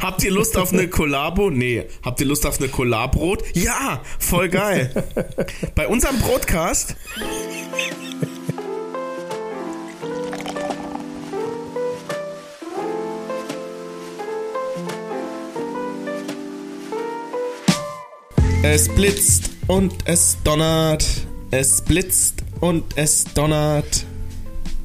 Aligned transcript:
Habt 0.00 0.24
ihr 0.24 0.30
Lust 0.30 0.56
auf 0.56 0.72
eine 0.72 0.88
Kollabo? 0.88 1.50
Nee. 1.50 1.84
Habt 2.02 2.20
ihr 2.20 2.26
Lust 2.26 2.46
auf 2.46 2.58
eine 2.58 2.68
Kollabrot? 2.68 3.44
Ja, 3.54 4.00
voll 4.18 4.48
geil. 4.48 5.04
Bei 5.74 5.86
unserem 5.86 6.18
Broadcast. 6.20 6.96
Es 18.62 18.88
blitzt 18.88 19.50
und 19.66 19.92
es 20.04 20.38
donnert. 20.44 21.04
Es 21.50 21.82
blitzt 21.82 22.42
und 22.60 22.84
es 22.96 23.24
donnert. 23.34 24.06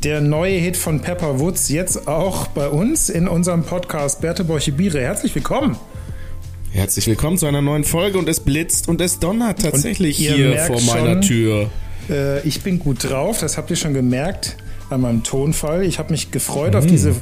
Der 0.06 0.22
neue 0.22 0.60
Hit 0.60 0.78
von 0.78 1.00
Pepper 1.00 1.40
Woods 1.40 1.68
jetzt 1.70 2.08
auch 2.08 2.46
bei 2.46 2.70
uns 2.70 3.10
in 3.10 3.28
unserem 3.28 3.64
Podcast 3.64 4.22
Berthe 4.22 4.44
Borche 4.44 4.72
Biere. 4.72 5.02
Herzlich 5.02 5.34
willkommen. 5.34 5.78
Herzlich 6.72 7.08
willkommen 7.08 7.40
zu 7.40 7.48
einer 7.48 7.64
neuen 7.64 7.84
Folge 7.84 8.20
und 8.20 8.30
es 8.30 8.40
blitzt 8.40 8.88
und 8.88 9.02
es 9.02 9.18
donnert 9.18 9.64
tatsächlich 9.64 10.18
hier 10.18 10.60
vor 10.60 10.80
meiner 10.82 11.14
schon, 11.14 11.22
Tür. 11.24 11.70
Äh, 12.08 12.48
ich 12.48 12.62
bin 12.62 12.78
gut 12.78 13.10
drauf, 13.10 13.40
das 13.40 13.58
habt 13.58 13.72
ihr 13.72 13.78
schon 13.78 13.96
gemerkt 13.96 14.58
an 14.92 15.02
meinem 15.02 15.24
Tonfall. 15.24 15.82
Ich 15.84 15.98
habe 15.98 16.12
mich 16.12 16.30
gefreut 16.30 16.74
mhm. 16.74 16.78
auf 16.78 16.86
diese 16.86 17.16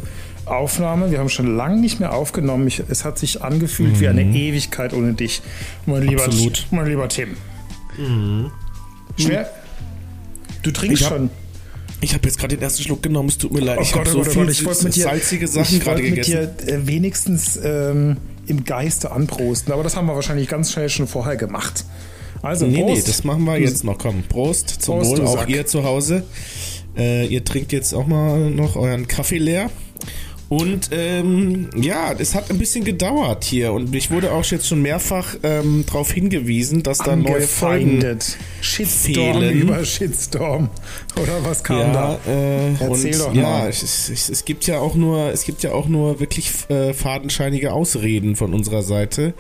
Aufnahme. 0.44 1.10
Wir 1.10 1.20
haben 1.20 1.30
schon 1.30 1.56
lange 1.56 1.80
nicht 1.80 2.02
mehr 2.02 2.12
aufgenommen. 2.12 2.68
Ich, 2.68 2.84
es 2.90 3.06
hat 3.06 3.18
sich 3.18 3.42
angefühlt 3.42 3.94
mhm. 3.94 4.00
wie 4.02 4.08
eine 4.10 4.24
Ewigkeit 4.24 4.94
ohne 4.94 5.14
dich, 5.14 5.42
mein 5.86 6.02
lieber, 6.02 6.26
Absolut. 6.26 6.68
Mein 6.72 6.88
lieber 6.88 7.08
Tim. 7.08 7.38
Mhm. 7.98 8.52
Schwer? 9.18 9.50
Du 10.64 10.72
trinkst 10.72 11.04
hab, 11.04 11.14
schon. 11.14 11.30
Ich 12.04 12.14
habe 12.14 12.28
jetzt 12.28 12.38
gerade 12.38 12.56
den 12.56 12.62
ersten 12.62 12.84
Schluck 12.84 13.02
genommen, 13.02 13.30
es 13.30 13.38
tut 13.38 13.54
mir 13.54 13.62
leid. 13.62 13.78
Oh 13.80 13.82
ich 13.82 13.96
habe 13.96 14.10
so 14.10 14.20
oh 14.20 14.24
viel 14.24 14.50
ich 14.50 14.62
mit 14.84 14.96
dir, 14.96 15.04
salzige 15.04 15.48
Sachen 15.48 15.80
gerade 15.80 16.02
gegessen. 16.02 16.50
mit 16.58 16.68
dir 16.68 16.74
äh, 16.74 16.86
wenigstens 16.88 17.58
ähm, 17.64 18.18
im 18.46 18.66
Geiste 18.66 19.12
anprosten, 19.12 19.72
aber 19.72 19.84
das 19.84 19.96
haben 19.96 20.08
wir 20.08 20.16
wahrscheinlich 20.16 20.50
ganz 20.50 20.74
schnell 20.74 20.90
schon 20.90 21.08
vorher 21.08 21.38
gemacht. 21.38 21.86
Also, 22.42 22.66
nee, 22.66 22.82
Prost. 22.82 22.96
nee, 22.96 23.04
das 23.06 23.24
machen 23.24 23.46
wir 23.46 23.58
jetzt 23.58 23.86
noch. 23.86 23.98
Komm, 23.98 24.24
Prost 24.24 24.70
zum 24.70 25.00
Prost, 25.00 25.18
Wohl, 25.18 25.28
auch 25.28 25.48
ihr 25.48 25.66
zu 25.66 25.86
Hause. 25.86 26.24
Äh, 26.98 27.26
ihr 27.28 27.46
trinkt 27.46 27.72
jetzt 27.72 27.94
auch 27.94 28.06
mal 28.06 28.50
noch 28.50 28.76
euren 28.76 29.08
Kaffee 29.08 29.38
leer. 29.38 29.70
Und 30.50 30.90
ähm, 30.92 31.70
ja, 31.76 32.14
es 32.14 32.36
hat 32.36 32.52
ein 32.52 32.60
bisschen 32.60 32.84
gedauert 32.84 33.44
hier 33.44 33.74
und 33.74 33.96
ich 33.96 34.12
wurde 34.12 34.32
auch 34.32 34.46
jetzt 34.46 34.68
schon 34.68 34.82
mehrfach 34.82 35.36
ähm, 35.42 35.84
darauf 35.88 36.12
hingewiesen, 36.12 36.84
dass 36.84 37.00
da 37.00 37.16
neue 37.16 37.42
Folgen 37.42 38.20
Shitstorm 38.62 39.40
fehlen. 39.40 39.62
über 39.62 39.84
Shitstorm 39.84 40.70
oder 41.20 41.44
was 41.44 41.64
kam 41.64 41.80
ja, 41.80 41.94
da? 41.94 42.20
Äh, 42.28 42.74
Erzähl 42.74 43.14
und, 43.14 43.20
doch 43.20 43.34
ja, 43.34 43.42
mal. 43.42 43.70
Es, 43.70 43.82
es, 44.10 44.30
es, 44.30 44.46
gibt 44.46 44.68
ja 44.68 44.80
auch 44.80 44.94
nur, 44.96 45.32
es 45.32 45.44
gibt 45.46 45.64
ja 45.64 45.72
auch 45.72 45.88
nur 45.88 46.20
wirklich 46.20 46.52
äh, 46.70 46.94
fadenscheinige 46.94 47.74
Ausreden 47.74 48.36
von 48.36 48.54
unserer 48.54 48.84
Seite. 48.84 49.34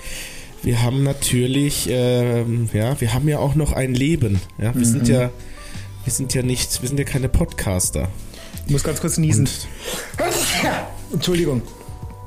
Wir 0.64 0.81
haben 0.81 1.04
natürlich, 1.04 1.90
ähm, 1.92 2.70
ja, 2.74 3.00
wir 3.00 3.14
haben 3.14 3.28
ja 3.28 3.38
auch 3.38 3.54
noch 3.56 3.74
ein 3.74 3.94
Leben. 3.94 4.40
Ja, 4.58 4.74
wir 4.74 4.80
mhm. 4.80 4.86
sind 4.86 5.08
ja, 5.09 5.30
wir 6.06 6.14
sind 6.14 6.34
ja 6.34 6.42
nicht, 6.42 6.81
wir 6.81 6.88
sind 6.88 6.98
ja 6.98 7.06
keine 7.06 7.30
Podcaster. 7.30 8.08
Ich 8.66 8.72
muss 8.72 8.83
ganz 8.83 9.02
kurz 9.02 9.17
niesen. 9.17 9.47
Entschuldigung. 11.11 11.61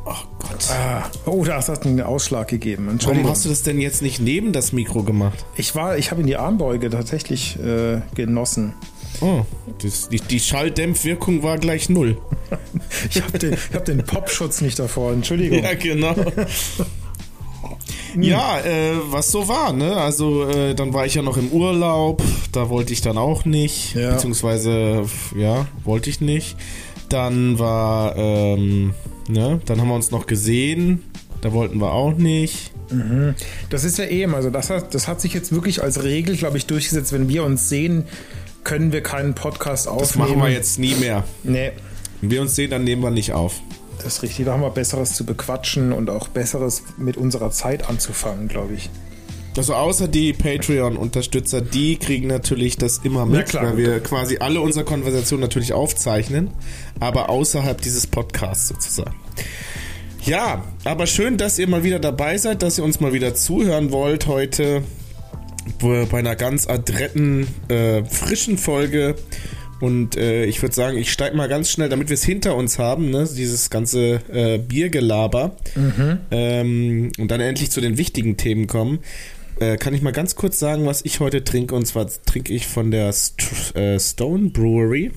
Oh 0.04 0.14
Gott. 0.38 0.70
Ah, 0.70 1.10
oh, 1.24 1.44
da 1.44 1.56
hast 1.56 1.68
du 1.68 1.88
einen 1.88 2.00
Ausschlag 2.00 2.48
gegeben. 2.48 2.98
Warum 3.02 3.28
hast 3.28 3.44
du 3.44 3.48
das 3.48 3.62
denn 3.62 3.80
jetzt 3.80 4.02
nicht 4.02 4.20
neben 4.20 4.52
das 4.52 4.72
Mikro 4.72 5.02
gemacht? 5.02 5.44
Ich 5.56 5.74
war, 5.74 5.98
ich 5.98 6.10
habe 6.12 6.20
in 6.20 6.26
die 6.28 6.36
Armbeuge 6.36 6.90
tatsächlich 6.90 7.58
äh, 7.58 8.02
genossen. 8.14 8.74
Oh, 9.20 9.42
das, 9.82 10.08
die, 10.08 10.20
die 10.20 10.38
Schalldämpfwirkung 10.38 11.42
war 11.42 11.58
gleich 11.58 11.88
null. 11.88 12.18
ich 13.10 13.22
habe 13.22 13.38
den, 13.38 13.56
hab 13.72 13.84
den 13.84 14.04
Popschutz 14.04 14.60
nicht 14.60 14.78
davor, 14.78 15.12
Entschuldigung. 15.12 15.62
Ja, 15.62 15.74
genau. 15.74 16.14
Ja, 18.24 18.60
äh, 18.60 18.92
was 19.10 19.30
so 19.30 19.48
war, 19.48 19.72
ne? 19.72 19.96
Also 19.96 20.48
äh, 20.48 20.74
dann 20.74 20.92
war 20.94 21.06
ich 21.06 21.14
ja 21.14 21.22
noch 21.22 21.36
im 21.36 21.48
Urlaub, 21.48 22.22
da 22.52 22.68
wollte 22.68 22.92
ich 22.92 23.00
dann 23.00 23.18
auch 23.18 23.44
nicht, 23.44 23.94
ja. 23.94 24.12
beziehungsweise 24.12 25.04
ja, 25.36 25.66
wollte 25.84 26.10
ich 26.10 26.20
nicht. 26.20 26.56
Dann 27.08 27.58
war, 27.58 28.16
ähm, 28.16 28.94
ne, 29.28 29.60
dann 29.64 29.80
haben 29.80 29.88
wir 29.88 29.94
uns 29.94 30.10
noch 30.10 30.26
gesehen, 30.26 31.04
da 31.40 31.52
wollten 31.52 31.78
wir 31.78 31.92
auch 31.92 32.16
nicht. 32.16 32.72
Mhm. 32.90 33.34
Das 33.70 33.84
ist 33.84 33.98
ja 33.98 34.06
eben, 34.06 34.34
also 34.34 34.50
das 34.50 34.70
hat, 34.70 34.94
das 34.94 35.08
hat 35.08 35.20
sich 35.20 35.34
jetzt 35.34 35.52
wirklich 35.52 35.82
als 35.82 36.02
Regel, 36.02 36.36
glaube 36.36 36.56
ich, 36.56 36.66
durchgesetzt. 36.66 37.12
Wenn 37.12 37.28
wir 37.28 37.44
uns 37.44 37.68
sehen, 37.68 38.04
können 38.64 38.92
wir 38.92 39.02
keinen 39.02 39.34
Podcast 39.34 39.86
aufnehmen. 39.86 40.08
Das 40.08 40.16
machen 40.16 40.42
wir 40.42 40.50
jetzt 40.50 40.78
nie 40.78 40.94
mehr. 40.94 41.24
Nee. 41.44 41.72
Wenn 42.20 42.30
wir 42.30 42.42
uns 42.42 42.54
sehen, 42.56 42.70
dann 42.70 42.84
nehmen 42.84 43.02
wir 43.02 43.10
nicht 43.10 43.32
auf. 43.32 43.60
Das 44.02 44.16
ist 44.18 44.22
richtig. 44.22 44.46
Da 44.46 44.52
haben 44.52 44.62
wir 44.62 44.70
Besseres 44.70 45.14
zu 45.14 45.24
bequatschen 45.24 45.92
und 45.92 46.10
auch 46.10 46.28
Besseres 46.28 46.82
mit 46.96 47.16
unserer 47.16 47.50
Zeit 47.50 47.88
anzufangen, 47.88 48.48
glaube 48.48 48.74
ich. 48.74 48.90
Also 49.56 49.74
außer 49.74 50.06
die 50.06 50.34
Patreon-Unterstützer, 50.34 51.62
die 51.62 51.96
kriegen 51.96 52.26
natürlich 52.26 52.76
das 52.76 52.98
immer 52.98 53.24
mit, 53.24 53.48
klar, 53.48 53.64
weil 53.64 53.76
wir 53.78 54.00
quasi 54.00 54.36
alle 54.38 54.60
unsere 54.60 54.84
Konversationen 54.84 55.40
natürlich 55.40 55.72
aufzeichnen, 55.72 56.50
aber 57.00 57.30
außerhalb 57.30 57.80
dieses 57.80 58.06
Podcasts 58.06 58.68
sozusagen. 58.68 59.16
Ja, 60.24 60.64
aber 60.84 61.06
schön, 61.06 61.38
dass 61.38 61.58
ihr 61.58 61.68
mal 61.68 61.84
wieder 61.84 62.00
dabei 62.00 62.36
seid, 62.36 62.62
dass 62.62 62.76
ihr 62.76 62.84
uns 62.84 63.00
mal 63.00 63.14
wieder 63.14 63.34
zuhören 63.34 63.92
wollt 63.92 64.26
heute 64.26 64.82
bei 65.80 66.18
einer 66.18 66.36
ganz 66.36 66.66
adretten, 66.66 67.46
äh, 67.68 68.04
frischen 68.04 68.58
Folge 68.58 69.14
und 69.80 70.16
äh, 70.16 70.44
ich 70.44 70.62
würde 70.62 70.74
sagen, 70.74 70.96
ich 70.96 71.12
steige 71.12 71.36
mal 71.36 71.48
ganz 71.48 71.70
schnell, 71.70 71.88
damit 71.88 72.08
wir 72.08 72.14
es 72.14 72.24
hinter 72.24 72.56
uns 72.56 72.78
haben, 72.78 73.10
ne, 73.10 73.28
dieses 73.36 73.68
ganze 73.70 74.20
äh, 74.32 74.58
Biergelaber, 74.58 75.56
mhm. 75.74 76.18
ähm, 76.30 77.12
und 77.18 77.30
dann 77.30 77.40
endlich 77.40 77.70
zu 77.70 77.80
den 77.80 77.98
wichtigen 77.98 78.36
Themen 78.36 78.66
kommen. 78.66 79.00
Äh, 79.58 79.76
kann 79.76 79.94
ich 79.94 80.02
mal 80.02 80.12
ganz 80.12 80.36
kurz 80.36 80.58
sagen, 80.58 80.86
was 80.86 81.02
ich 81.04 81.20
heute 81.20 81.44
trinke? 81.44 81.74
Und 81.74 81.86
zwar 81.86 82.08
trinke 82.26 82.52
ich 82.52 82.66
von 82.66 82.90
der 82.90 83.12
St 83.12 83.74
äh, 83.74 83.98
Stone 83.98 84.50
Brewery. 84.50 85.12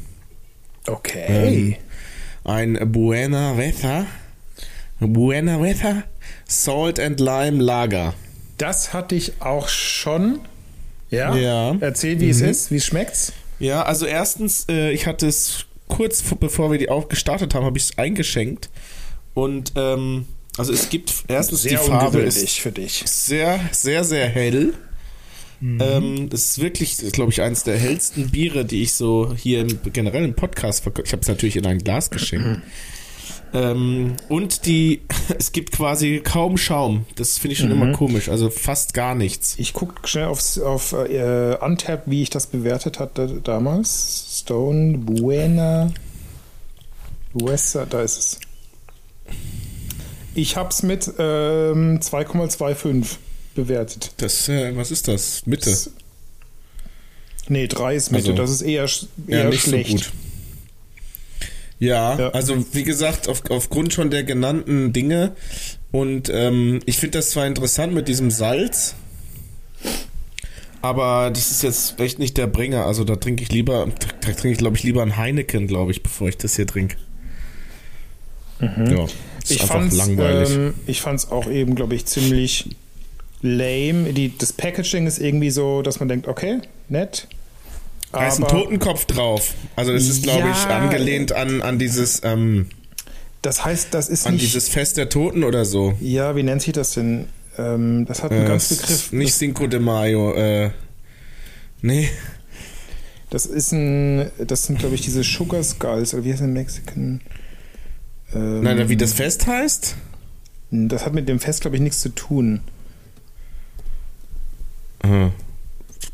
Okay. 0.87 1.25
Ähm, 1.27 1.75
ein 2.45 2.91
Buena 2.91 3.57
Weather. 3.57 4.05
Buena 4.99 5.61
Weather 5.61 6.03
Salt 6.45 6.99
and 6.99 7.19
Lime 7.19 7.61
Lager. 7.63 8.13
Das 8.57 8.93
hatte 8.93 9.15
ich 9.15 9.41
auch 9.41 9.67
schon. 9.69 10.39
Ja. 11.09 11.35
ja. 11.35 11.75
Erzähl, 11.79 12.19
wie 12.19 12.25
mhm. 12.25 12.31
es 12.31 12.41
ist, 12.41 12.71
wie 12.71 12.77
es 12.77 12.85
schmeckt. 12.85 13.33
Ja, 13.59 13.83
also 13.83 14.05
erstens, 14.05 14.65
äh, 14.69 14.91
ich 14.91 15.05
hatte 15.05 15.27
es 15.27 15.65
kurz 15.87 16.23
bevor 16.39 16.71
wir 16.71 16.77
die 16.77 16.89
auch 16.89 17.09
gestartet 17.09 17.53
haben, 17.53 17.65
habe 17.65 17.77
ich 17.77 17.85
es 17.85 17.97
eingeschenkt. 17.97 18.69
Und 19.33 19.73
ähm, 19.75 20.27
also 20.57 20.73
es 20.73 20.89
gibt 20.89 21.23
erstens 21.27 21.63
sehr 21.63 21.79
die 21.79 21.87
Farbe 21.87 22.19
ist 22.19 22.59
für 22.59 22.71
dich. 22.71 23.03
sehr, 23.05 23.59
sehr, 23.71 24.03
sehr 24.03 24.27
hell. 24.27 24.73
Mhm. 25.59 25.81
Ähm, 25.81 26.29
das 26.29 26.45
ist 26.45 26.61
wirklich, 26.61 26.97
glaube 27.11 27.31
ich, 27.31 27.41
eines 27.41 27.63
der 27.63 27.77
hellsten 27.77 28.29
Biere, 28.29 28.63
die 28.63 28.83
ich 28.83 28.93
so 28.93 29.33
hier 29.35 29.61
im 29.61 29.79
generellen 29.91 30.33
Podcast 30.33 30.83
verkaufe. 30.83 31.05
Ich 31.05 31.11
habe 31.11 31.21
es 31.21 31.27
natürlich 31.27 31.57
in 31.57 31.65
ein 31.65 31.79
Glas 31.79 32.09
geschenkt. 32.09 32.61
Ähm, 33.53 34.15
und 34.27 34.65
die, 34.65 35.01
es 35.37 35.51
gibt 35.51 35.71
quasi 35.71 36.21
kaum 36.23 36.57
Schaum. 36.57 37.05
Das 37.15 37.37
finde 37.37 37.53
ich 37.53 37.59
schon 37.59 37.69
mhm. 37.69 37.81
immer 37.81 37.91
komisch. 37.93 38.29
Also 38.29 38.49
fast 38.49 38.93
gar 38.93 39.15
nichts. 39.15 39.55
Ich 39.57 39.73
gucke 39.73 40.07
schnell 40.07 40.25
aufs, 40.25 40.59
auf 40.59 40.93
äh, 40.93 41.57
Untap, 41.59 42.03
wie 42.05 42.21
ich 42.21 42.29
das 42.29 42.47
bewertet 42.47 42.99
hatte 42.99 43.41
damals. 43.43 44.39
Stone, 44.41 44.99
Buena, 44.99 45.91
Wessa, 47.33 47.85
da 47.85 48.01
ist 48.01 48.17
es. 48.17 48.39
Ich 50.35 50.55
habe 50.55 50.69
es 50.69 50.83
mit 50.83 51.07
ähm, 51.17 51.99
2,25 51.99 53.17
bewertet. 53.55 54.11
Das, 54.17 54.47
äh, 54.47 54.75
was 54.75 54.91
ist 54.91 55.07
das? 55.07 55.45
Mitte? 55.45 55.69
Das, 55.69 55.91
nee, 57.47 57.67
3 57.67 57.95
ist 57.95 58.11
Mitte. 58.11 58.31
Also, 58.31 58.41
das 58.41 58.51
ist 58.51 58.61
eher, 58.61 58.87
eher 59.27 59.43
ja, 59.43 59.49
nicht 59.49 59.63
schlecht. 59.63 59.89
So 59.89 59.95
gut. 59.95 60.11
Ja, 61.79 62.19
ja, 62.19 62.29
also 62.29 62.65
wie 62.73 62.83
gesagt, 62.83 63.29
auf, 63.29 63.43
aufgrund 63.49 63.93
schon 63.93 64.09
der 64.09 64.23
genannten 64.23 64.91
Dinge. 64.91 65.31
Und 65.91 66.29
ähm, 66.33 66.81
ich 66.85 66.97
finde 66.97 67.19
das 67.19 67.31
zwar 67.31 67.47
interessant 67.47 67.93
mit 67.93 68.07
diesem 68.07 68.29
Salz, 68.31 68.95
aber 70.81 71.31
das 71.31 71.51
ist 71.51 71.63
jetzt 71.63 71.99
echt 71.99 72.19
nicht 72.19 72.37
der 72.37 72.47
Bringer. 72.47 72.85
Also 72.85 73.03
da 73.03 73.15
trinke 73.15 73.43
ich 73.43 73.51
lieber, 73.51 73.87
da 74.21 74.27
trinke 74.31 74.51
ich 74.51 74.57
glaube 74.57 74.77
ich 74.77 74.83
lieber 74.83 75.01
ein 75.01 75.17
Heineken, 75.17 75.67
glaube 75.67 75.91
ich, 75.91 76.03
bevor 76.03 76.29
ich 76.29 76.37
das 76.37 76.55
hier 76.55 76.67
trinke. 76.67 76.97
Mhm. 78.59 78.85
Ja, 78.87 79.03
ist 79.03 79.51
ich 79.51 79.61
einfach 79.61 79.91
langweilig. 79.91 80.49
Ähm, 80.53 80.73
ich 80.85 81.01
fand 81.01 81.19
es 81.19 81.31
auch 81.31 81.49
eben, 81.49 81.75
glaube 81.75 81.95
ich, 81.95 82.05
ziemlich 82.05 82.75
lame. 83.41 84.13
Die, 84.13 84.37
das 84.37 84.53
Packaging 84.53 85.07
ist 85.07 85.19
irgendwie 85.19 85.49
so, 85.49 85.81
dass 85.81 85.99
man 85.99 86.09
denkt, 86.09 86.27
okay, 86.27 86.59
nett. 86.89 87.27
Da 88.11 88.27
ist 88.27 88.39
ein 88.39 88.47
Totenkopf 88.47 89.05
drauf. 89.05 89.53
Also 89.75 89.93
das 89.93 90.07
ist, 90.07 90.23
glaube 90.23 90.47
ja, 90.47 90.51
ich, 90.51 90.65
angelehnt 90.67 91.31
an, 91.31 91.61
an 91.61 91.77
dieses... 91.77 92.21
Ähm, 92.23 92.69
das 93.41 93.63
heißt, 93.63 93.93
das 93.93 94.09
ist 94.09 94.25
an 94.25 94.33
nicht... 94.33 94.45
dieses 94.45 94.67
Fest 94.67 94.97
der 94.97 95.09
Toten 95.09 95.43
oder 95.43 95.63
so. 95.63 95.95
Ja, 95.99 96.35
wie 96.35 96.43
nennt 96.43 96.61
sich 96.61 96.73
das 96.73 96.93
denn? 96.93 97.27
Ähm, 97.57 98.05
das 98.05 98.23
hat 98.23 98.31
einen 98.31 98.45
äh, 98.45 98.47
ganz 98.47 98.69
Begriff. 98.69 99.11
Nicht 99.11 99.33
Cinco 99.35 99.67
de 99.67 99.79
Mayo. 99.79 100.33
Äh, 100.33 100.71
nee. 101.81 102.09
Das 103.29 103.45
ist 103.45 103.71
ein... 103.71 104.31
Das 104.39 104.65
sind, 104.65 104.79
glaube 104.79 104.95
ich, 104.95 105.01
diese 105.01 105.23
Sugar 105.23 105.63
Skulls. 105.63 106.13
Oder 106.13 106.23
wie 106.23 106.33
heißt 106.33 106.41
in 106.41 106.53
Mexican? 106.53 107.21
Ähm, 108.33 108.63
Nein, 108.63 108.89
wie 108.89 108.97
das 108.97 109.13
Fest 109.13 109.45
heißt? 109.45 109.95
Das 110.71 111.05
hat 111.05 111.13
mit 111.13 111.29
dem 111.29 111.39
Fest, 111.39 111.61
glaube 111.61 111.77
ich, 111.77 111.81
nichts 111.81 112.01
zu 112.01 112.09
tun. 112.09 112.61
Hm. 115.03 115.31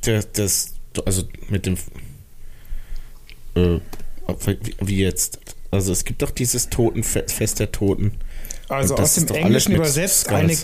Das, 0.02 0.32
das, 0.32 0.75
also 1.06 1.24
mit 1.50 1.66
dem. 1.66 1.78
Äh, 3.56 3.80
wie 4.82 4.98
jetzt? 4.98 5.40
Also 5.72 5.92
es 5.92 6.06
gibt 6.06 6.22
doch 6.22 6.32
dieses 6.32 6.70
Totenfest 6.70 7.60
der 7.60 7.72
Toten. 7.72 8.14
Also 8.70 8.96
aus 8.96 9.16
dem 9.16 9.36
Englischen 9.36 9.76
übersetzt 9.76 10.30
eine, 10.30 10.56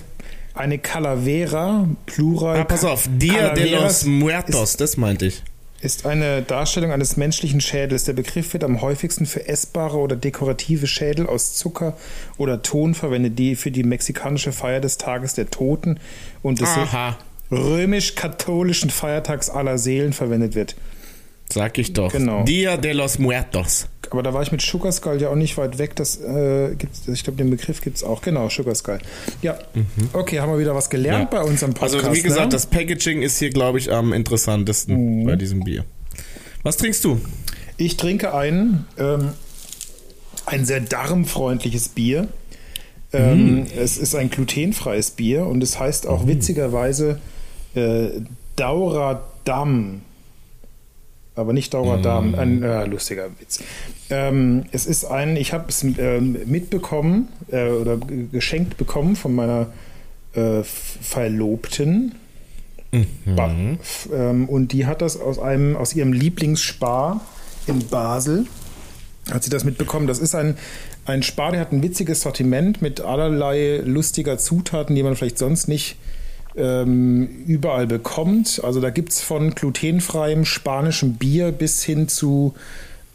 eine 0.53 0.79
Calavera, 0.79 1.87
Plural. 2.05 2.59
Ah, 2.59 2.63
pass 2.63 2.83
auf, 2.83 3.07
Dia 3.09 3.53
de 3.53 3.75
los 3.75 4.05
Muertos, 4.05 4.77
das 4.77 4.97
meinte 4.97 5.27
ich. 5.27 5.43
Ist 5.81 6.05
eine 6.05 6.43
Darstellung 6.43 6.91
eines 6.91 7.17
menschlichen 7.17 7.59
Schädels. 7.59 8.03
Der 8.03 8.13
Begriff 8.13 8.53
wird 8.53 8.63
am 8.63 8.81
häufigsten 8.81 9.25
für 9.25 9.47
essbare 9.47 9.97
oder 9.97 10.15
dekorative 10.15 10.85
Schädel 10.85 11.25
aus 11.25 11.55
Zucker 11.55 11.97
oder 12.37 12.61
Ton 12.61 12.93
verwendet, 12.93 13.39
die 13.39 13.55
für 13.55 13.71
die 13.71 13.81
mexikanische 13.81 14.51
Feier 14.51 14.79
des 14.79 14.99
Tages 14.99 15.33
der 15.33 15.49
Toten 15.49 15.99
und 16.43 16.61
des 16.61 16.69
römisch-katholischen 17.51 18.89
Feiertags 18.89 19.49
aller 19.49 19.77
Seelen 19.77 20.13
verwendet 20.13 20.55
wird. 20.55 20.75
Sag 21.51 21.77
ich 21.77 21.93
doch. 21.93 22.11
Genau. 22.11 22.43
Dia 22.43 22.77
de 22.77 22.93
los 22.93 23.19
Muertos. 23.19 23.87
Aber 24.09 24.23
da 24.23 24.33
war 24.33 24.41
ich 24.41 24.51
mit 24.51 24.61
Sugar 24.61 24.91
Skull 24.91 25.21
ja 25.21 25.29
auch 25.29 25.35
nicht 25.35 25.57
weit 25.57 25.77
weg. 25.77 25.95
Das 25.95 26.19
äh, 26.21 26.75
gibt's, 26.77 27.07
ich 27.07 27.23
glaube, 27.23 27.37
den 27.37 27.49
Begriff 27.49 27.81
gibt 27.81 27.97
es 27.97 28.03
auch. 28.03 28.21
Genau, 28.21 28.49
Sugar 28.49 28.75
Skull. 28.75 28.99
Ja. 29.41 29.57
Mhm. 29.73 29.85
Okay, 30.13 30.39
haben 30.39 30.51
wir 30.51 30.59
wieder 30.59 30.75
was 30.75 30.89
gelernt 30.89 31.31
ja. 31.31 31.39
bei 31.39 31.45
unserem 31.45 31.73
Podcast. 31.73 32.05
Also 32.05 32.13
wie 32.15 32.21
gesagt, 32.21 32.47
ne? 32.47 32.49
das 32.49 32.65
Packaging 32.65 33.21
ist 33.21 33.39
hier, 33.39 33.49
glaube 33.51 33.79
ich, 33.79 33.91
am 33.91 34.11
interessantesten 34.11 35.21
mhm. 35.21 35.25
bei 35.25 35.35
diesem 35.35 35.61
Bier. 35.63 35.85
Was 36.63 36.77
trinkst 36.77 37.03
du? 37.05 37.21
Ich 37.77 37.97
trinke 37.97 38.33
ein, 38.33 38.85
ähm, 38.97 39.29
ein 40.45 40.65
sehr 40.65 40.81
darmfreundliches 40.81 41.89
Bier. 41.89 42.27
Ähm, 43.13 43.55
mhm. 43.55 43.67
Es 43.77 43.97
ist 43.97 44.15
ein 44.15 44.29
glutenfreies 44.29 45.11
Bier 45.11 45.45
und 45.45 45.63
es 45.63 45.79
heißt 45.79 46.05
auch 46.07 46.23
mhm. 46.23 46.29
witzigerweise 46.29 47.19
äh, 47.75 48.09
Daura 48.55 49.23
Damm 49.43 50.01
aber 51.35 51.53
nicht 51.53 51.73
Dauerdarm. 51.73 52.31
Mm. 52.31 52.35
Ein 52.35 52.63
äh, 52.63 52.85
lustiger 52.85 53.29
Witz. 53.39 53.61
Ähm, 54.09 54.65
es 54.71 54.85
ist 54.85 55.05
ein, 55.05 55.37
ich 55.37 55.53
habe 55.53 55.65
es 55.69 55.83
äh, 55.83 56.19
mitbekommen 56.19 57.29
äh, 57.51 57.69
oder 57.69 57.97
geschenkt 58.31 58.77
bekommen 58.77 59.15
von 59.15 59.35
meiner 59.35 59.67
äh, 60.33 60.63
Verlobten. 60.63 62.15
Mhm. 62.91 63.79
Ähm, 64.13 64.49
und 64.49 64.73
die 64.73 64.85
hat 64.85 65.01
das 65.01 65.17
aus 65.17 65.39
einem, 65.39 65.77
aus 65.77 65.95
ihrem 65.95 66.11
Lieblingsspar 66.11 67.21
in 67.65 67.87
Basel. 67.87 68.47
Hat 69.31 69.43
sie 69.43 69.49
das 69.49 69.63
mitbekommen? 69.63 70.07
Das 70.07 70.19
ist 70.19 70.35
ein, 70.35 70.57
ein 71.05 71.23
Spar, 71.23 71.51
der 71.51 71.61
hat 71.61 71.71
ein 71.71 71.83
witziges 71.83 72.21
Sortiment 72.21 72.81
mit 72.81 72.99
allerlei 72.99 73.81
lustiger 73.85 74.37
Zutaten, 74.37 74.95
die 74.95 75.03
man 75.03 75.15
vielleicht 75.15 75.37
sonst 75.37 75.69
nicht 75.69 75.95
ähm, 76.55 77.27
überall 77.45 77.87
bekommt. 77.87 78.61
Also 78.63 78.81
da 78.81 78.89
gibt 78.89 79.09
es 79.09 79.21
von 79.21 79.55
glutenfreiem 79.55 80.45
spanischem 80.45 81.13
Bier 81.15 81.51
bis 81.51 81.83
hin 81.83 82.07
zu 82.07 82.53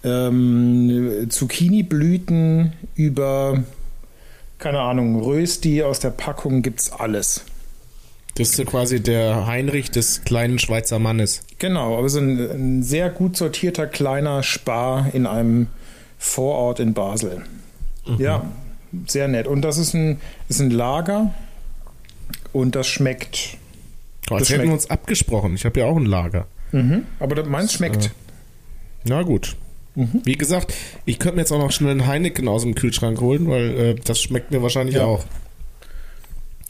ähm, 0.04 1.26
Zucchini-Blüten 1.28 2.72
über, 2.94 3.64
keine 4.58 4.80
Ahnung, 4.80 5.20
Rösti 5.20 5.82
aus 5.82 6.00
der 6.00 6.10
Packung 6.10 6.62
gibt 6.62 6.80
es 6.80 6.92
alles. 6.92 7.44
Das 8.36 8.50
ist 8.50 8.56
so 8.56 8.64
quasi 8.64 9.00
der 9.00 9.46
Heinrich 9.46 9.90
des 9.90 10.22
kleinen 10.24 10.58
Schweizer 10.58 10.98
Mannes. 10.98 11.42
Genau, 11.58 11.98
aber 11.98 12.08
so 12.10 12.18
ein, 12.18 12.38
ein 12.38 12.82
sehr 12.82 13.08
gut 13.08 13.36
sortierter 13.36 13.86
kleiner 13.86 14.42
Spar 14.42 15.08
in 15.14 15.26
einem 15.26 15.68
Vorort 16.18 16.78
in 16.78 16.92
Basel. 16.92 17.42
Mhm. 18.06 18.20
Ja, 18.20 18.46
sehr 19.06 19.28
nett. 19.28 19.46
Und 19.46 19.62
das 19.62 19.78
ist 19.78 19.94
ein, 19.94 20.20
ist 20.50 20.60
ein 20.60 20.70
Lager, 20.70 21.34
und 22.56 22.74
das 22.74 22.86
schmeckt. 22.86 23.58
Oh, 24.30 24.34
als 24.34 24.48
das 24.48 24.56
hätten 24.56 24.68
wir 24.68 24.72
uns 24.72 24.90
abgesprochen. 24.90 25.54
Ich 25.54 25.64
habe 25.64 25.80
ja 25.80 25.86
auch 25.86 25.96
ein 25.96 26.06
Lager. 26.06 26.46
Mhm, 26.72 27.04
aber 27.20 27.44
meins 27.44 27.72
schmeckt. 27.72 28.06
Äh, 28.06 28.10
na 29.04 29.22
gut. 29.22 29.56
Mhm. 29.94 30.22
Wie 30.24 30.36
gesagt, 30.36 30.74
ich 31.04 31.18
könnte 31.18 31.36
mir 31.36 31.42
jetzt 31.42 31.52
auch 31.52 31.58
noch 31.58 31.72
schnell 31.72 31.92
einen 31.92 32.06
Heineken 32.06 32.48
aus 32.48 32.62
dem 32.62 32.74
Kühlschrank 32.74 33.20
holen, 33.20 33.48
weil 33.48 33.78
äh, 33.78 33.94
das 33.94 34.20
schmeckt 34.20 34.50
mir 34.50 34.62
wahrscheinlich 34.62 34.96
ja. 34.96 35.04
auch. 35.04 35.24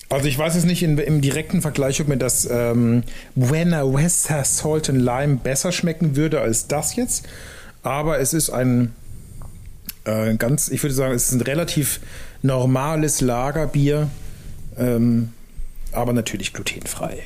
Also 0.08 0.28
ich 0.28 0.38
weiß 0.38 0.54
jetzt 0.54 0.66
nicht 0.66 0.82
in, 0.82 0.98
im 0.98 1.20
direkten 1.20 1.62
Vergleich, 1.62 2.00
ob 2.00 2.08
mir 2.08 2.16
das 2.16 2.48
ähm, 2.50 3.02
Buena 3.34 3.82
Vesta 3.84 4.44
Salt 4.44 4.88
and 4.88 5.00
Lime 5.00 5.36
besser 5.42 5.72
schmecken 5.72 6.14
würde 6.14 6.40
als 6.40 6.68
das 6.68 6.94
jetzt. 6.94 7.26
Aber 7.82 8.20
es 8.20 8.32
ist 8.32 8.50
ein 8.50 8.92
äh, 10.04 10.34
ganz, 10.36 10.68
ich 10.68 10.82
würde 10.82 10.94
sagen, 10.94 11.14
es 11.14 11.28
ist 11.28 11.32
ein 11.32 11.40
relativ 11.40 12.00
normales 12.42 13.20
Lagerbier. 13.20 14.08
Ähm, 14.78 15.30
aber 15.96 16.12
natürlich 16.12 16.52
glutenfrei. 16.52 17.22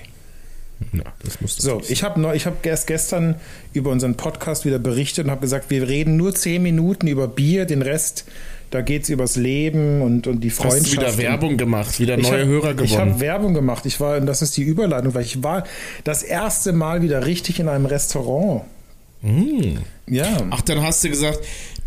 Ja, 0.93 1.03
das 1.23 1.41
muss 1.43 1.57
so, 1.57 1.83
ich 1.89 2.03
habe 2.03 2.35
ich 2.35 2.47
hab 2.47 2.65
erst 2.65 2.87
gestern 2.87 3.35
über 3.75 3.91
unseren 3.91 4.17
Podcast 4.17 4.65
wieder 4.65 4.79
berichtet 4.79 5.27
und 5.27 5.31
habe 5.31 5.43
gesagt, 5.43 5.69
wir 5.69 5.87
reden 5.87 6.17
nur 6.17 6.35
zehn 6.35 6.63
Minuten 6.63 7.07
über 7.07 7.29
Bier, 7.29 7.67
den 7.67 7.83
Rest, 7.83 8.25
da 8.71 8.81
geht 8.81 9.03
es 9.03 9.09
übers 9.09 9.37
Leben 9.37 10.01
und, 10.01 10.27
und 10.27 10.41
die 10.41 10.51
Freundschaft. 10.51 10.85
Hast 10.85 10.93
du 10.93 11.01
wieder 11.01 11.19
Werbung 11.19 11.57
gemacht, 11.57 11.99
wieder 11.99 12.17
neue 12.17 12.43
hab, 12.43 12.47
Hörer 12.47 12.75
gewonnen. 12.75 12.85
Ich 12.85 12.99
habe 12.99 13.21
Werbung 13.21 13.53
gemacht. 13.53 13.85
Ich 13.85 14.01
war, 14.01 14.21
das 14.21 14.43
ist 14.43 14.57
die 14.57 14.63
Überleitung, 14.63 15.13
weil 15.13 15.25
ich 15.25 15.43
war 15.43 15.65
das 16.05 16.23
erste 16.23 16.73
Mal 16.73 17.03
wieder 17.03 17.27
richtig 17.27 17.59
in 17.59 17.69
einem 17.69 17.87
Restaurant. 17.87 18.63
Mm. 19.23 19.79
Ja. 20.07 20.47
Ach, 20.51 20.61
dann 20.63 20.83
hast 20.83 21.05
du 21.05 21.11
gesagt, 21.11 21.41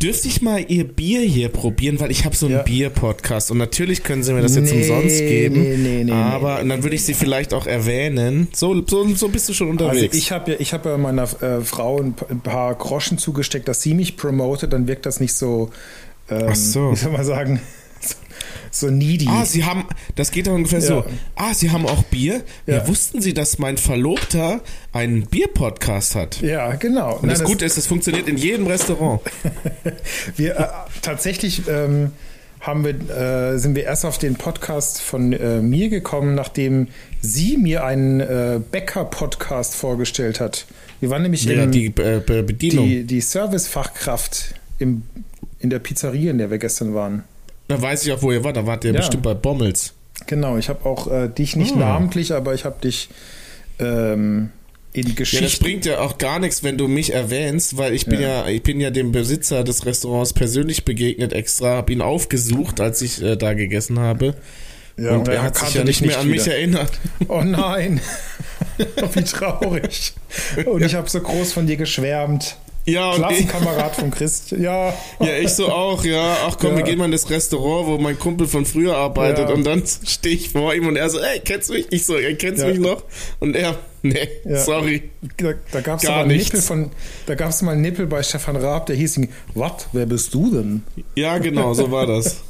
dürfte 0.03 0.27
ich 0.27 0.41
mal 0.41 0.65
ihr 0.67 0.85
Bier 0.85 1.21
hier 1.21 1.47
probieren, 1.47 1.99
weil 1.99 2.11
ich 2.11 2.25
habe 2.25 2.35
so 2.35 2.47
einen 2.47 2.55
ja. 2.55 2.61
Bier-Podcast 2.61 3.51
und 3.51 3.57
natürlich 3.57 4.03
können 4.03 4.21
sie 4.21 4.33
mir 4.33 4.41
das 4.41 4.55
jetzt 4.55 4.71
nee, 4.73 4.81
umsonst 4.81 5.19
geben. 5.19 5.61
Nee, 5.61 5.77
nee, 5.77 6.03
nee, 6.03 6.11
aber 6.11 6.61
nee. 6.61 6.69
dann 6.69 6.83
würde 6.83 6.95
ich 6.95 7.05
sie 7.05 7.13
vielleicht 7.13 7.53
auch 7.53 7.65
erwähnen. 7.65 8.49
So, 8.53 8.85
so, 8.85 9.07
so 9.15 9.29
bist 9.29 9.47
du 9.47 9.53
schon 9.53 9.69
unterwegs. 9.69 10.03
Also 10.03 10.17
ich 10.17 10.31
habe 10.33 10.51
ja, 10.51 10.57
ich 10.59 10.73
hab 10.73 10.85
ja 10.85 10.97
meiner 10.97 11.23
äh, 11.41 11.61
Frau 11.61 12.01
ein, 12.01 12.13
paar 12.13 12.75
Groschen 12.75 13.17
zugesteckt, 13.17 13.67
dass 13.69 13.81
sie 13.81 13.93
mich 13.93 14.17
promotet, 14.17 14.73
dann 14.73 14.87
wirkt 14.87 15.05
das 15.05 15.21
nicht 15.21 15.33
so, 15.33 15.69
ähm, 16.29 16.47
Ach 16.49 16.55
so. 16.55 16.91
wie 16.91 16.95
soll 16.97 17.11
man 17.13 17.23
sagen, 17.23 17.61
so 18.75 18.89
needy. 18.89 19.27
Ah, 19.27 19.45
sie 19.45 19.63
haben, 19.63 19.85
das 20.15 20.31
geht 20.31 20.47
doch 20.47 20.53
ungefähr 20.53 20.79
ja. 20.79 20.85
so. 20.85 21.05
Ah, 21.35 21.53
sie 21.53 21.71
haben 21.71 21.85
auch 21.85 22.03
Bier? 22.03 22.41
Ja. 22.65 22.77
ja. 22.77 22.87
Wussten 22.87 23.21
Sie, 23.21 23.33
dass 23.33 23.59
mein 23.59 23.77
Verlobter 23.77 24.61
einen 24.91 25.27
Bier-Podcast 25.27 26.15
hat? 26.15 26.41
Ja, 26.41 26.73
genau. 26.75 27.15
Und 27.15 27.27
Nein, 27.27 27.37
das, 27.37 27.43
Gute 27.43 27.65
ist, 27.65 27.77
es 27.77 27.87
funktioniert 27.87 28.27
in 28.27 28.37
jedem 28.37 28.67
Restaurant. 28.67 29.21
wir 30.35 30.59
äh, 30.59 30.65
tatsächlich 31.01 31.63
ähm, 31.67 32.11
haben 32.59 32.85
wir, 32.85 32.93
äh, 33.53 33.57
sind 33.59 33.75
wir 33.75 33.83
erst 33.83 34.05
auf 34.05 34.17
den 34.17 34.35
Podcast 34.35 35.01
von 35.01 35.33
äh, 35.33 35.61
mir 35.61 35.89
gekommen, 35.89 36.33
nachdem 36.33 36.87
sie 37.21 37.57
mir 37.57 37.83
einen 37.83 38.21
äh, 38.21 38.59
Bäcker-Podcast 38.71 39.75
vorgestellt 39.75 40.39
hat. 40.39 40.65
Wir 40.99 41.09
waren 41.09 41.21
nämlich 41.21 41.43
ja, 41.43 41.63
im, 41.63 41.71
die 41.71 41.87
äh, 41.87 42.21
Bedienung. 42.21 42.87
Die, 42.87 43.03
die 43.03 43.21
Servicefachkraft 43.21 44.55
im, 44.79 45.03
in 45.59 45.69
der 45.69 45.79
Pizzeria, 45.79 46.31
in 46.31 46.37
der 46.37 46.49
wir 46.49 46.57
gestern 46.57 46.93
waren. 46.93 47.23
Da 47.67 47.81
weiß 47.81 48.05
ich 48.05 48.11
auch, 48.11 48.21
wo 48.21 48.31
ihr 48.31 48.43
wart. 48.43 48.57
Da 48.57 48.65
wart 48.65 48.83
ihr 48.83 48.91
ja. 48.91 48.97
bestimmt 48.97 49.23
bei 49.23 49.33
Bommels. 49.33 49.93
Genau, 50.27 50.57
ich 50.57 50.69
habe 50.69 50.85
auch 50.85 51.11
äh, 51.11 51.27
dich 51.27 51.55
nicht 51.55 51.73
oh. 51.75 51.79
namentlich, 51.79 52.33
aber 52.33 52.53
ich 52.53 52.65
habe 52.65 52.79
dich 52.81 53.09
ähm, 53.79 54.49
in 54.93 55.15
Geschichte. 55.15 55.43
Ja, 55.43 55.49
das 55.49 55.59
bringt 55.59 55.85
ja 55.85 55.99
auch 55.99 56.17
gar 56.17 56.39
nichts, 56.39 56.63
wenn 56.63 56.77
du 56.77 56.87
mich 56.87 57.13
erwähnst, 57.13 57.77
weil 57.77 57.93
ich 57.93 58.05
bin 58.05 58.21
ja, 58.21 58.43
ja 58.43 58.47
ich 58.47 58.61
bin 58.63 58.79
ja 58.79 58.91
dem 58.91 59.11
Besitzer 59.11 59.63
des 59.63 59.85
Restaurants 59.85 60.33
persönlich 60.33 60.85
begegnet 60.85 61.33
extra, 61.33 61.77
habe 61.77 61.91
ihn 61.91 62.01
aufgesucht, 62.01 62.79
als 62.79 63.01
ich 63.01 63.21
äh, 63.21 63.35
da 63.35 63.53
gegessen 63.53 63.99
habe. 63.99 64.35
Ja, 64.95 65.15
und 65.15 65.27
er 65.27 65.41
hat 65.41 65.57
sich 65.57 65.73
ja 65.73 65.83
nicht 65.83 66.05
mehr 66.05 66.19
an 66.19 66.27
wieder. 66.27 66.35
mich 66.35 66.47
erinnert. 66.47 66.91
Oh 67.27 67.41
nein, 67.41 67.99
wie 69.13 69.23
traurig. 69.23 70.13
Und 70.65 70.83
ich 70.83 70.93
habe 70.93 71.09
so 71.09 71.19
groß 71.19 71.53
von 71.53 71.65
dir 71.65 71.77
geschwärmt. 71.77 72.57
Ja, 72.85 73.15
Klassenkamerad 73.15 73.95
von 73.95 74.11
Christ. 74.11 74.51
Ja. 74.51 74.93
Ja, 75.19 75.37
ich 75.39 75.49
so 75.49 75.69
auch, 75.69 76.03
ja. 76.03 76.37
Ach 76.45 76.57
komm, 76.59 76.71
ja. 76.71 76.77
wir 76.77 76.83
gehen 76.83 76.97
mal 76.97 77.05
in 77.05 77.11
das 77.11 77.29
Restaurant, 77.29 77.87
wo 77.87 77.97
mein 77.97 78.19
Kumpel 78.19 78.47
von 78.47 78.65
früher 78.65 78.97
arbeitet. 78.97 79.49
Ja. 79.49 79.55
Und 79.55 79.63
dann 79.63 79.83
stehe 80.05 80.35
ich 80.35 80.49
vor 80.49 80.73
ihm 80.73 80.87
und 80.87 80.97
er 80.97 81.09
so, 81.09 81.19
ey, 81.19 81.39
kennst 81.39 81.69
du 81.69 81.73
mich? 81.73 81.87
Ich 81.91 82.05
so, 82.05 82.17
ey, 82.17 82.35
kennst 82.35 82.61
du 82.61 82.67
ja. 82.67 82.73
mich 82.73 82.79
noch? 82.79 83.03
Und 83.39 83.55
er, 83.55 83.79
nee, 84.01 84.27
sorry. 84.55 85.11
Da, 85.37 85.53
da 85.71 85.81
gab 85.81 85.99
es 85.99 86.09
mal 86.09 86.27
Nippel 86.27 86.61
von, 86.61 86.91
da 87.25 87.35
gab 87.35 87.49
es 87.49 87.61
mal 87.61 87.71
einen 87.71 87.81
Nippel 87.81 88.05
bei 88.05 88.21
Stefan 88.21 88.57
Raab, 88.57 88.87
der 88.87 88.97
hieß, 88.97 89.21
was, 89.53 89.87
wer 89.93 90.05
bist 90.05 90.33
du 90.33 90.51
denn? 90.51 90.83
Ja, 91.15 91.37
genau, 91.37 91.73
so 91.73 91.89
war 91.91 92.05
das. 92.05 92.41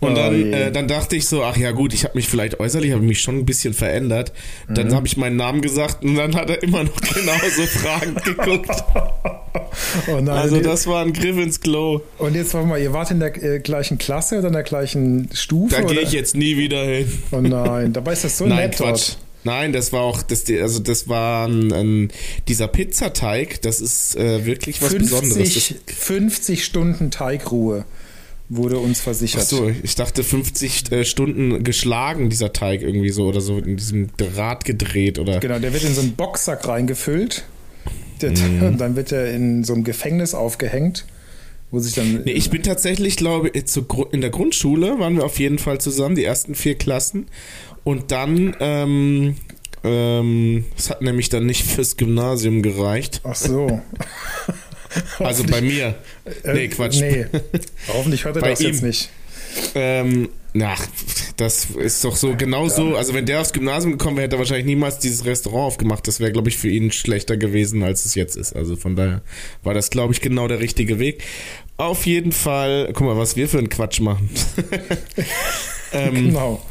Und 0.00 0.14
dann, 0.16 0.52
äh, 0.52 0.70
dann 0.70 0.86
dachte 0.86 1.16
ich 1.16 1.26
so, 1.26 1.42
ach 1.42 1.56
ja 1.56 1.72
gut, 1.72 1.92
ich 1.92 2.04
habe 2.04 2.14
mich 2.16 2.28
vielleicht 2.28 2.60
äußerlich, 2.60 2.92
habe 2.92 3.02
mich 3.02 3.20
schon 3.20 3.38
ein 3.38 3.46
bisschen 3.46 3.74
verändert. 3.74 4.32
Dann 4.68 4.88
mhm. 4.88 4.94
habe 4.94 5.06
ich 5.06 5.16
meinen 5.16 5.36
Namen 5.36 5.60
gesagt 5.60 6.04
und 6.04 6.14
dann 6.14 6.36
hat 6.36 6.50
er 6.50 6.62
immer 6.62 6.84
noch 6.84 7.00
genauso 7.00 7.62
fragend 7.66 8.22
geguckt. 8.22 8.70
oh 10.06 10.20
nein, 10.20 10.28
also 10.28 10.60
das 10.60 10.86
war 10.86 11.04
ein 11.04 11.12
Griff 11.12 11.36
ins 11.36 11.60
Klo. 11.60 12.02
Und 12.18 12.36
jetzt 12.36 12.54
warte 12.54 12.68
mal, 12.68 12.80
ihr 12.80 12.92
wart 12.92 13.10
in 13.10 13.18
der 13.18 13.42
äh, 13.42 13.58
gleichen 13.58 13.98
Klasse 13.98 14.38
oder 14.38 14.48
in 14.48 14.54
der 14.54 14.62
gleichen 14.62 15.30
Stufe? 15.32 15.74
Da 15.74 15.82
gehe 15.82 16.00
ich 16.00 16.12
jetzt 16.12 16.36
nie 16.36 16.56
wieder 16.56 16.84
hin. 16.84 17.12
Oh 17.32 17.40
nein, 17.40 17.92
dabei 17.92 18.12
ist 18.12 18.24
das 18.24 18.38
so 18.38 18.46
nein, 18.46 18.58
nett 18.58 18.76
Quatsch. 18.76 19.16
dort. 19.16 19.18
Nein, 19.44 19.72
das 19.72 19.92
war 19.92 20.02
auch, 20.02 20.22
das, 20.22 20.44
also 20.50 20.80
das 20.80 21.08
war 21.08 21.48
ein, 21.48 21.72
ein, 21.72 22.12
dieser 22.48 22.68
Pizzateig, 22.68 23.62
das 23.62 23.80
ist 23.80 24.16
äh, 24.16 24.44
wirklich 24.44 24.82
was 24.82 24.90
50, 24.90 25.20
Besonderes. 25.20 25.54
Das, 25.54 25.96
50 25.96 26.64
Stunden 26.64 27.10
Teigruhe. 27.10 27.84
Wurde 28.48 28.78
uns 28.78 29.00
versichert. 29.00 29.42
Ach 29.42 29.46
so, 29.46 29.70
ich 29.82 29.94
dachte 29.94 30.24
50 30.24 30.92
äh, 30.92 31.04
Stunden 31.04 31.62
geschlagen, 31.64 32.30
dieser 32.30 32.52
Teig 32.52 32.82
irgendwie 32.82 33.10
so 33.10 33.26
oder 33.26 33.40
so 33.40 33.58
in 33.58 33.76
diesem 33.76 34.08
Draht 34.16 34.64
gedreht 34.64 35.18
oder. 35.18 35.40
Genau, 35.40 35.58
der 35.58 35.72
wird 35.72 35.84
in 35.84 35.94
so 35.94 36.00
einen 36.00 36.14
Boxsack 36.14 36.66
reingefüllt. 36.66 37.44
Der, 38.20 38.30
mhm. 38.30 38.78
Dann 38.78 38.96
wird 38.96 39.12
er 39.12 39.32
in 39.32 39.64
so 39.64 39.74
einem 39.74 39.84
Gefängnis 39.84 40.34
aufgehängt. 40.34 41.04
Wo 41.70 41.78
sich 41.78 41.94
dann, 41.94 42.22
nee, 42.24 42.32
ich 42.32 42.48
bin 42.48 42.62
tatsächlich, 42.62 43.16
glaube 43.16 43.50
ich, 43.50 43.64
in 44.10 44.22
der 44.22 44.30
Grundschule 44.30 44.98
waren 44.98 45.16
wir 45.16 45.24
auf 45.24 45.38
jeden 45.38 45.58
Fall 45.58 45.78
zusammen, 45.78 46.14
die 46.14 46.24
ersten 46.24 46.54
vier 46.54 46.76
Klassen. 46.76 47.26
Und 47.84 48.10
dann, 48.10 48.56
ähm, 48.60 49.36
ähm, 49.84 50.64
es 50.78 50.88
hat 50.88 51.02
nämlich 51.02 51.28
dann 51.28 51.44
nicht 51.44 51.66
fürs 51.66 51.98
Gymnasium 51.98 52.62
gereicht. 52.62 53.20
Ach 53.24 53.34
so. 53.34 53.82
Also 55.18 55.44
bei 55.44 55.60
mir. 55.60 55.94
Äh, 56.44 56.54
nee, 56.54 56.68
Quatsch. 56.68 57.00
Nee. 57.00 57.26
Hoffentlich 57.88 58.24
hört 58.24 58.36
er 58.36 58.42
bei 58.42 58.50
das 58.50 58.60
ihm. 58.60 58.66
jetzt 58.68 58.82
nicht. 58.82 59.10
Ähm, 59.74 60.28
ach, 60.62 60.86
das 61.36 61.66
ist 61.76 62.04
doch 62.04 62.16
so 62.16 62.34
genau 62.36 62.68
so. 62.68 62.96
Also 62.96 63.14
wenn 63.14 63.26
der 63.26 63.40
aufs 63.40 63.52
Gymnasium 63.52 63.92
gekommen 63.92 64.16
wäre, 64.16 64.24
hätte 64.24 64.36
er 64.36 64.40
wahrscheinlich 64.40 64.66
niemals 64.66 64.98
dieses 64.98 65.24
Restaurant 65.24 65.66
aufgemacht. 65.66 66.06
Das 66.06 66.20
wäre, 66.20 66.32
glaube 66.32 66.48
ich, 66.48 66.56
für 66.56 66.68
ihn 66.68 66.92
schlechter 66.92 67.36
gewesen, 67.36 67.82
als 67.82 68.04
es 68.04 68.14
jetzt 68.14 68.36
ist. 68.36 68.54
Also 68.54 68.76
von 68.76 68.96
daher 68.96 69.22
war 69.62 69.74
das, 69.74 69.90
glaube 69.90 70.12
ich, 70.12 70.20
genau 70.20 70.48
der 70.48 70.60
richtige 70.60 70.98
Weg. 70.98 71.22
Auf 71.76 72.06
jeden 72.06 72.32
Fall, 72.32 72.90
guck 72.92 73.06
mal, 73.06 73.16
was 73.16 73.36
wir 73.36 73.48
für 73.48 73.58
einen 73.58 73.68
Quatsch 73.68 74.00
machen. 74.00 74.28
ähm, 75.92 76.14
genau. 76.14 76.62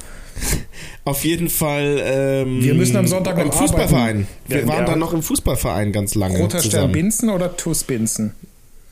Auf 1.03 1.24
jeden 1.24 1.50
Fall. 1.50 2.01
Ähm, 2.03 2.63
wir 2.63 2.74
müssen 2.74 2.98
am 2.98 3.08
Sonntag 3.08 3.38
im 3.39 3.51
Fußballverein. 3.51 4.27
Wir 4.48 4.67
waren 4.67 4.86
dann 4.86 5.00
noch 5.00 5.13
im 5.13 5.24
Fußballverein 5.24 5.91
ganz 5.91 6.15
lange. 6.15 6.38
Roter 6.39 6.62
Stern 6.62 6.91
Binzen 6.91 7.29
oder 7.29 7.56
TUS 7.56 7.84
Binzen? 7.84 8.34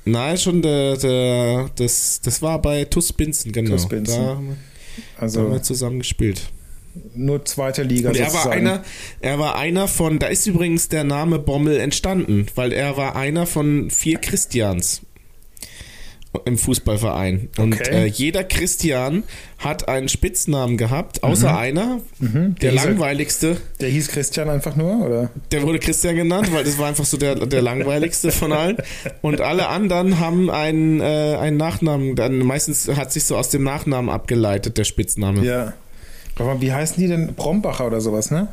Nein, 0.05 0.37
schon 0.37 0.61
der, 0.61 0.97
der, 0.97 1.69
das, 1.75 2.21
das 2.21 2.41
war 2.41 2.61
bei 2.61 2.85
TUS 2.85 3.11
Binzen, 3.11 3.51
genau. 3.51 3.71
TUS 3.71 3.87
Binzen. 3.87 4.15
Da, 4.15 4.41
also, 5.19 5.39
da 5.39 5.45
haben 5.45 5.53
wir 5.53 5.63
zusammen 5.63 5.99
gespielt. 5.99 6.41
Nur 7.13 7.43
zweite 7.43 7.83
Liga. 7.83 8.09
Und 8.09 8.17
er 8.17 8.33
war 8.33 8.49
einer, 8.51 8.83
er 9.19 9.39
war 9.39 9.57
einer 9.57 9.87
von, 9.87 10.19
da 10.19 10.27
ist 10.27 10.47
übrigens 10.47 10.87
der 10.87 11.03
Name 11.03 11.39
Bommel 11.39 11.77
entstanden, 11.77 12.45
weil 12.55 12.71
er 12.71 12.95
war 12.95 13.15
einer 13.15 13.45
von 13.45 13.89
vier 13.89 14.19
Christians 14.19 15.01
im 16.45 16.57
Fußballverein. 16.57 17.49
Und 17.57 17.73
okay. 17.73 18.03
äh, 18.03 18.05
jeder 18.05 18.43
Christian 18.43 19.23
hat 19.57 19.87
einen 19.87 20.09
Spitznamen 20.09 20.77
gehabt, 20.77 21.23
außer 21.23 21.51
mhm. 21.51 21.57
einer, 21.57 22.01
mhm. 22.19 22.55
Der, 22.61 22.71
der 22.71 22.73
langweiligste. 22.73 23.57
Der 23.79 23.89
hieß 23.89 24.09
Christian 24.09 24.49
einfach 24.49 24.75
nur, 24.75 25.05
oder? 25.05 25.29
Der 25.51 25.63
wurde 25.63 25.79
Christian 25.79 26.15
genannt, 26.15 26.53
weil 26.53 26.63
das 26.63 26.77
war 26.77 26.87
einfach 26.87 27.05
so 27.05 27.17
der, 27.17 27.35
der 27.35 27.61
langweiligste 27.61 28.31
von 28.31 28.51
allen. 28.51 28.77
Und 29.21 29.41
alle 29.41 29.67
anderen 29.67 30.19
haben 30.19 30.49
einen, 30.49 30.99
äh, 30.99 31.37
einen 31.39 31.57
Nachnamen, 31.57 32.15
dann 32.15 32.39
meistens 32.39 32.87
hat 32.89 33.11
sich 33.11 33.25
so 33.25 33.37
aus 33.37 33.49
dem 33.49 33.63
Nachnamen 33.63 34.09
abgeleitet, 34.09 34.77
der 34.77 34.83
Spitzname. 34.83 35.43
Ja. 35.43 35.73
Aber 36.37 36.61
wie 36.61 36.73
heißen 36.73 36.97
die 37.01 37.07
denn? 37.07 37.33
Brombacher 37.33 37.87
oder 37.87 38.01
sowas, 38.01 38.29
ne? 38.29 38.49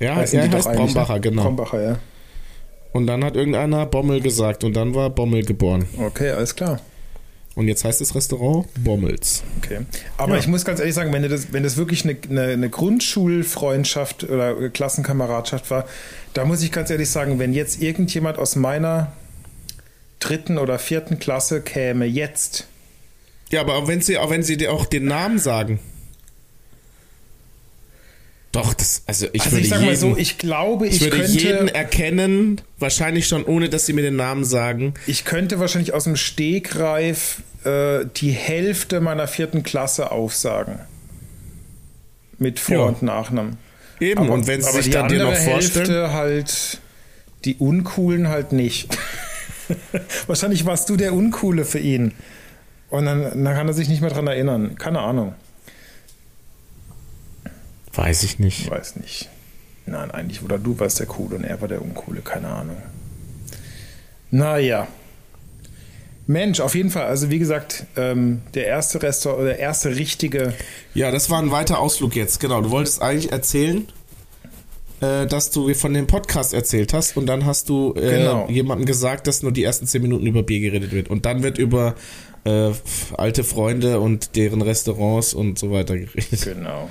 Ja, 0.00 0.16
heißen 0.16 0.38
er 0.38 0.50
heißt 0.50 0.72
Brombacher, 0.72 1.14
ne? 1.14 1.20
genau. 1.20 1.42
Brombacher, 1.44 1.82
ja. 1.82 1.98
Und 2.92 3.06
dann 3.06 3.24
hat 3.24 3.36
irgendeiner 3.36 3.86
Bommel 3.86 4.20
gesagt 4.20 4.64
und 4.64 4.74
dann 4.74 4.94
war 4.94 5.10
Bommel 5.10 5.44
geboren. 5.44 5.86
Okay, 5.98 6.30
alles 6.30 6.56
klar. 6.56 6.80
Und 7.60 7.68
jetzt 7.68 7.84
heißt 7.84 8.00
das 8.00 8.14
Restaurant 8.14 8.66
Bommels. 8.82 9.42
Okay. 9.58 9.80
Aber 10.16 10.32
ja. 10.32 10.40
ich 10.40 10.46
muss 10.46 10.64
ganz 10.64 10.80
ehrlich 10.80 10.94
sagen, 10.94 11.12
wenn 11.12 11.28
das, 11.28 11.52
wenn 11.52 11.62
das 11.62 11.76
wirklich 11.76 12.04
eine, 12.04 12.16
eine, 12.30 12.52
eine, 12.54 12.70
Grundschulfreundschaft 12.70 14.24
oder 14.24 14.70
Klassenkameradschaft 14.70 15.70
war, 15.70 15.84
da 16.32 16.46
muss 16.46 16.62
ich 16.62 16.72
ganz 16.72 16.88
ehrlich 16.88 17.10
sagen, 17.10 17.38
wenn 17.38 17.52
jetzt 17.52 17.82
irgendjemand 17.82 18.38
aus 18.38 18.56
meiner 18.56 19.12
dritten 20.20 20.56
oder 20.56 20.78
vierten 20.78 21.18
Klasse 21.18 21.60
käme, 21.60 22.06
jetzt. 22.06 22.66
Ja, 23.50 23.60
aber 23.60 23.86
wenn 23.86 24.00
sie, 24.00 24.16
auch 24.16 24.30
wenn 24.30 24.42
sie 24.42 24.56
dir 24.56 24.72
auch 24.72 24.86
den 24.86 25.04
Namen 25.04 25.38
sagen. 25.38 25.80
Doch, 28.52 28.72
das, 28.72 29.02
also 29.04 29.26
ich 29.34 29.42
also 29.42 29.52
würde 29.52 29.64
ich 29.64 29.68
sag 29.68 29.80
jeden, 29.80 29.90
mal 29.90 29.96
so, 29.96 30.16
ich 30.16 30.38
glaube, 30.38 30.86
ich, 30.86 30.94
ich 30.94 31.00
würde 31.02 31.18
könnte, 31.18 31.32
jeden 31.32 31.68
erkennen, 31.68 32.62
wahrscheinlich 32.78 33.28
schon 33.28 33.44
ohne, 33.44 33.68
dass 33.68 33.84
sie 33.84 33.92
mir 33.92 34.00
den 34.00 34.16
Namen 34.16 34.44
sagen. 34.44 34.94
Ich 35.06 35.26
könnte 35.26 35.60
wahrscheinlich 35.60 35.92
aus 35.92 36.04
dem 36.04 36.16
Stegreif 36.16 37.42
äh, 37.64 38.06
die 38.16 38.30
Hälfte 38.30 39.00
meiner 39.00 39.26
vierten 39.26 39.62
Klasse 39.62 40.10
aufsagen. 40.10 40.78
Mit 42.38 42.58
Vor- 42.58 42.74
ja. 42.76 42.82
und 42.82 43.02
Nachnamen. 43.02 43.58
Eben, 44.00 44.22
aber, 44.22 44.32
und 44.32 44.46
wenn 44.46 44.62
sie 44.62 44.70
sich 44.72 44.90
dann 44.90 45.08
dir 45.08 45.22
noch 45.24 45.34
vorstellen. 45.36 45.86
Hälfte 45.86 46.12
halt 46.12 46.80
die 47.44 47.56
Uncoolen 47.56 48.28
halt 48.28 48.52
nicht. 48.52 48.96
Wahrscheinlich 50.26 50.64
warst 50.66 50.88
du 50.88 50.96
der 50.96 51.12
Uncoole 51.12 51.64
für 51.64 51.78
ihn. 51.78 52.12
Und 52.88 53.06
dann, 53.06 53.22
dann 53.44 53.54
kann 53.54 53.68
er 53.68 53.74
sich 53.74 53.88
nicht 53.88 54.00
mehr 54.00 54.10
dran 54.10 54.26
erinnern. 54.26 54.76
Keine 54.76 55.00
Ahnung. 55.00 55.34
Weiß 57.92 58.22
ich 58.22 58.38
nicht. 58.38 58.70
Weiß 58.70 58.96
nicht. 58.96 59.28
Nein, 59.86 60.10
eigentlich, 60.10 60.42
oder 60.42 60.58
du 60.58 60.78
warst 60.78 60.98
der 61.00 61.06
Coole 61.06 61.36
und 61.36 61.44
er 61.44 61.60
war 61.60 61.68
der 61.68 61.82
Uncoole, 61.82 62.20
keine 62.20 62.48
Ahnung. 62.48 62.76
Naja. 64.30 64.86
Mensch, 66.30 66.60
auf 66.60 66.76
jeden 66.76 66.90
Fall. 66.90 67.06
Also 67.06 67.28
wie 67.28 67.40
gesagt, 67.40 67.86
ähm, 67.96 68.42
der 68.54 68.66
erste 68.66 69.02
Restaurant, 69.02 69.48
der 69.48 69.58
erste 69.58 69.96
richtige. 69.96 70.54
Ja, 70.94 71.10
das 71.10 71.28
war 71.28 71.42
ein 71.42 71.50
weiter 71.50 71.80
Ausflug 71.80 72.14
jetzt. 72.14 72.38
Genau. 72.38 72.60
Du 72.62 72.70
wolltest 72.70 73.02
eigentlich 73.02 73.32
erzählen, 73.32 73.88
äh, 75.00 75.26
dass 75.26 75.50
du 75.50 75.74
von 75.74 75.92
dem 75.92 76.06
Podcast 76.06 76.54
erzählt 76.54 76.92
hast 76.92 77.16
und 77.16 77.26
dann 77.26 77.46
hast 77.46 77.68
du 77.68 77.94
äh, 77.96 78.18
genau. 78.18 78.48
jemandem 78.48 78.86
gesagt, 78.86 79.26
dass 79.26 79.42
nur 79.42 79.50
die 79.50 79.64
ersten 79.64 79.88
zehn 79.88 80.02
Minuten 80.02 80.24
über 80.24 80.44
Bier 80.44 80.60
geredet 80.60 80.92
wird 80.92 81.10
und 81.10 81.26
dann 81.26 81.42
wird 81.42 81.58
über 81.58 81.96
äh, 82.44 82.70
alte 83.16 83.42
Freunde 83.42 83.98
und 83.98 84.36
deren 84.36 84.62
Restaurants 84.62 85.34
und 85.34 85.58
so 85.58 85.72
weiter 85.72 85.98
geredet. 85.98 86.42
Genau. 86.44 86.88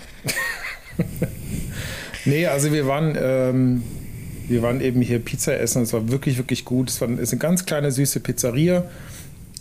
nee, 2.26 2.46
also 2.46 2.74
wir 2.74 2.88
waren, 2.88 3.18
ähm, 3.18 3.84
wir 4.50 4.62
waren 4.64 4.82
eben 4.82 5.02
hier 5.02 5.20
Pizza 5.20 5.58
essen. 5.58 5.84
Es 5.84 5.94
war 5.94 6.12
wirklich, 6.12 6.38
wirklich 6.38 6.66
gut. 6.66 6.90
Es 6.90 7.00
war, 7.00 7.10
ist 7.18 7.32
eine 7.32 7.40
ganz 7.40 7.66
kleine, 7.66 7.90
süße 7.94 8.20
Pizzeria 8.20 8.84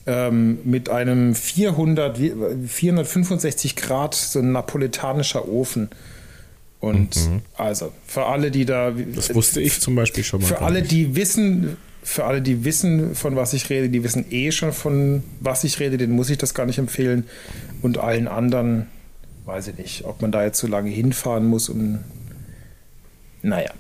ähm, 0.09 0.59
mit 0.65 0.89
einem 0.89 1.35
400, 1.35 2.19
465 2.67 3.77
Grad, 3.77 4.15
so 4.15 4.39
ein 4.39 4.53
napoletanischer 4.53 5.47
Ofen. 5.47 5.91
Und 6.81 7.17
mhm. 7.17 7.43
also 7.57 7.93
für 8.07 8.25
alle, 8.25 8.51
die 8.51 8.65
da. 8.65 8.91
Das 8.91 9.35
wusste 9.35 9.61
ich 9.61 9.81
zum 9.81 9.95
Beispiel 9.95 10.25
schon 10.25 10.41
mal. 10.41 10.47
Für 10.47 10.63
alle, 10.63 10.81
die 10.81 11.15
wissen, 11.15 11.77
für 12.03 12.25
alle, 12.25 12.41
die 12.41 12.65
wissen, 12.65 13.15
von 13.15 13.37
was 13.37 13.53
ich 13.53 13.69
rede, 13.69 13.91
die 13.91 14.03
wissen 14.03 14.25
eh 14.31 14.51
schon, 14.51 14.73
von 14.73 15.23
was 15.41 15.65
ich 15.65 15.79
rede, 15.79 15.99
den 15.99 16.13
muss 16.13 16.31
ich 16.31 16.39
das 16.39 16.55
gar 16.55 16.65
nicht 16.65 16.79
empfehlen. 16.79 17.25
Und 17.83 17.99
allen 17.99 18.29
anderen, 18.29 18.87
weiß 19.45 19.69
ich 19.69 19.77
nicht, 19.77 20.05
ob 20.05 20.23
man 20.23 20.33
da 20.33 20.43
jetzt 20.43 20.59
so 20.59 20.67
lange 20.67 20.89
hinfahren 20.89 21.47
muss 21.47 21.69
und 21.69 21.99
naja. 23.43 23.71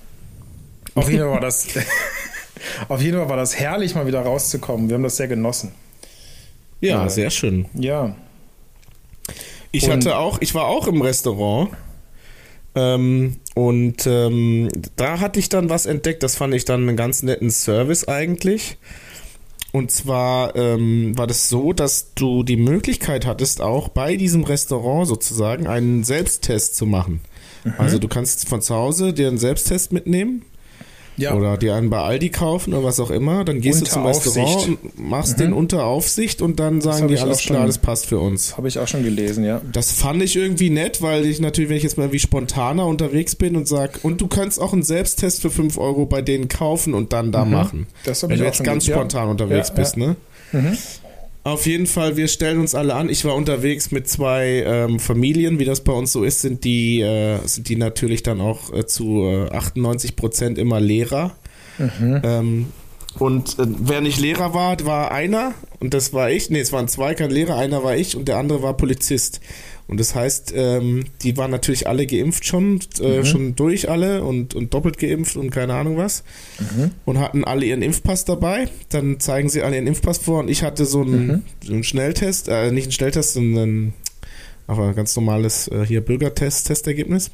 Auf 0.95 1.09
jeden 1.09 1.23
Fall 1.23 1.31
war 1.31 1.41
das, 1.41 1.69
auf 2.89 3.01
jeden 3.01 3.17
Fall 3.17 3.29
war 3.31 3.37
das 3.39 3.59
herrlich, 3.59 3.95
mal 3.95 4.07
wieder 4.07 4.21
rauszukommen. 4.21 4.91
Wir 4.91 4.97
haben 4.97 5.05
das 5.05 5.17
sehr 5.17 5.29
genossen. 5.29 5.73
Ja, 6.81 7.03
ja. 7.03 7.09
sehr 7.09 7.31
schön. 7.31 7.67
Ja. 7.75 8.15
Ich 9.73 9.85
und 9.85 9.93
hatte 9.93 10.19
auch, 10.19 10.41
ich 10.41 10.55
war 10.55 10.67
auch 10.67 10.87
im 10.87 11.03
Restaurant. 11.03 11.71
Ähm, 12.75 13.37
und 13.55 14.07
ähm, 14.07 14.69
da 14.97 15.21
hatte 15.21 15.41
ich 15.41 15.49
dann 15.49 15.69
was 15.69 15.87
entdeckt, 15.87 16.23
das 16.23 16.37
fand 16.37 16.55
ich 16.55 16.65
dann 16.65 16.89
einen 16.89 16.97
ganz 16.97 17.23
netten 17.23 17.51
Service 17.51 18.07
eigentlich. 18.07 18.79
Und 19.73 19.91
zwar 19.91 20.57
ähm, 20.57 21.17
war 21.19 21.27
das 21.27 21.49
so, 21.49 21.73
dass 21.73 22.15
du 22.15 22.43
die 22.43 22.57
Möglichkeit 22.57 23.27
hattest, 23.27 23.61
auch 23.61 23.89
bei 23.89 24.17
diesem 24.17 24.45
Restaurant 24.45 25.07
sozusagen 25.07 25.67
einen 25.67 26.05
Selbsttest 26.05 26.77
zu 26.77 26.87
machen. 26.87 27.21
Mhm. 27.65 27.75
Also 27.77 27.99
du 27.99 28.09
kannst 28.09 28.49
von 28.49 28.63
zu 28.63 28.75
Hause 28.75 29.13
dir 29.13 29.29
einen 29.29 29.39
Selbsttest 29.39 29.93
mitnehmen 29.93 30.43
ja. 31.19 31.35
Oder 31.35 31.57
dir 31.57 31.75
einen 31.75 31.91
bei 31.91 31.99
Aldi 31.99 32.31
kaufen 32.31 32.73
oder 32.73 32.85
was 32.85 33.01
auch 33.01 33.11
immer. 33.11 33.45
Dann 33.45 33.61
gehst 33.61 33.81
unter 33.81 33.91
du 33.91 33.95
zum 33.95 34.07
Restaurant 34.07 34.69
und 34.69 34.99
machst 34.99 35.39
mhm. 35.39 35.43
den 35.43 35.53
unter 35.53 35.85
Aufsicht 35.85 36.41
und 36.41 36.61
dann 36.61 36.81
sagen 36.81 37.09
die 37.09 37.19
alles 37.19 37.41
klar, 37.41 37.67
das 37.67 37.79
passt 37.79 38.07
für 38.07 38.19
uns. 38.19 38.57
Habe 38.57 38.69
ich 38.69 38.79
auch 38.79 38.89
schon 38.89 39.03
gelesen, 39.03 39.45
ja. 39.45 39.61
Das 39.73 39.93
fand 39.93 40.23
ich 40.23 40.37
irgendwie 40.37 40.71
nett, 40.71 41.03
weil 41.03 41.27
ich 41.27 41.41
natürlich, 41.41 41.71
wenn 41.71 41.77
ich 41.77 41.83
jetzt 41.83 41.99
mal 41.99 42.13
wie 42.13 42.21
spontaner 42.21 42.87
unterwegs 42.87 43.35
bin 43.35 43.57
und 43.57 43.67
sag, 43.67 44.01
und 44.05 44.21
du 44.21 44.29
kannst 44.29 44.61
auch 44.61 44.73
einen 44.73 44.85
Selbsttest 44.85 45.43
für 45.43 45.51
5 45.51 45.77
Euro 45.77 46.07
bei 46.07 46.23
denen 46.23 46.49
kaufen 46.49 46.95
und 46.95 47.13
dann 47.13 47.33
da 47.33 47.45
mhm. 47.45 47.51
machen. 47.51 47.87
Das 48.05 48.23
wenn 48.23 48.31
ich 48.31 48.39
du 48.39 48.45
jetzt 48.45 48.63
ganz 48.63 48.87
spontan 48.87 49.25
ja. 49.25 49.31
unterwegs 49.31 49.69
ja, 49.69 49.75
bist, 49.75 49.97
ne? 49.97 50.17
Mhm. 50.53 50.79
Auf 51.45 51.67
jeden 51.67 51.87
Fall, 51.87 52.17
wir 52.17 52.29
stellen 52.29 52.59
uns 52.59 52.75
alle 52.75 52.95
an. 52.95 53.09
Ich 53.09 53.25
war 53.25 53.35
unterwegs 53.35 53.91
mit 53.91 54.09
zwei 54.09 54.65
ähm, 54.67 54.99
Familien, 54.99 55.59
wie 55.59 55.65
das 55.65 55.83
bei 55.83 55.93
uns 55.93 56.13
so 56.13 56.25
ist, 56.25 56.43
sind 56.43 56.65
die, 56.65 57.01
äh, 57.01 57.39
sind 57.47 57.69
die 57.69 57.77
natürlich 57.77 58.23
dann 58.23 58.41
auch 58.41 58.73
äh, 58.73 58.87
zu 58.87 59.23
äh, 59.25 59.51
98 59.51 60.17
Prozent 60.17 60.59
immer 60.59 60.81
Lehrer. 60.81 61.37
Mhm. 61.79 62.21
Ähm, 62.23 62.67
und 63.19 63.59
äh, 63.59 63.67
wer 63.67 64.01
nicht 64.01 64.21
Lehrer 64.21 64.53
war, 64.55 64.85
war 64.85 65.11
einer 65.11 65.55
und 65.81 65.95
das 65.95 66.13
war 66.13 66.31
ich. 66.31 66.51
Nee, 66.51 66.61
es 66.61 66.73
waren 66.73 66.89
zwei, 66.89 67.15
kein 67.15 67.31
Lehrer, 67.31 67.57
einer 67.57 67.83
war 67.83 67.97
ich 67.97 68.17
und 68.17 68.29
der 68.29 68.37
andere 68.37 68.63
war 68.63 68.77
Polizist. 68.77 69.41
Und 69.89 69.99
das 69.99 70.15
heißt, 70.15 70.53
ähm, 70.55 71.07
die 71.23 71.39
waren 71.39 71.51
natürlich 71.51 71.89
alle 71.89 72.07
geimpft 72.07 72.45
schon, 72.45 72.79
äh, 73.01 73.21
mhm. 73.21 73.25
schon 73.25 73.57
durch 73.57 73.89
alle 73.89 74.23
und, 74.23 74.55
und 74.55 74.75
doppelt 74.75 74.99
geimpft 74.99 75.37
und 75.37 75.51
keine 75.51 75.75
Ahnung 75.75 75.97
was. 75.97 76.25
Mhm. 76.59 76.91
Und 77.07 77.19
hatten 77.19 77.43
alle 77.45 77.65
ihren 77.65 77.81
Impfpass 77.81 78.27
dabei. 78.27 78.69
Dann 78.91 79.19
zeigen 79.19 79.49
sie 79.49 79.63
alle 79.63 79.77
ihren 79.77 79.87
Impfpass 79.87 80.19
vor 80.19 80.41
und 80.41 80.51
ich 80.51 80.63
hatte 80.63 80.85
so 80.85 81.01
einen, 81.01 81.27
mhm. 81.27 81.43
so 81.65 81.73
einen 81.73 81.85
Schnelltest, 81.85 82.49
äh, 82.49 82.71
nicht 82.71 82.85
einen 82.85 82.93
Schnelltest, 82.93 83.33
sondern 83.33 83.95
aber 84.67 84.89
ein 84.89 84.95
ganz 84.95 85.17
normales 85.17 85.69
äh, 85.69 85.87
hier 85.87 86.03
Bürgertest, 86.03 86.67
Testergebnis. 86.67 87.31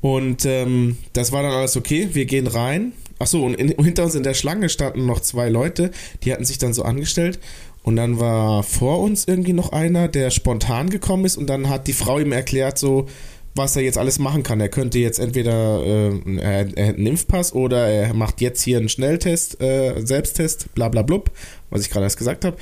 Und 0.00 0.46
ähm, 0.46 0.96
das 1.12 1.32
war 1.32 1.42
dann 1.42 1.52
alles 1.52 1.76
okay. 1.76 2.08
Wir 2.12 2.24
gehen 2.24 2.46
rein. 2.46 2.92
Achso, 3.18 3.44
und 3.44 3.54
in, 3.54 3.68
hinter 3.84 4.04
uns 4.04 4.16
in 4.16 4.24
der 4.24 4.34
Schlange 4.34 4.68
standen 4.68 5.06
noch 5.06 5.20
zwei 5.20 5.48
Leute, 5.48 5.92
die 6.24 6.32
hatten 6.32 6.44
sich 6.44 6.58
dann 6.58 6.72
so 6.72 6.82
angestellt. 6.82 7.38
Und 7.82 7.96
dann 7.96 8.20
war 8.20 8.62
vor 8.62 9.00
uns 9.00 9.26
irgendwie 9.26 9.52
noch 9.52 9.72
einer, 9.72 10.08
der 10.08 10.30
spontan 10.30 10.88
gekommen 10.88 11.24
ist 11.24 11.36
und 11.36 11.48
dann 11.48 11.68
hat 11.68 11.88
die 11.88 11.92
Frau 11.92 12.18
ihm 12.20 12.32
erklärt, 12.32 12.78
so, 12.78 13.06
was 13.54 13.76
er 13.76 13.82
jetzt 13.82 13.98
alles 13.98 14.18
machen 14.18 14.42
kann. 14.42 14.60
Er 14.60 14.68
könnte 14.68 14.98
jetzt 14.98 15.18
entweder 15.18 15.84
äh, 15.84 16.38
er, 16.38 16.76
er 16.76 16.88
hat 16.88 16.96
einen 16.96 17.06
Impfpass 17.06 17.52
oder 17.52 17.88
er 17.88 18.14
macht 18.14 18.40
jetzt 18.40 18.62
hier 18.62 18.78
einen 18.78 18.88
Schnelltest, 18.88 19.60
äh, 19.60 20.00
Selbsttest, 20.04 20.74
bla 20.74 20.88
bla 20.88 21.02
blub, 21.02 21.30
was 21.70 21.82
ich 21.82 21.90
gerade 21.90 22.04
erst 22.04 22.18
gesagt 22.18 22.44
habe. 22.44 22.56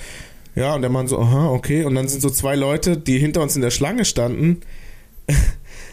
Ja, 0.57 0.75
und 0.75 0.83
der 0.83 0.91
Mann 0.91 1.07
so, 1.07 1.19
aha, 1.19 1.50
okay. 1.50 1.85
Und 1.85 1.95
dann 1.95 2.09
sind 2.09 2.23
so 2.23 2.31
zwei 2.31 2.57
Leute, 2.57 2.97
die 2.97 3.19
hinter 3.19 3.43
uns 3.43 3.55
in 3.55 3.62
der 3.62 3.71
Schlange 3.71 4.05
standen, 4.05 4.62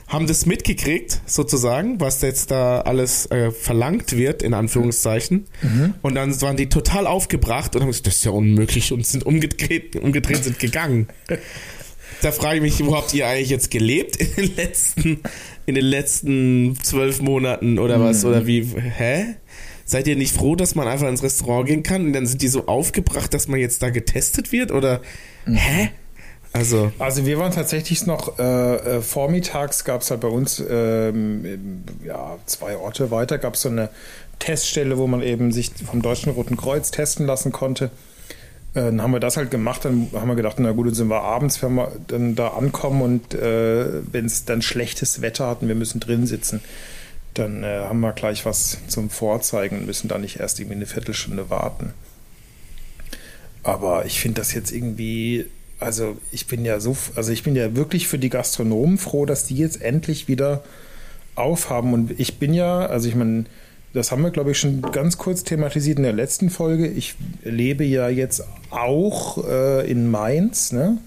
haben 0.08 0.26
das 0.26 0.46
mitgekriegt, 0.46 1.22
sozusagen, 1.26 2.00
was 2.00 2.22
jetzt 2.22 2.50
da 2.50 2.82
alles 2.82 3.26
äh, 3.26 3.52
verlangt 3.52 4.16
wird, 4.16 4.42
in 4.42 4.54
Anführungszeichen. 4.54 5.48
Mhm. 5.62 5.96
Und 6.02 6.16
dann 6.16 6.42
waren 6.42 6.56
die 6.56 6.70
total 6.70 7.08
aufgebracht 7.08 7.76
und 7.76 7.82
haben 7.82 7.90
gesagt, 7.90 8.08
das 8.08 8.16
ist 8.16 8.26
ja 8.26 8.32
unmöglich 8.32 8.94
und 8.94 9.06
sind 9.06 9.26
umgedreht, 9.26 9.98
umgedreht 9.98 10.46
sind 10.46 10.60
gegangen. 10.60 11.08
da 12.22 12.32
frage 12.32 12.58
ich 12.58 12.62
mich, 12.62 12.86
wo 12.86 12.96
habt 12.96 13.14
ihr 13.14 13.28
eigentlich 13.28 13.50
jetzt 13.50 13.70
gelebt 13.70 14.16
in 14.16 14.36
den 14.38 14.56
letzten, 14.56 15.20
in 15.66 15.76
den 15.76 15.86
letzten 15.86 16.78
zwölf 16.82 17.22
Monaten 17.22 17.78
oder 17.78 18.00
was? 18.00 18.24
Mhm. 18.24 18.30
Oder 18.30 18.48
wie, 18.48 18.66
hä? 18.66 19.36
Seid 19.84 20.08
ihr 20.08 20.16
nicht 20.16 20.34
froh, 20.34 20.56
dass 20.56 20.76
man 20.76 20.88
einfach 20.88 21.08
ins 21.08 21.24
Restaurant 21.24 21.68
gehen 21.68 21.84
kann 21.84 22.06
und 22.08 22.14
dann 22.14 22.26
sind 22.26 22.42
die 22.42 22.50
so 22.50 22.68
aufgebracht, 22.68 23.34
dass 23.34 23.50
man 23.50 23.60
jetzt 23.60 23.82
da 23.82 23.90
getestet 23.90 24.54
wird? 24.54 24.72
Oder, 24.72 25.02
mhm. 25.46 25.56
hä? 25.56 25.90
Also, 26.54 26.92
also 26.98 27.26
wir 27.26 27.38
waren 27.38 27.52
tatsächlich 27.52 28.06
noch, 28.06 28.40
äh, 28.40 28.98
äh 28.98 29.02
vormittags 29.02 29.84
gab 29.84 30.02
es 30.02 30.12
halt 30.12 30.22
bei 30.22 30.28
uns 30.28 30.64
ähm, 30.68 31.84
ja, 32.04 32.38
zwei 32.46 32.78
Orte 32.78 33.12
weiter, 33.12 33.38
gab 33.38 33.56
es 33.56 33.62
so 33.62 33.70
eine 33.70 33.90
Teststelle, 34.40 34.98
wo 34.98 35.08
man 35.08 35.22
eben 35.22 35.52
sich 35.52 35.72
vom 35.86 36.02
Deutschen 36.02 36.32
Roten 36.32 36.58
Kreuz 36.58 36.92
testen 36.92 37.26
lassen 37.26 37.52
konnte. 37.52 37.92
Äh, 38.74 38.82
dann 38.82 39.02
haben 39.02 39.12
wir 39.12 39.20
das 39.20 39.38
halt 39.38 39.52
gemacht, 39.52 39.86
dann 39.86 40.10
haben 40.14 40.28
wir 40.28 40.36
gedacht, 40.36 40.58
na 40.60 40.72
gut, 40.72 40.88
dann 40.88 40.94
sind 40.94 41.10
wir 41.10 41.22
abends, 41.22 41.62
wenn 41.62 41.76
wir 41.76 41.92
dann 42.08 42.36
da 42.36 42.50
ankommen 42.50 43.02
und 43.02 43.34
äh, 43.34 43.86
wenn 44.12 44.26
es 44.26 44.46
dann 44.46 44.62
schlechtes 44.62 45.22
Wetter 45.22 45.48
hat 45.48 45.62
und 45.62 45.68
wir 45.68 45.76
müssen 45.76 46.00
drin 46.00 46.28
sitzen, 46.28 46.62
dann 47.34 47.64
äh, 47.64 47.82
haben 47.82 48.00
wir 48.00 48.14
gleich 48.14 48.46
was 48.46 48.78
zum 48.88 49.10
Vorzeigen 49.10 49.80
und 49.80 49.86
müssen 49.86 50.08
da 50.08 50.18
nicht 50.18 50.40
erst 50.40 50.60
irgendwie 50.60 50.76
eine 50.76 50.86
Viertelstunde 50.86 51.50
warten. 51.50 51.94
Aber 53.64 54.06
ich 54.06 54.20
finde 54.20 54.42
das 54.42 54.54
jetzt 54.54 54.72
irgendwie 54.72 55.46
also 55.80 56.18
ich 56.32 56.48
bin 56.48 56.66
ja 56.66 56.80
so, 56.80 56.98
also 57.16 57.32
ich 57.32 57.44
bin 57.44 57.56
ja 57.56 57.76
wirklich 57.76 58.08
für 58.08 58.20
die 58.20 58.30
Gastronomen 58.30 58.98
froh, 58.98 59.26
dass 59.26 59.46
die 59.46 59.58
jetzt 59.58 59.82
endlich 59.82 60.28
wieder 60.28 60.64
aufhaben. 61.36 61.94
Und 61.94 62.20
ich 62.20 62.40
bin 62.40 62.54
ja, 62.54 62.86
also 62.86 63.08
ich 63.08 63.16
meine, 63.16 63.46
das 63.94 64.12
haben 64.12 64.24
wir, 64.24 64.32
glaube 64.32 64.52
ich, 64.52 64.60
schon 64.60 64.82
ganz 64.82 65.18
kurz 65.18 65.44
thematisiert 65.44 65.98
in 65.98 66.04
der 66.04 66.14
letzten 66.14 66.50
Folge. 66.50 66.88
Ich 66.88 67.16
lebe 67.44 67.84
ja 67.84 68.10
jetzt 68.10 68.44
auch 68.70 69.46
äh, 69.48 69.90
in 69.90 70.10
Mainz, 70.10 70.72
ne? 70.72 70.98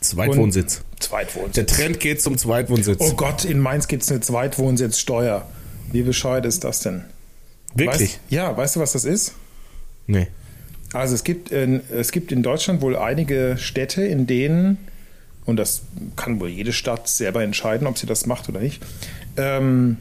Zweitwohnsitz. 0.00 0.82
Und 0.92 1.02
Zweitwohnsitz. 1.02 1.54
Der 1.54 1.66
Trend 1.66 2.00
geht 2.00 2.20
zum 2.20 2.36
Zweitwohnsitz. 2.36 2.98
Oh 3.00 3.14
Gott, 3.14 3.44
in 3.44 3.60
Mainz 3.60 3.88
gibt 3.88 4.02
es 4.02 4.10
eine 4.10 4.20
Zweitwohnsitzsteuer. 4.20 5.46
Wie 5.92 6.02
bescheuert 6.02 6.46
ist 6.46 6.64
das 6.64 6.80
denn? 6.80 7.04
Wirklich? 7.74 8.14
Weißt, 8.14 8.20
ja, 8.30 8.56
weißt 8.56 8.76
du, 8.76 8.80
was 8.80 8.92
das 8.92 9.04
ist? 9.04 9.34
Nee. 10.06 10.28
Also 10.92 11.14
es 11.14 11.24
gibt, 11.24 11.50
in, 11.50 11.80
es 11.90 12.12
gibt 12.12 12.32
in 12.32 12.42
Deutschland 12.42 12.82
wohl 12.82 12.96
einige 12.96 13.56
Städte, 13.58 14.04
in 14.04 14.26
denen, 14.26 14.78
und 15.44 15.56
das 15.56 15.82
kann 16.16 16.40
wohl 16.40 16.48
jede 16.48 16.72
Stadt 16.72 17.08
selber 17.08 17.42
entscheiden, 17.42 17.86
ob 17.86 17.98
sie 17.98 18.06
das 18.06 18.26
macht 18.26 18.48
oder 18.48 18.60
nicht, 18.60 18.82
ähm, 19.36 19.96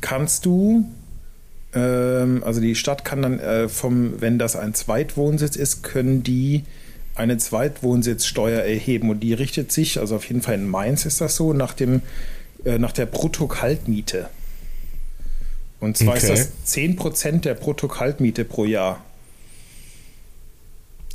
kannst 0.00 0.46
du, 0.46 0.86
ähm, 1.74 2.42
also 2.44 2.60
die 2.60 2.74
Stadt 2.74 3.04
kann 3.04 3.22
dann 3.22 3.40
äh, 3.40 3.68
vom, 3.68 4.20
wenn 4.20 4.38
das 4.38 4.56
ein 4.56 4.74
Zweitwohnsitz 4.74 5.56
ist, 5.56 5.82
können 5.82 6.22
die 6.22 6.64
eine 7.16 7.38
Zweitwohnsitzsteuer 7.38 8.60
erheben 8.60 9.10
und 9.10 9.20
die 9.20 9.32
richtet 9.32 9.72
sich, 9.72 9.98
also 9.98 10.16
auf 10.16 10.28
jeden 10.28 10.42
Fall 10.42 10.54
in 10.54 10.68
Mainz 10.68 11.06
ist 11.06 11.20
das 11.20 11.34
so, 11.34 11.54
nach 11.54 11.72
dem 11.72 12.02
äh, 12.66 12.78
nach 12.78 12.92
der 12.92 13.06
Bruttokaltmiete. 13.06 14.28
Und 15.78 15.96
zwar 15.96 16.16
okay. 16.16 16.32
ist 16.32 16.50
das 16.66 16.74
10% 16.74 17.42
der 17.42 17.54
Bruttokaltmiete 17.54 18.44
pro 18.44 18.64
Jahr. 18.64 19.04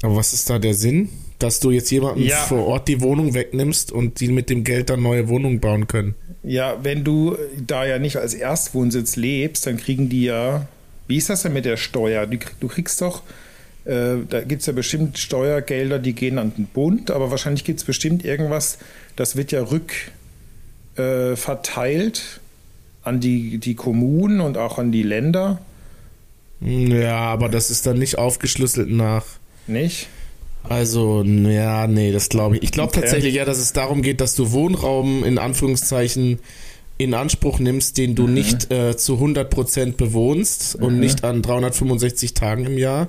Aber 0.02 0.16
was 0.16 0.34
ist 0.34 0.50
da 0.50 0.60
der 0.60 0.74
Sinn? 0.74 1.10
Dass 1.40 1.60
du 1.60 1.72
jetzt 1.72 1.92
jemanden 1.92 2.24
ja. 2.24 2.38
vor 2.38 2.66
Ort 2.66 2.88
die 2.88 3.02
Wohnung 3.02 3.34
wegnimmst 3.34 3.92
und 3.92 4.20
die 4.20 4.28
mit 4.30 4.50
dem 4.50 4.64
Geld 4.64 4.90
dann 4.90 5.02
neue 5.02 5.28
Wohnungen 5.28 5.60
bauen 5.60 5.88
können. 5.88 6.16
Ja, 6.44 6.84
wenn 6.84 7.04
du 7.04 7.38
da 7.56 7.86
ja 7.86 8.00
nicht 8.00 8.18
als 8.18 8.34
Erstwohnsitz 8.34 9.16
lebst, 9.16 9.68
dann 9.68 9.78
kriegen 9.78 10.10
die 10.10 10.24
ja. 10.24 10.68
Wie 11.08 11.18
ist 11.18 11.30
das 11.30 11.44
denn 11.44 11.54
mit 11.54 11.66
der 11.66 11.78
Steuer? 11.78 12.26
Du 12.26 12.68
kriegst 12.68 13.02
doch. 13.02 13.22
Äh, 13.86 14.18
da 14.30 14.42
gibt 14.42 14.62
es 14.62 14.68
ja 14.68 14.74
bestimmt 14.74 15.18
Steuergelder, 15.18 15.98
die 16.00 16.14
gehen 16.14 16.38
an 16.38 16.54
den 16.56 16.66
Bund, 16.66 17.10
aber 17.10 17.32
wahrscheinlich 17.32 17.64
gibt 17.64 17.80
es 17.80 17.86
bestimmt 17.86 18.24
irgendwas, 18.24 18.78
das 19.16 19.36
wird 19.36 19.52
ja 19.52 19.66
rückverteilt 20.96 22.18
äh, 22.18 23.08
an 23.08 23.20
die, 23.20 23.58
die 23.58 23.74
Kommunen 23.74 24.40
und 24.40 24.58
auch 24.58 24.78
an 24.78 24.92
die 24.92 25.02
Länder. 25.02 25.60
Ja, 26.60 27.18
aber 27.18 27.50
das 27.50 27.72
ist 27.72 27.88
dann 27.88 27.98
nicht 27.98 28.20
aufgeschlüsselt 28.20 28.92
nach 28.92 29.26
nicht? 29.67 30.08
Also, 30.63 31.24
ja, 31.24 31.88
nee, 31.88 32.12
das 32.12 32.30
glaube 32.30 32.58
ich. 32.58 32.63
Ich 32.63 32.71
glaube 32.71 32.89
okay. 32.89 33.02
tatsächlich 33.02 33.34
ja, 33.34 33.45
dass 33.45 33.58
es 33.58 33.74
darum 33.74 34.02
geht, 34.02 34.21
dass 34.21 34.36
du 34.36 34.52
Wohnraum 34.52 35.24
in 35.24 35.38
Anführungszeichen 35.38 36.39
in 37.02 37.15
Anspruch 37.15 37.60
nimmst, 37.60 37.97
den 37.97 38.13
du 38.13 38.28
mhm. 38.28 38.34
nicht 38.36 38.71
äh, 38.71 38.95
zu 38.95 39.15
100% 39.15 39.93
bewohnst 39.93 40.78
mhm. 40.78 40.86
und 40.86 41.00
nicht 41.00 41.24
an 41.24 41.41
365 41.41 42.36
Tagen 42.36 42.65
im 42.65 42.78
Jahr 42.78 43.08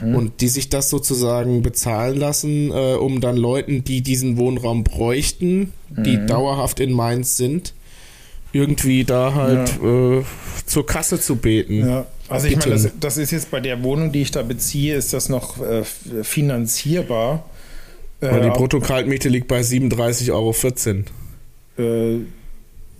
mhm. 0.00 0.14
und 0.14 0.40
die 0.40 0.48
sich 0.48 0.68
das 0.68 0.90
sozusagen 0.90 1.62
bezahlen 1.62 2.18
lassen, 2.18 2.70
äh, 2.70 2.94
um 2.94 3.20
dann 3.20 3.36
Leuten, 3.36 3.82
die 3.82 4.00
diesen 4.00 4.36
Wohnraum 4.36 4.84
bräuchten, 4.84 5.72
die 5.90 6.18
mhm. 6.18 6.26
dauerhaft 6.28 6.78
in 6.78 6.92
Mainz 6.92 7.36
sind, 7.36 7.74
irgendwie 8.52 9.04
da 9.04 9.34
halt 9.34 9.72
ja. 9.82 10.18
äh, 10.18 10.24
zur 10.66 10.86
Kasse 10.86 11.20
zu 11.20 11.36
beten. 11.36 11.80
Ja. 11.80 12.06
Also 12.32 12.46
ich 12.48 12.56
meine, 12.56 12.72
das, 12.72 12.90
das, 12.98 13.16
ist 13.16 13.30
jetzt 13.30 13.50
bei 13.50 13.60
der 13.60 13.82
Wohnung, 13.82 14.12
die 14.12 14.22
ich 14.22 14.30
da 14.30 14.42
beziehe, 14.42 14.96
ist 14.96 15.12
das 15.12 15.28
noch 15.28 15.60
äh, 15.60 15.82
finanzierbar. 16.22 17.44
Weil 18.20 18.40
die 18.40 18.48
äh, 18.48 18.50
Bruttokaltmiete 18.50 19.28
liegt 19.28 19.48
bei 19.48 19.60
37,14 19.60 21.04
Euro. 21.78 22.16
Äh, 22.16 22.20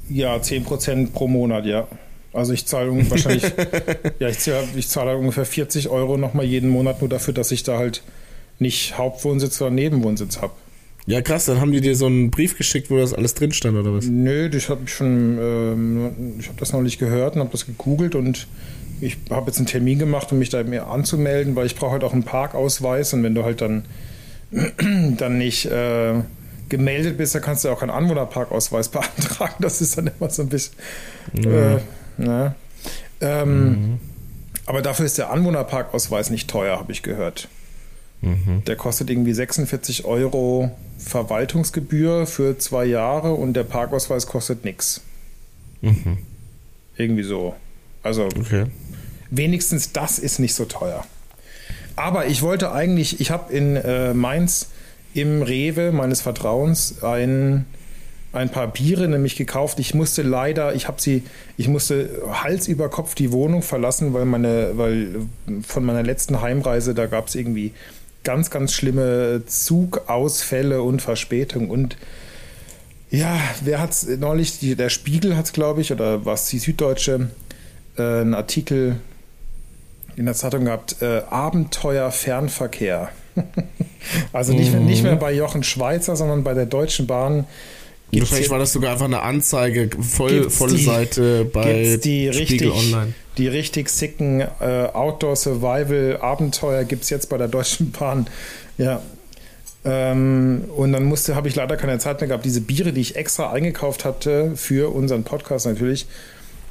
ja, 0.08 0.36
10% 0.36 1.12
pro 1.12 1.28
Monat, 1.28 1.66
ja. 1.66 1.86
Also 2.32 2.52
ich 2.52 2.66
zahle 2.66 2.90
wahrscheinlich, 3.10 3.44
ja, 4.18 4.28
ich 4.28 4.38
zahle, 4.38 4.68
ich 4.76 4.88
zahle 4.88 5.16
ungefähr 5.16 5.44
40 5.44 5.88
Euro 5.88 6.16
nochmal 6.16 6.44
jeden 6.44 6.70
Monat 6.70 7.00
nur 7.00 7.08
dafür, 7.08 7.34
dass 7.34 7.50
ich 7.50 7.62
da 7.62 7.78
halt 7.78 8.02
nicht 8.58 8.96
Hauptwohnsitz 8.98 9.60
oder 9.60 9.70
Nebenwohnsitz 9.70 10.40
habe. 10.40 10.52
Ja, 11.06 11.20
krass, 11.20 11.46
dann 11.46 11.60
haben 11.60 11.72
die 11.72 11.80
dir 11.80 11.96
so 11.96 12.06
einen 12.06 12.30
Brief 12.30 12.56
geschickt, 12.56 12.90
wo 12.90 12.96
das 12.96 13.12
alles 13.12 13.34
drin 13.34 13.52
stand, 13.52 13.76
oder 13.76 13.92
was? 13.92 14.06
Nö, 14.06 14.48
ich 14.54 14.68
habe 14.68 14.86
schon, 14.86 15.36
ähm, 15.40 16.34
ich 16.38 16.46
habe 16.46 16.58
das 16.58 16.72
noch 16.72 16.80
nicht 16.80 16.98
gehört 16.98 17.34
und 17.34 17.40
habe 17.40 17.50
das 17.50 17.66
gegoogelt 17.66 18.14
und 18.14 18.46
ich 19.02 19.18
habe 19.30 19.48
jetzt 19.48 19.58
einen 19.58 19.66
Termin 19.66 19.98
gemacht, 19.98 20.30
um 20.30 20.38
mich 20.38 20.48
da 20.48 20.62
mir 20.62 20.86
anzumelden, 20.86 21.56
weil 21.56 21.66
ich 21.66 21.74
brauche 21.74 21.90
halt 21.90 22.04
auch 22.04 22.12
einen 22.12 22.22
Parkausweis 22.22 23.12
und 23.12 23.24
wenn 23.24 23.34
du 23.34 23.44
halt 23.44 23.60
dann, 23.60 23.84
dann 25.18 25.38
nicht 25.38 25.66
äh, 25.66 26.14
gemeldet 26.68 27.18
bist, 27.18 27.34
dann 27.34 27.42
kannst 27.42 27.64
du 27.64 27.70
auch 27.70 27.80
keinen 27.80 27.90
Anwohnerparkausweis 27.90 28.88
beantragen. 28.90 29.56
Das 29.58 29.80
ist 29.80 29.98
dann 29.98 30.06
immer 30.06 30.30
so 30.30 30.42
ein 30.42 30.48
bisschen. 30.48 30.74
Ja. 31.32 31.76
Äh, 31.76 31.80
ne? 32.16 32.54
ähm, 33.20 33.68
mhm. 33.68 33.98
Aber 34.66 34.82
dafür 34.82 35.04
ist 35.04 35.18
der 35.18 35.30
Anwohnerparkausweis 35.30 36.30
nicht 36.30 36.48
teuer, 36.48 36.78
habe 36.78 36.92
ich 36.92 37.02
gehört. 37.02 37.48
Mhm. 38.20 38.62
Der 38.68 38.76
kostet 38.76 39.10
irgendwie 39.10 39.32
46 39.32 40.04
Euro 40.04 40.70
Verwaltungsgebühr 40.98 42.28
für 42.28 42.56
zwei 42.56 42.84
Jahre 42.84 43.32
und 43.34 43.54
der 43.54 43.64
Parkausweis 43.64 44.28
kostet 44.28 44.64
nichts. 44.64 45.00
Mhm. 45.80 46.18
Irgendwie 46.96 47.24
so. 47.24 47.56
Also 48.04 48.26
okay 48.26 48.66
wenigstens 49.32 49.92
das 49.92 50.18
ist 50.18 50.38
nicht 50.38 50.54
so 50.54 50.66
teuer. 50.66 51.04
Aber 51.96 52.26
ich 52.26 52.42
wollte 52.42 52.72
eigentlich, 52.72 53.20
ich 53.20 53.30
habe 53.30 53.52
in 53.52 53.76
äh, 53.76 54.14
Mainz 54.14 54.68
im 55.14 55.42
Rewe 55.42 55.92
meines 55.92 56.20
Vertrauens 56.20 57.02
ein, 57.02 57.66
ein 58.32 58.50
paar 58.50 58.68
Biere 58.68 59.08
nämlich 59.08 59.36
gekauft. 59.36 59.78
Ich 59.78 59.94
musste 59.94 60.22
leider, 60.22 60.74
ich 60.74 60.86
habe 60.86 61.00
sie, 61.00 61.22
ich 61.56 61.68
musste 61.68 62.22
Hals 62.30 62.68
über 62.68 62.88
Kopf 62.88 63.14
die 63.14 63.32
Wohnung 63.32 63.62
verlassen, 63.62 64.14
weil 64.14 64.24
meine, 64.24 64.72
weil 64.74 65.26
von 65.66 65.84
meiner 65.84 66.02
letzten 66.02 66.40
Heimreise, 66.40 66.94
da 66.94 67.06
gab 67.06 67.28
es 67.28 67.34
irgendwie 67.34 67.72
ganz, 68.24 68.50
ganz 68.50 68.72
schlimme 68.72 69.42
Zugausfälle 69.46 70.82
und 70.82 71.02
Verspätung 71.02 71.70
und 71.70 71.96
ja, 73.10 73.38
wer 73.62 73.78
hat 73.78 73.90
es 73.90 74.08
neulich, 74.08 74.58
der 74.60 74.88
Spiegel 74.88 75.36
hat 75.36 75.44
es, 75.44 75.52
glaube 75.52 75.82
ich, 75.82 75.92
oder 75.92 76.24
was 76.24 76.46
die 76.46 76.58
Süddeutsche, 76.58 77.28
äh, 77.98 78.02
einen 78.02 78.32
Artikel 78.32 79.00
in 80.16 80.26
der 80.26 80.34
Zeitung 80.34 80.64
gehabt, 80.64 80.96
äh, 81.00 81.22
Abenteuer 81.30 82.10
Fernverkehr. 82.10 83.10
also 84.32 84.52
nicht, 84.52 84.72
mhm. 84.72 84.84
nicht 84.84 85.02
mehr 85.02 85.16
bei 85.16 85.32
Jochen 85.32 85.62
Schweizer, 85.62 86.16
sondern 86.16 86.44
bei 86.44 86.54
der 86.54 86.66
Deutschen 86.66 87.06
Bahn. 87.06 87.46
Wahrscheinlich 88.12 88.50
war 88.50 88.58
das 88.58 88.72
sogar 88.72 88.92
einfach 88.92 89.06
eine 89.06 89.22
Anzeige, 89.22 89.88
voll, 89.98 90.50
volle 90.50 90.74
die, 90.74 90.84
Seite 90.84 91.44
bei 91.46 91.98
die 92.02 92.30
Spiegel 92.32 92.68
richtig, 92.68 92.72
Online. 92.72 93.14
Die 93.38 93.48
richtig 93.48 93.88
sicken 93.88 94.40
äh, 94.40 94.88
Outdoor 94.92 95.34
Survival 95.34 96.18
Abenteuer 96.20 96.84
gibt 96.84 97.04
es 97.04 97.10
jetzt 97.10 97.30
bei 97.30 97.38
der 97.38 97.48
Deutschen 97.48 97.90
Bahn. 97.90 98.26
Ja, 98.76 99.00
ähm, 99.84 100.64
und 100.76 100.92
dann 100.92 101.04
musste, 101.04 101.34
habe 101.34 101.48
ich 101.48 101.56
leider 101.56 101.76
keine 101.76 101.98
Zeit 101.98 102.20
mehr 102.20 102.28
gehabt. 102.28 102.44
Diese 102.44 102.60
Biere, 102.60 102.92
die 102.92 103.00
ich 103.00 103.16
extra 103.16 103.50
eingekauft 103.50 104.04
hatte 104.04 104.52
für 104.56 104.94
unseren 104.94 105.24
Podcast 105.24 105.66
natürlich, 105.66 106.06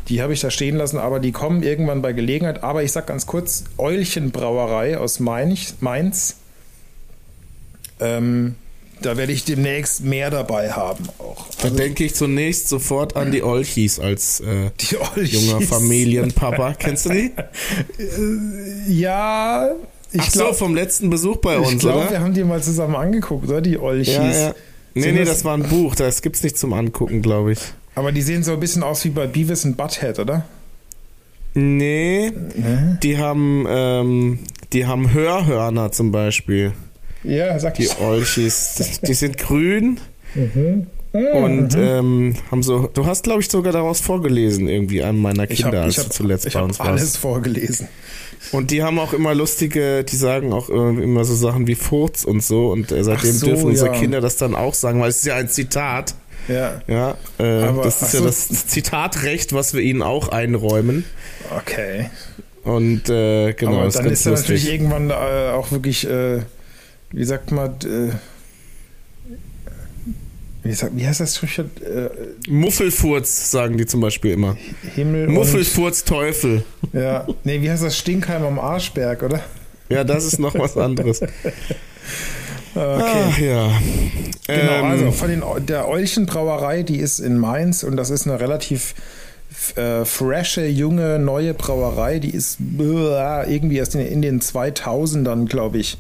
die 0.10 0.22
habe 0.22 0.34
ich 0.34 0.42
da 0.42 0.52
stehen 0.52 0.76
lassen, 0.76 0.98
aber 0.98 1.20
die 1.20 1.32
kommen 1.32 1.64
irgendwann 1.64 2.02
bei 2.02 2.14
Gelegenheit. 2.14 2.64
Aber 2.64 2.84
ich 2.84 2.92
sage 2.92 3.08
ganz 3.08 3.26
kurz: 3.26 3.66
Eulchenbrauerei 3.78 4.98
aus 4.98 5.20
Mainz. 5.20 6.36
Ähm, 8.00 8.56
da 9.02 9.18
werde 9.18 9.34
ich 9.34 9.44
demnächst 9.46 10.04
mehr 10.04 10.30
dabei 10.30 10.72
haben 10.72 11.06
auch. 11.18 11.48
Da 11.58 11.66
also, 11.66 11.76
denke 11.76 12.04
ich 12.04 12.14
zunächst 12.14 12.70
sofort 12.70 13.16
an 13.16 13.32
die 13.32 13.42
Olchis 13.42 14.00
als 14.00 14.42
äh, 14.42 14.70
die 14.80 14.98
Olchis. 14.98 15.48
junger 15.48 15.62
Familienpapa. 15.62 16.76
Kennst 16.78 17.06
du 17.06 17.10
die? 17.10 17.32
ja, 19.02 19.72
ich 20.12 20.22
Ach 20.22 20.32
glaub, 20.32 20.48
so, 20.50 20.66
vom 20.66 20.76
letzten 20.76 21.10
Besuch 21.10 21.38
bei 21.38 21.58
uns, 21.58 21.74
ich 21.74 21.80
glaub, 21.80 21.96
oder? 21.96 22.12
wir 22.12 22.20
haben 22.20 22.34
die 22.34 22.44
mal 22.44 22.62
zusammen 22.62 22.96
angeguckt, 22.96 23.48
oder? 23.48 23.62
Die 23.62 23.80
Olchis. 23.80 24.14
Ja, 24.14 24.32
ja. 24.32 24.56
Nee, 24.94 25.04
Sind 25.04 25.14
nee, 25.14 25.20
das, 25.22 25.30
das 25.30 25.46
war 25.46 25.54
ein 25.54 25.64
Buch, 25.64 25.96
das 25.96 26.22
gibt's 26.22 26.44
nicht 26.44 26.58
zum 26.58 26.74
Angucken, 26.74 27.22
glaube 27.22 27.54
ich. 27.54 27.60
Aber 27.96 28.12
die 28.12 28.22
sehen 28.22 28.44
so 28.44 28.54
ein 28.54 28.60
bisschen 28.60 28.84
aus 28.84 29.04
wie 29.06 29.10
bei 29.10 29.28
Beavis 29.28 29.66
und 29.66 29.78
Butthead, 29.78 30.20
oder? 30.20 30.46
Nee, 31.54 32.32
nee? 32.56 32.98
die 33.04 33.18
haben 33.18 33.66
ähm, 33.68 34.40
die 34.72 34.86
haben 34.86 35.12
Hörhörner 35.12 35.92
zum 35.92 36.12
Beispiel. 36.12 36.72
Ja, 37.24 37.60
sag 37.60 37.78
ich. 37.80 37.90
Die 37.90 38.02
Olchis, 38.02 39.00
die 39.02 39.14
sind 39.14 39.38
grün. 39.38 40.00
Mhm. 40.34 40.88
Und 41.14 41.76
mhm. 41.76 41.82
ähm, 41.82 42.36
haben 42.50 42.64
so, 42.64 42.88
du 42.88 43.06
hast 43.06 43.24
glaube 43.24 43.42
ich 43.42 43.52
sogar 43.52 43.74
daraus 43.74 44.00
vorgelesen 44.00 44.70
irgendwie 44.70 45.04
einem 45.04 45.20
meiner 45.20 45.46
Kinder, 45.46 45.56
ich 45.58 45.66
hab, 45.66 45.74
als 45.74 45.98
ich 45.98 46.04
hab, 46.06 46.14
zuletzt 46.14 46.46
ich 46.46 46.54
bei 46.54 46.62
uns 46.62 46.80
warst. 46.80 46.90
alles 46.90 47.18
vorgelesen. 47.18 47.90
Und 48.54 48.72
die 48.72 48.82
haben 48.82 48.98
auch 48.98 49.12
immer 49.12 49.36
lustige, 49.36 50.06
die 50.06 50.16
sagen 50.16 50.54
auch 50.54 50.70
immer 50.70 51.26
so 51.26 51.36
Sachen 51.36 51.68
wie 51.68 51.76
Furz 51.76 52.24
und 52.24 52.42
so. 52.42 52.72
Und 52.72 52.92
äh, 52.92 53.04
seitdem 53.04 53.34
so, 53.34 53.48
dürfen 53.48 53.66
unsere 53.66 53.94
ja. 53.94 54.00
Kinder 54.00 54.22
das 54.22 54.38
dann 54.38 54.56
auch 54.56 54.74
sagen, 54.74 55.02
weil 55.02 55.10
es 55.10 55.18
ist 55.18 55.26
ja 55.26 55.36
ein 55.36 55.50
Zitat. 55.50 56.16
Ja. 56.48 56.82
Ja, 56.88 57.18
äh, 57.40 57.64
Aber, 57.64 57.84
das 57.84 58.02
ist 58.02 58.14
ja 58.14 58.20
so. 58.20 58.26
das 58.26 58.68
Zitatrecht, 58.68 59.54
was 59.54 59.74
wir 59.74 59.82
ihnen 59.82 60.02
auch 60.02 60.30
einräumen. 60.30 61.06
Okay. 61.56 62.10
Und 62.64 63.10
äh, 63.10 63.54
genau. 63.54 63.82
Aber 63.82 63.90
dann 63.90 64.06
ist, 64.06 64.20
ist 64.22 64.26
er 64.26 64.34
natürlich 64.34 64.72
irgendwann 64.72 65.10
äh, 65.10 65.14
auch 65.14 65.72
wirklich, 65.72 66.08
äh, 66.08 66.42
wie 67.12 67.24
sagt 67.24 67.52
man, 67.52 67.72
äh, 67.82 68.12
wie, 70.64 70.74
sagt, 70.74 70.96
wie 70.96 71.08
heißt 71.08 71.22
das? 71.22 71.42
Äh, 71.42 72.10
Muffelfurz, 72.48 73.50
sagen 73.50 73.78
die 73.78 73.86
zum 73.88 74.02
Beispiel 74.02 74.32
immer. 74.34 74.58
Himmel 74.96 75.28
Muffelfurz 75.28 76.04
Teufel. 76.04 76.64
Ja. 76.94 77.28
Nee, 77.44 77.62
wie 77.62 77.72
heißt 77.72 77.84
das? 77.84 77.98
Stinkheim 77.98 78.44
am 78.44 78.60
Arschberg, 78.60 79.24
oder? 79.24 79.42
Ja, 79.90 80.04
das 80.04 80.26
ist 80.26 80.40
noch 80.40 80.54
was 80.56 80.78
anderes. 80.78 81.22
Okay. 82.74 83.26
Ach, 83.30 83.38
ja. 83.38 83.72
Genau, 84.48 84.72
ähm, 84.72 84.86
also 84.86 85.12
von 85.12 85.30
den, 85.30 85.44
der 85.66 85.88
Eulchenbrauerei, 85.88 86.84
die 86.84 86.98
ist 86.98 87.20
in 87.20 87.38
Mainz 87.38 87.84
und 87.84 87.98
das 87.98 88.10
ist 88.10 88.28
eine 88.28 88.40
relativ 88.40 88.96
äh, 89.76 90.06
frische, 90.06 90.66
junge, 90.66 91.20
neue 91.20 91.54
Brauerei. 91.54 92.20
Die 92.20 92.32
ist 92.32 92.60
äh, 92.60 93.54
irgendwie 93.54 93.78
erst 93.78 93.96
in, 93.96 94.02
in 94.02 94.22
den 94.22 94.42
2000ern, 94.42 95.48
glaube 95.48 95.80
ich, 95.80 95.98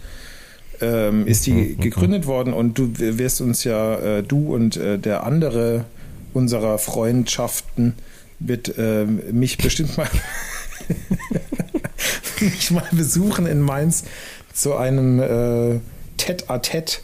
ähm, 0.79 1.27
ist 1.27 1.45
die 1.45 1.53
mhm, 1.53 1.79
gegründet 1.79 2.25
worden 2.25 2.53
und 2.53 2.77
du 2.77 2.97
wirst 2.97 3.41
uns 3.41 3.63
ja, 3.63 3.95
äh, 3.95 4.23
du 4.23 4.53
und 4.53 4.77
äh, 4.77 4.97
der 4.97 5.23
andere 5.23 5.85
unserer 6.33 6.77
Freundschaften 6.77 7.93
wird 8.39 8.77
äh, 8.77 9.05
mich 9.05 9.57
bestimmt 9.57 9.97
mal 9.97 10.07
mich 12.39 12.71
mal 12.71 12.87
besuchen 12.91 13.45
in 13.45 13.59
Mainz 13.59 14.05
zu 14.53 14.75
einem 14.75 15.81
äh, 16.21 16.33
Tête-à-Tête. 16.33 17.01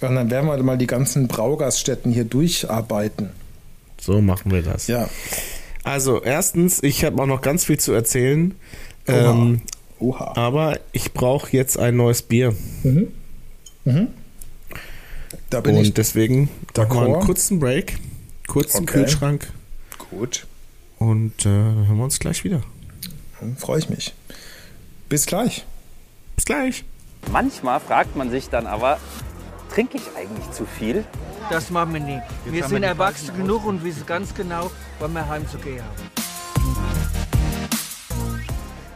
Und 0.00 0.14
dann 0.14 0.30
werden 0.30 0.46
wir 0.46 0.62
mal 0.62 0.78
die 0.78 0.86
ganzen 0.86 1.26
Braugaststätten 1.26 2.12
hier 2.12 2.24
durcharbeiten. 2.24 3.30
So 4.00 4.20
machen 4.20 4.52
wir 4.52 4.62
das. 4.62 4.86
Ja. 4.88 5.08
Also, 5.84 6.22
erstens, 6.22 6.82
ich 6.82 7.04
habe 7.04 7.22
auch 7.22 7.26
noch 7.26 7.40
ganz 7.40 7.64
viel 7.64 7.78
zu 7.78 7.92
erzählen. 7.92 8.54
Ähm, 9.06 9.62
Oha. 9.98 10.32
Aber 10.36 10.78
ich 10.92 11.12
brauche 11.12 11.50
jetzt 11.56 11.78
ein 11.78 11.96
neues 11.96 12.22
Bier. 12.22 12.54
Mhm. 12.82 13.08
Mhm. 13.84 14.08
Da 15.48 15.60
bin 15.60 15.76
Und 15.76 15.82
ich. 15.82 15.94
deswegen 15.94 16.50
machen 16.76 16.90
wir 16.94 17.02
einen 17.02 17.20
kurzen 17.20 17.60
Break, 17.60 17.98
kurzen 18.48 18.82
okay. 18.82 19.04
Kühlschrank. 19.04 19.52
Gut. 20.10 20.46
Und 20.98 21.40
äh, 21.40 21.44
dann 21.44 21.86
hören 21.86 21.96
wir 21.96 22.04
uns 22.04 22.18
gleich 22.18 22.44
wieder. 22.44 22.62
Freue 23.58 23.78
ich 23.78 23.88
mich. 23.88 24.12
Bis 25.08 25.26
gleich. 25.26 25.64
Bis 26.34 26.44
gleich. 26.44 26.84
Manchmal 27.32 27.80
fragt 27.80 28.16
man 28.16 28.30
sich 28.30 28.48
dann 28.48 28.66
aber, 28.66 28.98
trinke 29.72 29.98
ich 29.98 30.04
eigentlich 30.16 30.50
zu 30.52 30.64
viel? 30.64 31.04
Das 31.50 31.70
machen 31.70 31.94
wir 31.94 32.00
nicht. 32.00 32.22
Jetzt 32.44 32.54
wir 32.54 32.64
sind 32.64 32.82
erwachsen 32.82 33.36
genug 33.36 33.64
und 33.64 33.84
wissen 33.84 34.04
ganz 34.06 34.34
genau, 34.34 34.70
wann 34.98 35.12
wir 35.12 35.28
heimzugehen 35.28 35.82
haben. 35.82 36.10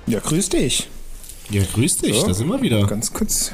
Ja, 0.06 0.18
grüß 0.20 0.48
dich. 0.48 0.88
Ja, 1.50 1.62
grüß 1.72 1.98
dich, 1.98 2.20
so, 2.20 2.26
da 2.26 2.34
sind 2.34 2.48
wir 2.48 2.60
wieder. 2.62 2.86
Ganz 2.86 3.12
kurz 3.12 3.52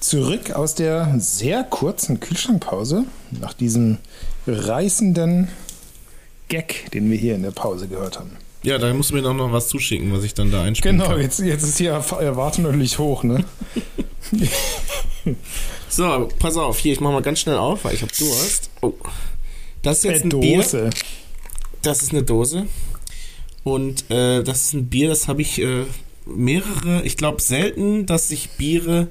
zurück 0.00 0.52
aus 0.52 0.74
der 0.74 1.14
sehr 1.18 1.64
kurzen 1.64 2.20
Kühlschrankpause 2.20 3.04
nach 3.30 3.52
diesem 3.52 3.98
reißenden 4.46 5.48
Gag, 6.48 6.90
den 6.92 7.10
wir 7.10 7.16
hier 7.16 7.34
in 7.34 7.42
der 7.42 7.50
Pause 7.50 7.88
gehört 7.88 8.18
haben. 8.18 8.36
Ja, 8.66 8.78
da 8.78 8.92
musst 8.92 9.10
du 9.10 9.14
mir 9.14 9.22
noch, 9.22 9.32
noch 9.32 9.52
was 9.52 9.68
zuschicken, 9.68 10.12
was 10.12 10.24
ich 10.24 10.34
dann 10.34 10.50
da 10.50 10.64
einspielen 10.64 10.98
Genau, 10.98 11.10
kann. 11.10 11.20
jetzt, 11.20 11.38
jetzt 11.38 11.62
ist 11.62 11.78
die 11.78 11.86
Erwartung 11.86 12.64
natürlich 12.64 12.98
hoch, 12.98 13.22
ne? 13.22 13.44
so, 15.88 16.28
pass 16.40 16.56
auf, 16.56 16.76
hier, 16.80 16.92
ich 16.92 16.98
mach 16.98 17.12
mal 17.12 17.22
ganz 17.22 17.38
schnell 17.38 17.58
auf, 17.58 17.84
weil 17.84 17.94
ich 17.94 18.02
hab 18.02 18.12
Durst. 18.12 18.70
Oh. 18.82 18.92
Das 19.82 19.98
ist 19.98 20.04
jetzt 20.04 20.24
eine 20.24 20.24
ein 20.24 20.30
Dose. 20.30 20.78
Bier. 20.78 20.90
Das 21.82 22.02
ist 22.02 22.10
eine 22.10 22.24
Dose. 22.24 22.66
Und 23.62 24.10
äh, 24.10 24.42
das 24.42 24.64
ist 24.64 24.72
ein 24.72 24.88
Bier, 24.88 25.10
das 25.10 25.28
habe 25.28 25.42
ich 25.42 25.60
äh, 25.60 25.84
mehrere, 26.24 27.02
ich 27.04 27.16
glaube 27.16 27.40
selten, 27.40 28.06
dass 28.06 28.32
ich 28.32 28.50
Biere 28.58 29.06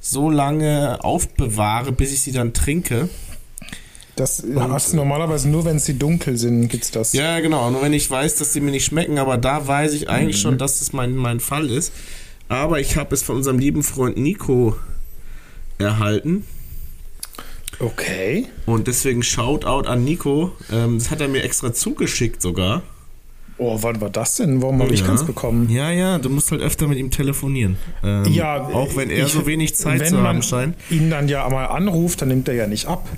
so 0.00 0.28
lange 0.28 1.02
aufbewahre, 1.02 1.92
bis 1.92 2.12
ich 2.12 2.20
sie 2.20 2.32
dann 2.32 2.52
trinke. 2.52 3.08
Das 4.20 4.44
hast 4.54 4.92
du 4.92 4.96
normalerweise 4.96 5.48
nur, 5.48 5.64
wenn 5.64 5.78
sie 5.78 5.98
dunkel 5.98 6.36
sind, 6.36 6.68
gibt's 6.68 6.90
das. 6.90 7.14
Ja, 7.14 7.40
genau. 7.40 7.70
Nur 7.70 7.80
wenn 7.80 7.94
ich 7.94 8.10
weiß, 8.10 8.34
dass 8.34 8.52
sie 8.52 8.60
mir 8.60 8.70
nicht 8.70 8.84
schmecken, 8.84 9.16
aber 9.16 9.38
da 9.38 9.66
weiß 9.66 9.94
ich 9.94 10.10
eigentlich 10.10 10.36
mhm. 10.36 10.40
schon, 10.40 10.58
dass 10.58 10.78
das 10.80 10.92
mein, 10.92 11.16
mein 11.16 11.40
Fall 11.40 11.70
ist. 11.70 11.90
Aber 12.46 12.80
ich 12.80 12.96
habe 12.96 13.14
es 13.14 13.22
von 13.22 13.36
unserem 13.36 13.58
lieben 13.58 13.82
Freund 13.82 14.18
Nico 14.18 14.76
erhalten. 15.78 16.44
Okay. 17.78 18.46
Und 18.66 18.88
deswegen 18.88 19.22
Shoutout 19.22 19.88
an 19.88 20.04
Nico. 20.04 20.52
Ähm, 20.70 20.98
das 20.98 21.10
hat 21.10 21.22
er 21.22 21.28
mir 21.28 21.42
extra 21.42 21.72
zugeschickt 21.72 22.42
sogar. 22.42 22.82
Oh, 23.56 23.78
wann 23.80 24.02
war 24.02 24.10
das 24.10 24.36
denn? 24.36 24.60
Warum 24.60 24.82
habe 24.82 24.92
ich 24.92 25.02
keins 25.02 25.24
bekommen? 25.24 25.70
Ja, 25.70 25.90
ja, 25.90 26.18
du 26.18 26.28
musst 26.28 26.50
halt 26.50 26.60
öfter 26.60 26.88
mit 26.88 26.98
ihm 26.98 27.10
telefonieren. 27.10 27.76
Ähm, 28.04 28.30
ja, 28.32 28.66
auch 28.66 28.96
wenn 28.96 29.08
er 29.08 29.24
ich, 29.24 29.32
so 29.32 29.46
wenig 29.46 29.74
Zeit 29.76 30.06
zu 30.06 30.20
haben 30.22 30.42
scheint. 30.42 30.76
Wenn 30.90 30.98
man 30.98 31.04
ihn 31.06 31.10
dann 31.10 31.28
ja 31.28 31.48
mal 31.48 31.66
anruft, 31.66 32.20
dann 32.20 32.28
nimmt 32.28 32.48
er 32.48 32.54
ja 32.54 32.66
nicht 32.66 32.86
ab. 32.86 33.08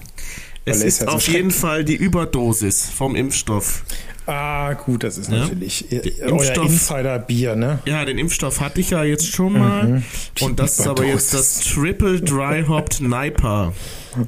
Es 0.64 0.82
ist, 0.82 1.08
auf 1.08 1.26
jeden 1.28 1.50
Fall 1.50 1.84
die 1.84 1.96
Überdosis 1.96 2.88
vom 2.88 3.16
Impfstoff. 3.16 3.82
Ah, 4.26 4.74
gut, 4.74 5.02
das 5.02 5.18
ist 5.18 5.30
ja? 5.30 5.38
natürlich 5.38 5.86
euer 6.22 6.62
Insider-Bier, 6.62 7.56
ne? 7.56 7.80
Ja, 7.86 8.04
den 8.04 8.18
Impfstoff 8.18 8.60
hatte 8.60 8.80
ich 8.80 8.90
ja 8.90 9.02
jetzt 9.02 9.26
schon 9.26 9.54
mal. 9.54 9.88
Mhm. 9.88 10.04
Und 10.40 10.60
das 10.60 10.78
ist 10.78 10.86
aber 10.86 11.04
jetzt 11.04 11.34
das 11.34 11.60
Triple 11.60 12.20
Dry 12.20 12.64
Hopped 12.66 13.00
Niper. 13.00 13.72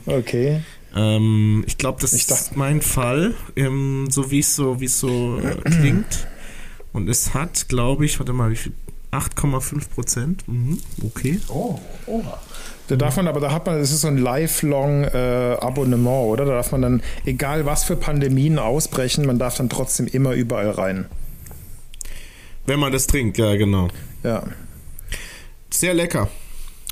Okay. 0.07 0.63
Ähm, 0.97 1.65
ich 1.67 1.79
glaube, 1.79 2.01
das 2.01 2.13
ich 2.13 2.29
ist 2.29 2.57
mein 2.57 2.83
Fall, 2.83 3.35
ähm, 3.55 4.09
so 4.11 4.33
wie 4.33 4.41
es 4.41 4.57
so, 4.57 4.81
wie's 4.81 4.99
so 4.99 5.39
äh, 5.39 5.55
klingt. 5.71 6.27
Und 6.93 7.09
es 7.09 7.35
hat, 7.35 7.69
glaube 7.69 8.05
ich, 8.05 8.19
warte 8.19 8.33
mal, 8.33 8.51
wie 8.51 8.57
viel? 8.57 8.73
8,5 9.15 9.89
Prozent. 9.91 10.49
Mhm, 10.49 10.81
okay. 11.05 11.41
Oh, 11.49 11.79
oh. 12.07 12.23
Da 12.89 12.97
darf 12.97 13.17
man 13.17 13.29
aber, 13.29 13.41
da 13.41 13.51
hat 13.51 13.65
man, 13.67 13.79
das 13.79 13.91
ist 13.91 14.03
so 14.03 14.09
ein 14.09 14.19
lifelong 14.19 15.05
äh, 15.05 15.57
Abonnement, 15.59 16.29
oder? 16.29 16.45
Da 16.45 16.53
darf 16.53 16.73
man 16.73 16.83
dann, 16.83 17.03
egal 17.25 17.65
was 17.65 17.85
für 17.85 17.97
Pandemien 17.97 18.59
ausbrechen, 18.59 19.27
man 19.27 19.39
darf 19.39 19.57
dann 19.57 19.71
trotzdem 19.71 20.07
immer 20.07 20.33
überall 20.33 20.71
rein. 20.71 21.07
Wenn 22.67 22.79
man 22.79 22.93
das 22.93 23.07
trinkt, 23.07 23.39
ja, 23.39 23.55
genau. 23.57 23.89
Ja. 24.23 24.43
Sehr 25.71 25.95
lecker. 25.95 26.29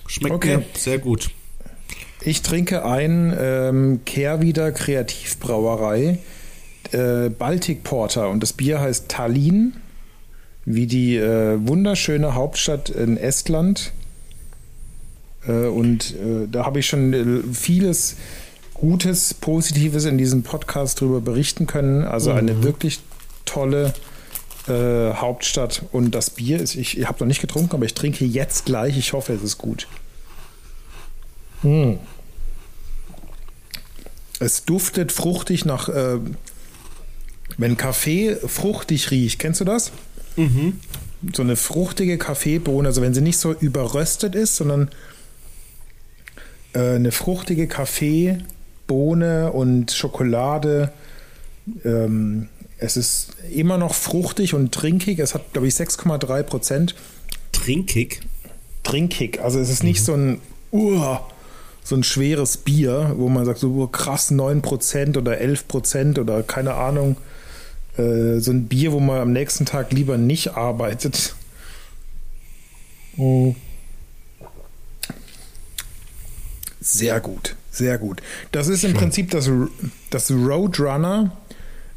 Schmeckt 0.07 0.35
okay. 0.35 0.57
mir 0.59 0.64
sehr 0.74 0.98
gut. 0.98 1.31
Ich 2.20 2.42
trinke 2.42 2.85
ein 2.85 3.37
ähm, 3.38 4.00
Kehrwieder 4.05 4.72
Kreativbrauerei 4.72 6.18
äh, 6.92 7.31
Baltic 7.31 7.85
Porter 7.85 8.28
und 8.28 8.42
das 8.42 8.52
Bier 8.52 8.81
heißt 8.81 9.09
Tallinn, 9.09 9.74
wie 10.64 10.87
die 10.87 11.16
äh, 11.16 11.59
wunderschöne 11.66 12.35
Hauptstadt 12.35 12.90
in 12.90 13.16
Estland. 13.16 13.92
Äh, 15.46 15.66
und 15.66 16.14
äh, 16.14 16.48
da 16.50 16.64
habe 16.64 16.81
ich 16.81 16.87
schon 16.87 17.12
äh, 17.12 17.55
vieles 17.55 18.16
Gutes, 18.74 19.35
Positives 19.35 20.05
in 20.07 20.18
diesem 20.18 20.42
Podcast 20.42 21.00
darüber 21.00 21.20
berichten 21.20 21.66
können. 21.66 22.05
Also 22.05 22.33
mhm. 22.33 22.38
eine 22.38 22.62
wirklich 22.62 23.00
tolle 23.44 23.94
äh, 24.68 25.14
Hauptstadt. 25.14 25.83
Und 25.92 26.14
das 26.14 26.31
Bier 26.31 26.61
ist, 26.61 26.74
ich, 26.74 27.07
habe 27.07 27.20
noch 27.20 27.26
nicht 27.26 27.40
getrunken, 27.40 27.74
aber 27.74 27.85
ich 27.85 27.94
trinke 27.94 28.24
jetzt 28.24 28.64
gleich. 28.64 28.96
Ich 28.96 29.12
hoffe, 29.12 29.33
es 29.33 29.42
ist 29.42 29.59
gut. 29.59 29.87
Mm. 31.62 31.94
Es 34.40 34.64
duftet 34.64 35.12
fruchtig 35.12 35.64
nach, 35.64 35.88
äh, 35.88 36.18
wenn 37.57 37.76
Kaffee 37.76 38.37
fruchtig 38.46 39.11
riecht, 39.11 39.38
kennst 39.38 39.61
du 39.61 39.64
das? 39.64 39.92
Mhm. 40.37 40.81
So 41.33 41.42
eine 41.42 41.55
fruchtige 41.55 42.18
Kaffeebohne, 42.18 42.88
also 42.88 43.02
wenn 43.02 43.14
sie 43.14 43.20
nicht 43.20 43.38
so 43.38 43.52
überröstet 43.52 44.35
ist, 44.35 44.57
sondern 44.57 44.90
äh, 46.74 46.96
eine 46.96 47.12
fruchtige 47.12 47.66
Kaffeebohne 47.66 49.52
und 49.52 49.92
Schokolade. 49.92 50.92
Ähm, 51.85 52.48
es 52.78 52.96
ist 52.96 53.37
immer 53.52 53.78
noch 53.78 53.94
fruchtig 53.94 54.54
und 54.54 54.72
trinkig. 54.72 55.18
Es 55.18 55.35
hat, 55.35 55.52
glaube 55.52 55.68
ich, 55.68 55.74
6,3 55.74 56.42
Prozent. 56.42 56.94
Trinkig? 57.52 58.20
Trinkig. 58.82 59.40
Also 59.40 59.61
es 59.61 59.70
ist 59.70 59.85
nicht 59.85 60.00
mhm. 60.00 60.04
so 60.04 60.14
ein, 60.14 60.40
uh, 60.72 61.16
so 61.85 61.94
ein 61.94 62.02
schweres 62.02 62.56
Bier, 62.56 63.14
wo 63.16 63.28
man 63.28 63.44
sagt, 63.44 63.61
so 63.61 63.68
uh, 63.68 63.87
krass 63.87 64.32
9% 64.32 65.16
oder 65.16 65.40
11% 65.40 66.18
oder 66.18 66.42
keine 66.42 66.74
Ahnung. 66.74 67.16
Äh, 67.96 68.38
so 68.38 68.50
ein 68.50 68.66
Bier, 68.66 68.92
wo 68.92 69.00
man 69.00 69.20
am 69.20 69.32
nächsten 69.32 69.64
Tag 69.64 69.92
lieber 69.92 70.18
nicht 70.18 70.56
arbeitet. 70.56 71.35
Oh. 73.16 73.54
Sehr 76.83 77.21
gut, 77.21 77.55
sehr 77.71 77.97
gut. 77.97 78.21
Das 78.51 78.68
ist 78.68 78.83
im 78.83 78.95
Prinzip 78.95 79.31
das, 79.31 79.49
das 80.11 80.31
Roadrunner 80.31 81.37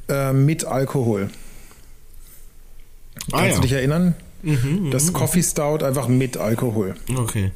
äh, 0.08 0.32
mit 0.32 0.63
Alkohol. 0.63 1.30
Ah, 3.32 3.39
Kannst 3.39 3.50
ja. 3.50 3.56
du 3.56 3.62
dich 3.62 3.71
erinnern? 3.71 4.15
Mhm, 4.43 4.91
das 4.91 5.08
mhm, 5.08 5.13
Coffee 5.13 5.41
Stout 5.41 5.84
einfach 5.84 6.08
mit 6.08 6.38
Alkohol. 6.38 6.95
Okay. 7.15 7.52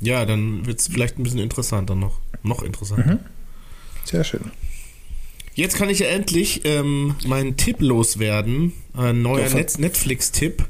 Ja, 0.00 0.26
dann 0.26 0.66
wird 0.66 0.80
es 0.80 0.88
vielleicht 0.88 1.18
ein 1.18 1.22
bisschen 1.22 1.38
interessanter 1.38 1.94
noch. 1.94 2.18
Noch 2.42 2.62
interessanter. 2.62 3.14
Mhm. 3.14 3.18
Sehr 4.04 4.24
schön. 4.24 4.50
Jetzt 5.54 5.76
kann 5.76 5.88
ich 5.88 6.00
ja 6.00 6.08
endlich 6.08 6.62
ähm, 6.64 7.14
meinen 7.24 7.56
Tipp 7.56 7.76
loswerden. 7.80 8.72
Ein 8.94 9.22
neuer 9.22 9.46
ja, 9.46 9.64
Netflix-Tipp. 9.78 10.64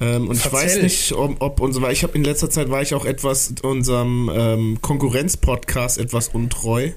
Ähm, 0.00 0.28
und 0.28 0.36
Verzähl. 0.36 0.58
ich 0.58 0.64
weiß 0.64 0.82
nicht, 0.82 1.12
ob, 1.12 1.40
ob 1.40 1.60
und 1.60 1.72
so 1.72 1.86
Ich 1.88 2.02
habe 2.02 2.16
in 2.16 2.24
letzter 2.24 2.50
Zeit 2.50 2.70
war 2.70 2.82
ich 2.82 2.94
auch 2.94 3.04
etwas 3.04 3.54
unserem 3.62 4.30
ähm, 4.32 4.78
Konkurrenz-Podcast 4.80 5.98
etwas 5.98 6.28
untreu 6.28 6.90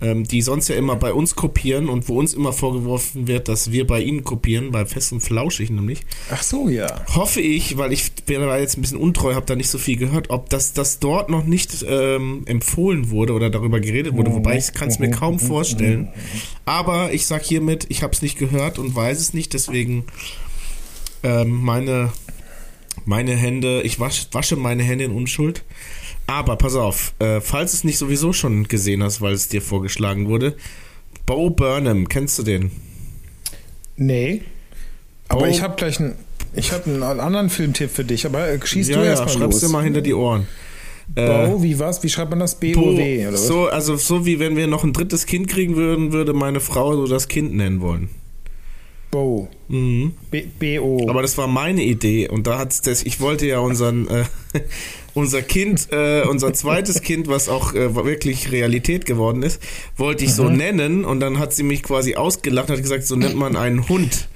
ähm, 0.00 0.24
die 0.24 0.42
sonst 0.42 0.68
ja 0.68 0.76
immer 0.76 0.96
bei 0.96 1.12
uns 1.12 1.36
kopieren 1.36 1.88
und 1.88 2.08
wo 2.08 2.18
uns 2.18 2.34
immer 2.34 2.52
vorgeworfen 2.52 3.26
wird, 3.26 3.48
dass 3.48 3.72
wir 3.72 3.86
bei 3.86 4.00
ihnen 4.02 4.24
kopieren, 4.24 4.70
bei 4.70 4.84
Fest 4.84 5.12
und 5.12 5.20
Flauschig 5.20 5.70
nämlich. 5.70 6.02
Ach 6.30 6.42
so, 6.42 6.68
ja. 6.68 6.86
Hoffe 7.14 7.40
ich, 7.40 7.78
weil 7.78 7.92
ich 7.92 8.12
wäre 8.26 8.58
jetzt 8.60 8.76
ein 8.76 8.82
bisschen 8.82 8.98
untreu, 8.98 9.34
habe 9.34 9.46
da 9.46 9.56
nicht 9.56 9.70
so 9.70 9.78
viel 9.78 9.96
gehört, 9.96 10.28
ob 10.28 10.50
das, 10.50 10.74
das 10.74 10.98
dort 10.98 11.30
noch 11.30 11.44
nicht 11.44 11.84
ähm, 11.88 12.42
empfohlen 12.46 13.10
wurde 13.10 13.32
oder 13.32 13.48
darüber 13.48 13.80
geredet 13.80 14.14
wurde, 14.14 14.34
wobei 14.34 14.58
ich 14.58 14.74
kann 14.74 14.88
es 14.88 14.98
mir 14.98 15.10
kaum 15.10 15.38
vorstellen. 15.38 16.08
Aber 16.66 17.14
ich 17.14 17.26
sag 17.26 17.42
hiermit, 17.42 17.86
ich 17.88 18.02
habe 18.02 18.12
es 18.12 18.20
nicht 18.20 18.38
gehört 18.38 18.78
und 18.78 18.94
weiß 18.94 19.18
es 19.18 19.32
nicht, 19.32 19.54
deswegen 19.54 20.04
ähm, 21.26 21.50
meine, 21.62 22.12
meine 23.04 23.34
Hände, 23.34 23.82
ich 23.82 23.98
wasche, 23.98 24.26
wasche 24.32 24.56
meine 24.56 24.84
Hände 24.84 25.04
in 25.04 25.12
Unschuld. 25.12 25.64
Aber 26.28 26.56
pass 26.56 26.74
auf, 26.74 27.14
äh, 27.18 27.40
falls 27.40 27.72
du 27.72 27.76
es 27.78 27.84
nicht 27.84 27.98
sowieso 27.98 28.32
schon 28.32 28.68
gesehen 28.68 29.02
hast, 29.02 29.20
weil 29.20 29.32
es 29.32 29.48
dir 29.48 29.62
vorgeschlagen 29.62 30.28
wurde, 30.28 30.56
Bo 31.24 31.50
Burnham, 31.50 32.08
kennst 32.08 32.38
du 32.38 32.42
den? 32.42 32.70
Nee. 33.96 34.42
Aber 35.28 35.42
Bo 35.42 35.46
ich 35.46 35.62
habe 35.62 35.76
gleich 35.76 36.00
einen, 36.00 36.14
ich 36.54 36.72
habe 36.72 36.84
einen 36.84 37.02
anderen 37.02 37.50
Filmtipp 37.50 37.90
für 37.90 38.04
dich, 38.04 38.26
aber 38.26 38.48
äh, 38.48 38.64
schießt 38.64 38.90
ja, 38.90 38.98
du 38.98 39.04
erstmal 39.04 39.34
ja, 39.34 39.38
schreib's 39.40 39.60
dir 39.60 39.68
mal 39.68 39.82
hinter 39.82 40.02
die 40.02 40.14
Ohren. 40.14 40.46
Bo, 41.08 41.22
äh, 41.22 41.62
wie 41.62 41.78
was? 41.78 42.02
Wie 42.02 42.08
schreibt 42.08 42.30
man 42.30 42.40
das? 42.40 42.56
B-O-W, 42.56 43.22
oder 43.22 43.32
was? 43.32 43.46
So, 43.46 43.66
also 43.66 43.96
so 43.96 44.26
wie 44.26 44.40
wenn 44.40 44.56
wir 44.56 44.66
noch 44.66 44.82
ein 44.82 44.92
drittes 44.92 45.26
Kind 45.26 45.48
kriegen 45.48 45.76
würden, 45.76 46.12
würde 46.12 46.32
meine 46.32 46.60
Frau 46.60 46.94
so 46.94 47.06
das 47.06 47.28
Kind 47.28 47.54
nennen 47.54 47.80
wollen. 47.80 48.10
Bo. 49.16 49.48
Mhm. 49.68 50.12
B-O. 50.30 51.08
Aber 51.08 51.22
das 51.22 51.38
war 51.38 51.46
meine 51.46 51.82
Idee 51.82 52.28
und 52.28 52.46
da 52.46 52.58
hat's 52.58 52.82
das, 52.82 53.02
ich 53.02 53.18
wollte 53.18 53.46
ja 53.46 53.60
unseren, 53.60 54.06
äh, 54.08 54.24
unser 55.14 55.40
Kind, 55.40 55.88
äh, 55.90 56.20
unser 56.24 56.52
zweites 56.52 57.00
Kind, 57.00 57.26
was 57.26 57.48
auch 57.48 57.72
äh, 57.72 57.94
wirklich 57.94 58.52
Realität 58.52 59.06
geworden 59.06 59.42
ist, 59.42 59.58
wollte 59.96 60.24
ich 60.24 60.32
mhm. 60.32 60.34
so 60.34 60.48
nennen 60.50 61.04
und 61.06 61.20
dann 61.20 61.38
hat 61.38 61.54
sie 61.54 61.62
mich 61.62 61.82
quasi 61.82 62.16
ausgelacht 62.16 62.68
und 62.68 62.76
hat 62.76 62.82
gesagt, 62.82 63.06
so 63.06 63.16
nennt 63.16 63.36
man 63.36 63.56
einen 63.56 63.88
Hund. 63.88 64.28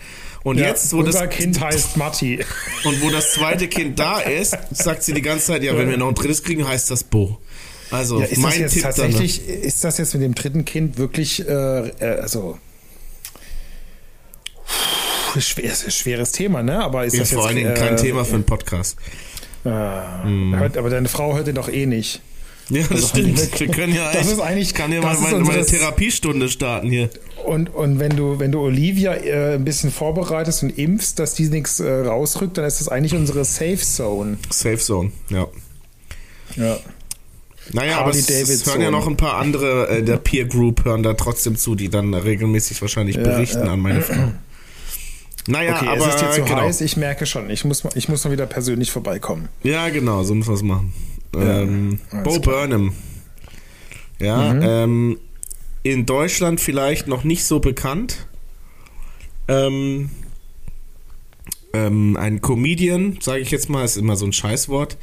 Und 0.45 0.59
ja, 0.59 0.69
jetzt, 0.69 0.95
wo 0.95 1.01
unser 1.01 1.27
das 1.27 1.37
Kind 1.37 1.61
heißt 1.61 1.99
Matti. 1.99 2.39
Und 2.85 3.03
wo 3.03 3.11
das 3.11 3.35
zweite 3.35 3.69
Kind 3.69 3.99
da 3.99 4.21
ist, 4.21 4.57
sagt 4.71 5.03
sie 5.03 5.13
die 5.13 5.21
ganze 5.21 5.49
Zeit, 5.49 5.63
ja, 5.63 5.77
wenn 5.77 5.91
wir 5.91 5.99
noch 5.99 6.09
ein 6.09 6.15
drittes 6.15 6.43
kriegen, 6.43 6.67
heißt 6.67 6.91
das 6.91 7.05
Bo. 7.05 7.37
Also 7.91 8.21
ja, 8.21 8.25
ist 8.25 8.39
mein 8.39 8.53
das 8.53 8.59
jetzt 8.59 8.73
Tipp 8.73 8.83
tatsächlich, 8.85 9.43
dann, 9.47 9.57
ist 9.57 9.85
das 9.85 9.99
jetzt 9.99 10.15
mit 10.15 10.23
dem 10.23 10.35
dritten 10.35 10.65
Kind 10.65 10.97
wirklich, 10.97 11.47
äh, 11.47 11.89
äh 11.89 12.27
also 15.35 15.41
schwer, 15.41 15.73
schweres 15.75 16.33
Thema, 16.33 16.63
ne? 16.63 16.83
Aber 16.83 17.05
ist 17.05 17.15
ja, 17.15 17.21
das 17.21 17.33
vor 17.33 17.47
allen 17.47 17.57
Dingen 17.57 17.75
kein 17.75 17.95
äh, 17.95 17.97
Thema 17.97 18.25
für 18.25 18.35
einen 18.35 18.45
Podcast. 18.45 18.97
Ah, 19.65 20.23
hm. 20.23 20.55
hört, 20.59 20.77
aber 20.77 20.91
deine 20.91 21.09
Frau 21.09 21.35
hört 21.35 21.47
den 21.47 21.55
doch 21.55 21.69
eh 21.69 21.87
nicht. 21.87 22.23
Ja, 22.71 22.83
das, 22.83 23.01
das 23.01 23.09
stimmt. 23.11 23.61
Wir 23.61 23.69
können 23.69 23.95
ja 23.95 24.13
das 24.13 24.29
ist 24.31 24.41
eigentlich, 24.41 24.75
kann 24.75 24.93
ja 24.93 25.03
mal 25.03 25.17
meine, 25.19 25.41
meine 25.41 25.67
Therapiestunde 25.67 26.49
starten 26.49 26.89
hier. 26.89 27.11
Und, 27.45 27.69
und 27.75 27.99
wenn 27.99 28.17
du, 28.17 28.39
wenn 28.39 28.53
du 28.53 28.61
Olivia 28.61 29.15
äh, 29.15 29.55
ein 29.55 29.65
bisschen 29.65 29.91
vorbereitest 29.91 30.63
und 30.63 30.79
impfst, 30.79 31.19
dass 31.19 31.35
die 31.35 31.49
nichts 31.49 31.81
äh, 31.81 31.91
rausrückt, 31.91 32.57
dann 32.59 32.65
ist 32.65 32.81
das 32.81 32.89
eigentlich 32.89 33.15
unsere 33.15 33.45
Safe 33.45 33.79
Zone. 33.79 34.39
Safe 34.51 34.79
Zone, 34.79 35.11
ja. 35.31 35.49
Ja. 36.57 36.79
Naja, 37.73 37.97
Harley 37.97 38.01
aber 38.01 38.11
es, 38.11 38.29
es 38.29 38.67
hören 38.67 38.81
ja 38.81 38.91
noch 38.91 39.07
ein 39.07 39.17
paar 39.17 39.35
andere 39.35 39.89
äh, 39.89 40.03
der 40.03 40.17
Peer 40.17 40.45
Group 40.45 40.85
hören 40.85 41.03
da 41.03 41.15
trotzdem 41.15 41.57
zu, 41.57 41.75
die 41.75 41.89
dann 41.89 42.15
regelmäßig 42.15 42.81
wahrscheinlich 42.81 43.17
berichten 43.17 43.67
ja. 43.67 43.73
an 43.73 43.81
meine 43.81 44.03
Frau. 44.03 44.33
Naja, 45.47 45.77
okay, 45.77 45.89
aber 45.89 46.09
es 46.09 46.15
ist 46.15 46.21
dir 46.21 46.31
zu 46.31 46.43
genau. 46.45 46.61
heiß, 46.63 46.81
ich 46.81 46.97
merke 46.97 47.27
schon. 47.27 47.51
Ich 47.51 47.65
muss, 47.65 47.83
ich 47.95 48.09
muss 48.09 48.25
mal 48.25 48.31
wieder 48.31 48.47
persönlich 48.47 48.91
vorbeikommen. 48.91 49.49
Ja, 49.63 49.89
genau, 49.89 50.23
so 50.23 50.35
müssen 50.35 50.51
wir 50.51 50.55
es 50.55 50.63
machen. 50.63 50.93
Ja, 51.35 51.61
ähm, 51.61 51.99
Bo 52.25 52.39
klar. 52.39 52.41
Burnham. 52.41 52.93
Ja, 54.19 54.53
mhm. 54.53 54.63
ähm, 54.63 55.19
in 55.83 56.07
Deutschland 56.07 56.61
vielleicht 56.61 57.09
noch 57.09 57.25
nicht 57.25 57.45
so 57.45 57.59
bekannt. 57.59 58.27
Ähm, 59.49 60.11
ähm, 61.73 62.17
ein 62.17 62.41
Comedian, 62.41 63.19
sage 63.21 63.41
ich 63.41 63.51
jetzt 63.51 63.69
mal, 63.69 63.85
ist 63.85 63.97
immer 63.97 64.17
so 64.17 64.27
ein 64.27 64.33
Scheißwort, 64.33 64.97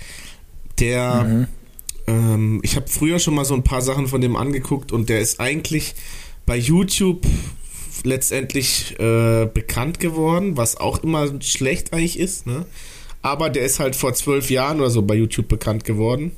der, 0.79 1.23
mhm. 1.23 1.47
ähm, 2.07 2.59
ich 2.63 2.75
habe 2.75 2.87
früher 2.87 3.19
schon 3.19 3.35
mal 3.35 3.45
so 3.45 3.55
ein 3.55 3.63
paar 3.63 3.81
Sachen 3.81 4.07
von 4.07 4.21
dem 4.21 4.35
angeguckt 4.35 4.91
und 4.91 5.09
der 5.09 5.19
ist 5.19 5.39
eigentlich 5.39 5.95
bei 6.45 6.57
YouTube 6.57 7.25
letztendlich 8.05 8.99
äh, 8.99 9.45
bekannt 9.45 9.99
geworden, 9.99 10.57
was 10.57 10.77
auch 10.77 11.03
immer 11.03 11.41
schlecht 11.41 11.93
eigentlich 11.93 12.19
ist, 12.19 12.47
ne? 12.47 12.65
Aber 13.21 13.49
der 13.49 13.63
ist 13.63 13.79
halt 13.79 13.95
vor 13.95 14.13
zwölf 14.13 14.49
Jahren 14.49 14.79
oder 14.79 14.89
so 14.89 15.01
bei 15.01 15.15
YouTube 15.15 15.47
bekannt 15.47 15.83
geworden 15.83 16.31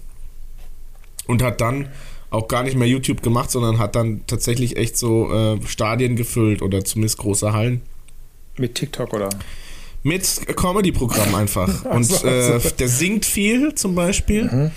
und 1.28 1.44
hat 1.44 1.62
dann 1.62 1.90
auch 2.32 2.48
gar 2.48 2.64
nicht 2.64 2.76
mehr 2.76 2.88
YouTube 2.88 3.22
gemacht, 3.22 3.52
sondern 3.52 3.80
hat 3.80 3.96
dann 3.96 4.22
tatsächlich 4.28 4.78
echt 4.78 4.98
so 4.98 5.32
äh, 5.32 5.60
Stadien 5.68 6.16
gefüllt 6.16 6.62
oder 6.62 6.84
zumindest 6.84 7.18
große 7.18 7.54
Hallen. 7.54 7.82
Mit 8.58 8.76
TikTok 8.76 9.14
oder? 9.14 9.30
Mit 10.04 10.48
Comedy-Programm 10.56 11.36
einfach. 11.36 11.86
Und 11.92 12.24
äh, 12.24 12.60
der 12.80 12.88
singt 12.88 13.26
viel 13.26 13.76
zum 13.76 13.96
Beispiel. 13.96 14.44
Mhm 14.46 14.72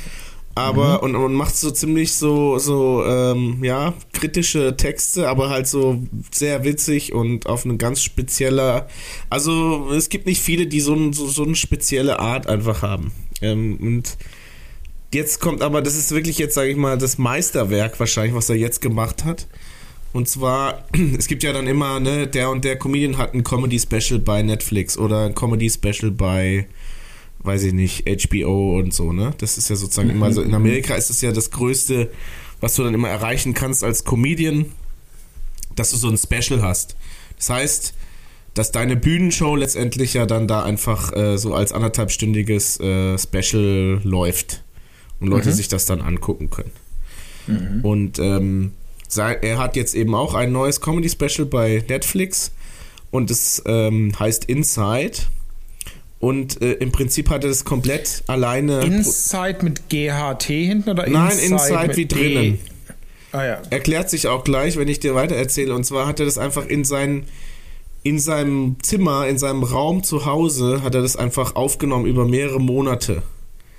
aber 0.54 0.98
mhm. 0.98 1.14
und, 1.14 1.16
und 1.16 1.34
macht 1.34 1.56
so 1.56 1.70
ziemlich 1.70 2.12
so 2.12 2.58
so 2.58 3.04
ähm, 3.04 3.62
ja 3.62 3.94
kritische 4.12 4.76
Texte, 4.76 5.28
aber 5.28 5.50
halt 5.50 5.66
so 5.66 6.02
sehr 6.30 6.64
witzig 6.64 7.12
und 7.12 7.46
auf 7.46 7.64
eine 7.64 7.76
ganz 7.76 8.02
spezielle. 8.02 8.86
Also 9.30 9.90
es 9.92 10.08
gibt 10.08 10.26
nicht 10.26 10.42
viele, 10.42 10.66
die 10.66 10.80
so, 10.80 11.12
so, 11.12 11.26
so 11.26 11.44
eine 11.44 11.54
spezielle 11.54 12.18
Art 12.18 12.46
einfach 12.46 12.82
haben. 12.82 13.12
Ähm, 13.40 13.78
und 13.80 14.16
jetzt 15.12 15.40
kommt 15.40 15.62
aber, 15.62 15.82
das 15.82 15.96
ist 15.96 16.10
wirklich 16.10 16.38
jetzt 16.38 16.54
sage 16.54 16.70
ich 16.70 16.76
mal 16.76 16.98
das 16.98 17.18
Meisterwerk 17.18 17.98
wahrscheinlich, 17.98 18.34
was 18.34 18.48
er 18.50 18.56
jetzt 18.56 18.80
gemacht 18.80 19.24
hat. 19.24 19.46
Und 20.12 20.28
zwar, 20.28 20.84
es 21.18 21.26
gibt 21.26 21.42
ja 21.42 21.52
dann 21.52 21.66
immer, 21.66 21.98
ne, 21.98 22.26
der 22.26 22.50
und 22.50 22.64
der 22.64 22.78
Comedian 22.78 23.16
hat 23.16 23.34
ein 23.34 23.44
Comedy-Special 23.44 24.20
bei 24.20 24.42
Netflix 24.42 24.98
oder 24.98 25.24
ein 25.24 25.34
Comedy-Special 25.34 26.10
bei 26.10 26.66
weiß 27.44 27.64
ich 27.64 27.72
nicht, 27.72 28.04
HBO 28.06 28.78
und 28.78 28.94
so, 28.94 29.12
ne? 29.12 29.34
Das 29.38 29.58
ist 29.58 29.68
ja 29.68 29.76
sozusagen 29.76 30.08
mhm. 30.08 30.16
immer 30.16 30.32
so, 30.32 30.42
in 30.42 30.54
Amerika 30.54 30.94
ist 30.94 31.10
es 31.10 31.20
ja 31.20 31.32
das 31.32 31.50
größte, 31.50 32.10
was 32.60 32.74
du 32.74 32.84
dann 32.84 32.94
immer 32.94 33.08
erreichen 33.08 33.54
kannst 33.54 33.82
als 33.82 34.04
Comedian, 34.04 34.66
dass 35.74 35.90
du 35.90 35.96
so 35.96 36.08
ein 36.08 36.18
Special 36.18 36.62
hast. 36.62 36.96
Das 37.36 37.50
heißt, 37.50 37.94
dass 38.54 38.70
deine 38.70 38.96
Bühnenshow 38.96 39.56
letztendlich 39.56 40.14
ja 40.14 40.26
dann 40.26 40.46
da 40.46 40.62
einfach 40.62 41.12
äh, 41.16 41.38
so 41.38 41.54
als 41.54 41.72
anderthalbstündiges 41.72 42.80
äh, 42.80 43.18
Special 43.18 44.00
läuft 44.04 44.62
und 45.20 45.28
Leute 45.28 45.48
mhm. 45.48 45.54
sich 45.54 45.68
das 45.68 45.86
dann 45.86 46.00
angucken 46.00 46.50
können. 46.50 46.72
Mhm. 47.46 47.80
Und 47.84 48.18
ähm, 48.18 48.72
er 49.16 49.58
hat 49.58 49.76
jetzt 49.76 49.94
eben 49.94 50.14
auch 50.14 50.34
ein 50.34 50.52
neues 50.52 50.80
Comedy-Special 50.80 51.46
bei 51.46 51.84
Netflix 51.88 52.52
und 53.10 53.30
es 53.30 53.62
ähm, 53.66 54.12
heißt 54.18 54.46
Inside. 54.46 55.18
Und 56.22 56.62
äh, 56.62 56.74
im 56.74 56.92
Prinzip 56.92 57.30
hat 57.30 57.42
er 57.42 57.48
das 57.48 57.64
komplett 57.64 58.22
alleine. 58.28 58.84
Inside 58.84 59.58
mit 59.62 59.88
GHT 59.88 60.44
hinten 60.44 60.90
oder 60.90 61.08
Nein, 61.08 61.36
Inside 61.36 61.96
wie 61.96 62.06
drinnen. 62.06 62.60
Ah, 63.32 63.44
ja. 63.44 63.62
Erklärt 63.70 64.08
sich 64.08 64.28
auch 64.28 64.44
gleich, 64.44 64.76
wenn 64.76 64.86
ich 64.86 65.00
dir 65.00 65.16
weiter 65.16 65.34
erzähle. 65.34 65.74
Und 65.74 65.82
zwar 65.82 66.06
hat 66.06 66.20
er 66.20 66.26
das 66.26 66.38
einfach 66.38 66.64
in 66.66 66.84
sein, 66.84 67.24
in 68.04 68.20
seinem 68.20 68.76
Zimmer, 68.82 69.26
in 69.26 69.36
seinem 69.36 69.64
Raum 69.64 70.04
zu 70.04 70.24
Hause, 70.24 70.84
hat 70.84 70.94
er 70.94 71.02
das 71.02 71.16
einfach 71.16 71.56
aufgenommen 71.56 72.06
über 72.06 72.24
mehrere 72.24 72.60
Monate. 72.60 73.24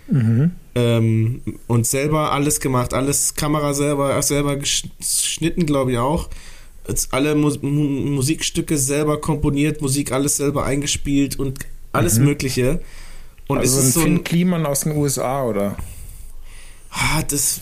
Mhm. 0.10 0.52
Ähm, 0.76 1.42
und 1.68 1.88
selber 1.88 2.34
alles 2.34 2.60
gemacht, 2.60 2.94
alles 2.94 3.36
Kamera 3.36 3.74
selber, 3.74 4.22
selber 4.22 4.58
geschnitten, 4.58 5.66
glaube 5.66 5.94
ich 5.94 5.98
auch. 5.98 6.28
Jetzt 6.90 7.14
alle 7.14 7.36
Mus 7.36 7.62
Musikstücke 7.62 8.78
selber 8.78 9.22
komponiert, 9.22 9.82
Musik 9.82 10.12
alles 10.12 10.36
selber 10.36 10.66
eingespielt 10.66 11.40
und 11.40 11.60
alles 11.94 12.20
mhm. 12.20 12.26
Mögliche. 12.26 12.82
Und 13.48 13.60
also 13.60 13.80
es 13.80 13.86
ist 13.86 13.94
so 13.94 14.02
ein 14.02 14.24
Kliman 14.24 14.66
aus 14.66 14.82
den 14.82 14.96
USA, 14.98 15.44
oder? 15.44 15.78
Ah, 16.90 17.24
das 17.24 17.62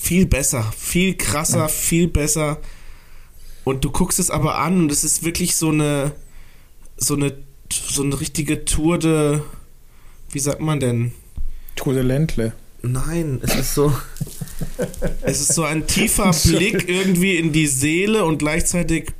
viel 0.00 0.26
besser, 0.26 0.72
viel 0.76 1.16
krasser, 1.16 1.68
viel 1.68 2.08
besser. 2.08 2.58
Und 3.64 3.84
du 3.84 3.90
guckst 3.90 4.18
es 4.18 4.30
aber 4.30 4.58
an 4.58 4.78
und 4.78 4.92
es 4.92 5.04
ist 5.04 5.24
wirklich 5.24 5.56
so 5.56 5.70
eine 5.70 6.12
so 6.96 7.14
eine 7.14 7.36
so 7.70 8.02
eine 8.02 8.20
richtige 8.20 8.64
Tour 8.64 8.98
de 8.98 9.40
wie 10.32 10.38
sagt 10.38 10.60
man 10.60 10.80
denn? 10.80 11.12
Tour 11.76 11.94
de 11.94 12.02
Ländle. 12.02 12.52
Nein, 12.82 13.40
es 13.42 13.54
ist 13.54 13.74
so. 13.74 13.92
es 15.22 15.40
ist 15.40 15.54
so 15.54 15.64
ein 15.64 15.86
tiefer 15.86 16.30
Blick 16.44 16.88
irgendwie 16.88 17.36
in 17.36 17.52
die 17.52 17.66
Seele 17.66 18.24
und 18.24 18.38
gleichzeitig, 18.38 19.12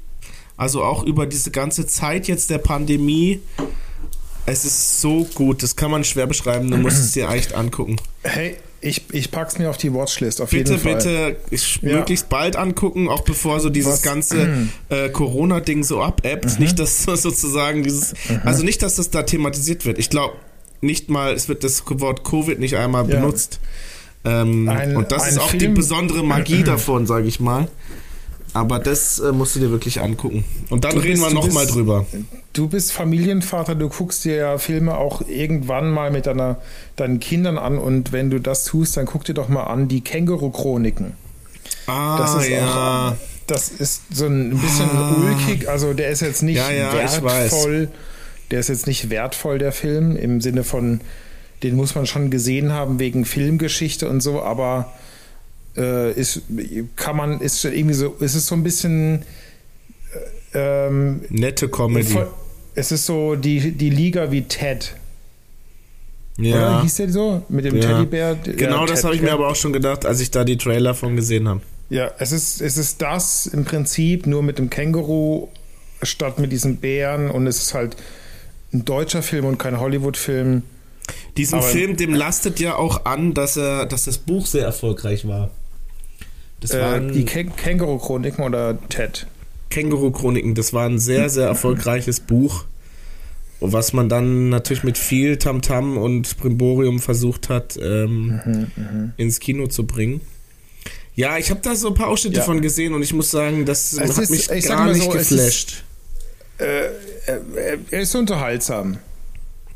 also 0.57 0.83
auch 0.83 1.05
über 1.05 1.27
diese 1.27 1.51
ganze 1.51 1.87
Zeit 1.87 2.29
jetzt 2.29 2.51
der 2.51 2.59
Pandemie. 2.59 3.41
Es 4.47 4.65
ist 4.65 5.01
so 5.01 5.25
gut, 5.35 5.63
das 5.63 5.77
kann 5.77 5.91
man 5.91 6.05
schwer 6.05 6.27
beschreiben, 6.27 6.71
du 6.71 6.77
musst 6.77 6.99
es 6.99 7.13
dir 7.13 7.29
echt 7.31 7.55
angucken. 7.55 7.97
Hey, 8.23 8.57
ich, 8.81 9.05
ich 9.13 9.31
pack's 9.31 9.59
mir 9.59 9.69
auf 9.69 9.77
die 9.77 9.93
Watchlist, 9.93 10.41
auf 10.41 10.51
bitte, 10.51 10.73
jeden 10.73 10.83
Fall. 10.83 10.95
Bitte, 10.97 11.37
bitte, 11.51 11.87
ja. 11.87 11.97
möglichst 11.99 12.29
bald 12.29 12.57
angucken, 12.57 13.09
auch 13.09 13.23
bevor 13.23 13.61
so 13.61 13.69
dieses 13.69 13.95
Was? 13.95 14.03
ganze 14.03 14.69
äh, 14.89 15.11
Corona-Ding 15.11 15.85
so 15.85 16.03
abebbt. 16.03 16.47
Mhm. 16.47 16.59
Nicht, 16.59 16.79
dass 16.79 17.03
sozusagen 17.05 17.83
dieses, 17.83 18.15
mhm. 18.29 18.41
also 18.45 18.65
nicht, 18.65 18.83
dass 18.83 18.97
das 18.97 19.11
da 19.11 19.23
thematisiert 19.23 19.85
wird. 19.85 19.99
Ich 19.99 20.09
glaube, 20.09 20.37
nicht 20.81 21.11
mal, 21.11 21.35
es 21.35 21.49
wird 21.49 21.63
das 21.63 21.85
Wort 21.87 22.25
Covid 22.25 22.59
nicht 22.59 22.77
einmal 22.77 23.09
ja. 23.09 23.17
benutzt. 23.17 23.61
Ähm, 24.25 24.69
ein, 24.69 24.97
und 24.97 25.13
das 25.13 25.29
ist 25.29 25.39
auch 25.39 25.51
Film. 25.51 25.61
die 25.61 25.69
besondere 25.69 26.25
Magie 26.25 26.63
davon, 26.65 27.07
sage 27.07 27.27
ich 27.27 27.39
mal. 27.39 27.69
Aber 28.53 28.79
das 28.79 29.19
äh, 29.21 29.33
musst 29.33 29.55
du 29.57 29.61
dir 29.61 29.71
wirklich 29.71 30.01
angucken. 30.01 30.45
Und 30.71 30.85
dann 30.85 30.95
du 30.95 30.99
reden 30.99 31.21
bist, 31.21 31.27
wir 31.29 31.35
nochmal 31.35 31.67
drüber. 31.67 32.07
Du 32.53 32.69
bist 32.69 32.93
Familienvater, 32.93 33.75
du 33.75 33.89
guckst 33.89 34.25
dir 34.25 34.35
ja 34.35 34.59
Filme 34.59 34.97
auch 34.97 35.23
irgendwann 35.29 35.91
mal 35.91 36.11
mit 36.11 36.27
deiner, 36.27 36.57
deinen 36.97 37.21
Kindern 37.21 37.59
an 37.59 37.79
und 37.79 38.13
wenn 38.13 38.31
du 38.31 38.41
das 38.41 38.65
tust, 38.65 38.97
dann 38.97 39.07
guck 39.07 39.25
dir 39.25 39.35
doch 39.35 39.49
mal 39.49 39.65
an 39.65 39.89
die 39.89 40.01
Känguru-Chroniken. 40.01 41.13
Ah, 41.87 42.19
das 42.19 42.43
ist 42.43 42.51
ja. 42.51 43.11
Auch, 43.11 43.17
das 43.47 43.69
ist 43.69 44.03
so 44.13 44.27
ein 44.27 44.51
bisschen 44.51 44.91
ah. 44.91 45.15
ulkig, 45.17 45.69
also 45.69 45.93
der 45.93 46.11
ist 46.11 46.21
jetzt 46.21 46.43
nicht 46.43 46.57
ja, 46.57 46.71
ja, 46.71 46.93
wertvoll 46.93 47.89
der 48.51 48.61
ist 48.61 48.69
jetzt 48.69 48.87
nicht 48.87 49.11
wertvoll, 49.11 49.59
der 49.59 49.73
Film, 49.73 50.17
im 50.17 50.41
Sinne 50.41 50.65
von, 50.65 51.01
den 51.63 51.77
muss 51.77 51.95
man 51.95 52.07
schon 52.07 52.31
gesehen 52.31 52.73
haben 52.73 52.99
wegen 52.99 53.25
Filmgeschichte 53.25 54.09
und 54.09 54.21
so, 54.21 54.43
aber 54.43 54.93
äh, 55.77 56.13
ist, 56.13 56.43
kann 56.97 57.17
man, 57.17 57.41
ist 57.41 57.65
irgendwie 57.65 57.95
so, 57.95 58.17
ist 58.21 58.35
es 58.35 58.47
so 58.47 58.55
ein 58.55 58.63
bisschen 58.63 59.25
äh, 60.53 60.87
ähm, 60.87 61.23
nette 61.29 61.69
Comedy. 61.69 62.19
Es 62.75 62.93
ist 62.93 63.07
so 63.07 63.37
die, 63.37 63.73
die 63.73 63.91
Liga 63.91 64.31
wie 64.31 64.43
Ted. 64.43 64.95
Ja. 66.39 66.57
Oder 66.57 66.83
hieß 66.83 66.95
der 66.97 67.11
so? 67.11 67.43
Mit 67.49 67.65
dem 67.65 67.77
ja. 67.77 67.83
Teddybär? 67.83 68.37
Genau, 68.37 68.81
ja, 68.81 68.87
das 68.87 69.05
habe 69.05 69.15
ich 69.15 69.23
mir 69.23 69.33
aber 69.33 69.49
auch 69.49 69.57
schon 69.57 69.73
gedacht, 69.73 70.07
als 70.07 70.21
ich 70.21 70.31
da 70.31 70.45
die 70.45 70.57
Trailer 70.57 70.95
von 70.95 71.17
gesehen 71.17 71.49
habe. 71.49 71.61
Ja, 71.91 72.11
es 72.19 72.33
ist, 72.33 72.63
es 72.63 72.77
ist 72.77 73.03
das 73.03 73.47
im 73.47 73.65
Prinzip, 73.65 74.27
nur 74.27 74.43
mit 74.43 74.59
dem 74.59 74.71
Känguru 74.71 75.49
statt 76.03 76.39
mit 76.39 76.53
diesen 76.53 76.77
Bären 76.77 77.31
und 77.31 77.47
es 77.47 77.59
ist 77.59 77.75
halt 77.75 77.97
ein 78.73 78.85
deutscher 78.85 79.23
Film 79.23 79.45
und 79.45 79.59
kein 79.59 79.79
Hollywood-Film. 79.79 80.63
Diesen 81.37 81.61
Film, 81.61 81.97
dem 81.97 82.15
lastet 82.15 82.61
ja 82.61 82.77
auch 82.77 83.05
an, 83.05 83.35
dass 83.35 83.57
er, 83.57 83.87
dass 83.87 84.05
das 84.05 84.19
Buch 84.19 84.47
sehr 84.47 84.65
erfolgreich 84.65 85.27
war. 85.27 85.51
Das 86.61 86.73
äh, 86.73 86.81
waren 86.81 87.13
die 87.13 87.25
Kä 87.25 87.45
Känguru-Chroniken 87.45 88.45
oder 88.45 88.79
Ted? 88.89 89.27
Känguru-Chroniken, 89.71 90.55
das 90.55 90.73
war 90.73 90.87
ein 90.87 90.99
sehr, 90.99 91.29
sehr 91.29 91.47
erfolgreiches 91.47 92.21
Buch, 92.21 92.65
was 93.61 93.93
man 93.93 94.09
dann 94.09 94.49
natürlich 94.49 94.85
mit 94.85 94.99
viel 94.99 95.37
Tamtam 95.37 95.95
-Tam 95.95 95.99
und 95.99 96.39
Primborium 96.39 96.99
versucht 96.99 97.49
hat, 97.49 97.79
ähm, 97.81 98.41
mhm, 98.45 98.67
mhm. 98.77 99.13
ins 99.17 99.41
Kino 99.41 99.67
zu 99.69 99.87
bringen. 99.87 100.21
Ja, 101.15 101.39
ich 101.39 101.51
habe 101.51 101.61
da 101.63 101.75
so 101.75 101.89
ein 101.89 101.95
paar 101.95 102.09
Ausschnitte 102.09 102.39
ja. 102.39 102.43
von 102.43 102.61
gesehen 102.61 102.95
und 102.95 103.03
ich 103.03 103.13
muss 103.13 103.31
sagen, 103.31 103.65
das 103.65 103.93
es 103.93 104.17
hat 104.17 104.25
ist, 104.25 104.31
mich 104.31 104.67
gar 104.67 104.87
nicht 104.93 105.03
so, 105.03 105.11
geflasht. 105.11 105.85
Äh, 106.59 106.87
äh, 107.27 107.79
er 107.91 108.01
ist 108.01 108.15
unterhaltsam. 108.15 108.99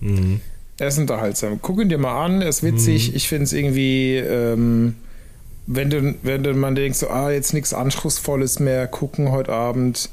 Mhm. 0.01 0.41
Er 0.79 0.89
ist 0.89 0.99
unterhaltsam. 0.99 1.59
Guck 1.61 1.81
ihn 1.81 1.89
dir 1.89 1.99
mal 1.99 2.25
an, 2.25 2.43
er 2.43 2.49
ist 2.49 2.63
witzig. 2.63 3.11
Mhm. 3.11 3.17
Ich 3.17 3.29
finde 3.29 3.45
es 3.45 3.53
irgendwie, 3.53 4.17
ähm, 4.17 4.97
wenn 5.67 5.91
du, 5.91 6.15
wenn 6.23 6.43
du 6.43 6.53
man 6.55 6.75
denkt, 6.75 6.97
so, 6.97 7.09
ah, 7.09 7.31
jetzt 7.31 7.55
nichts 7.55 7.73
Anspruchsvolles 7.73 8.61
mehr, 8.61 8.87
gucken 8.87 9.31
heute 9.31 9.53
Abend, 9.53 10.11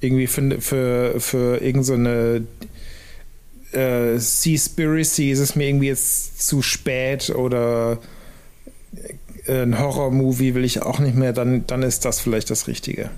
irgendwie 0.00 0.26
für, 0.26 0.60
für, 0.60 1.20
für 1.20 1.62
irgendeine 1.62 2.44
so 3.72 3.78
äh, 3.78 4.18
Seaspiracy 4.18 5.30
ist 5.30 5.38
es 5.38 5.54
mir 5.54 5.68
irgendwie 5.68 5.88
jetzt 5.88 6.46
zu 6.46 6.62
spät 6.62 7.30
oder 7.30 7.98
äh, 9.46 9.62
ein 9.62 9.78
Horror-Movie 9.78 10.54
will 10.54 10.64
ich 10.64 10.82
auch 10.82 10.98
nicht 10.98 11.16
mehr, 11.16 11.32
dann, 11.32 11.66
dann 11.66 11.82
ist 11.82 12.04
das 12.04 12.20
vielleicht 12.20 12.50
das 12.50 12.66
Richtige. 12.66 13.10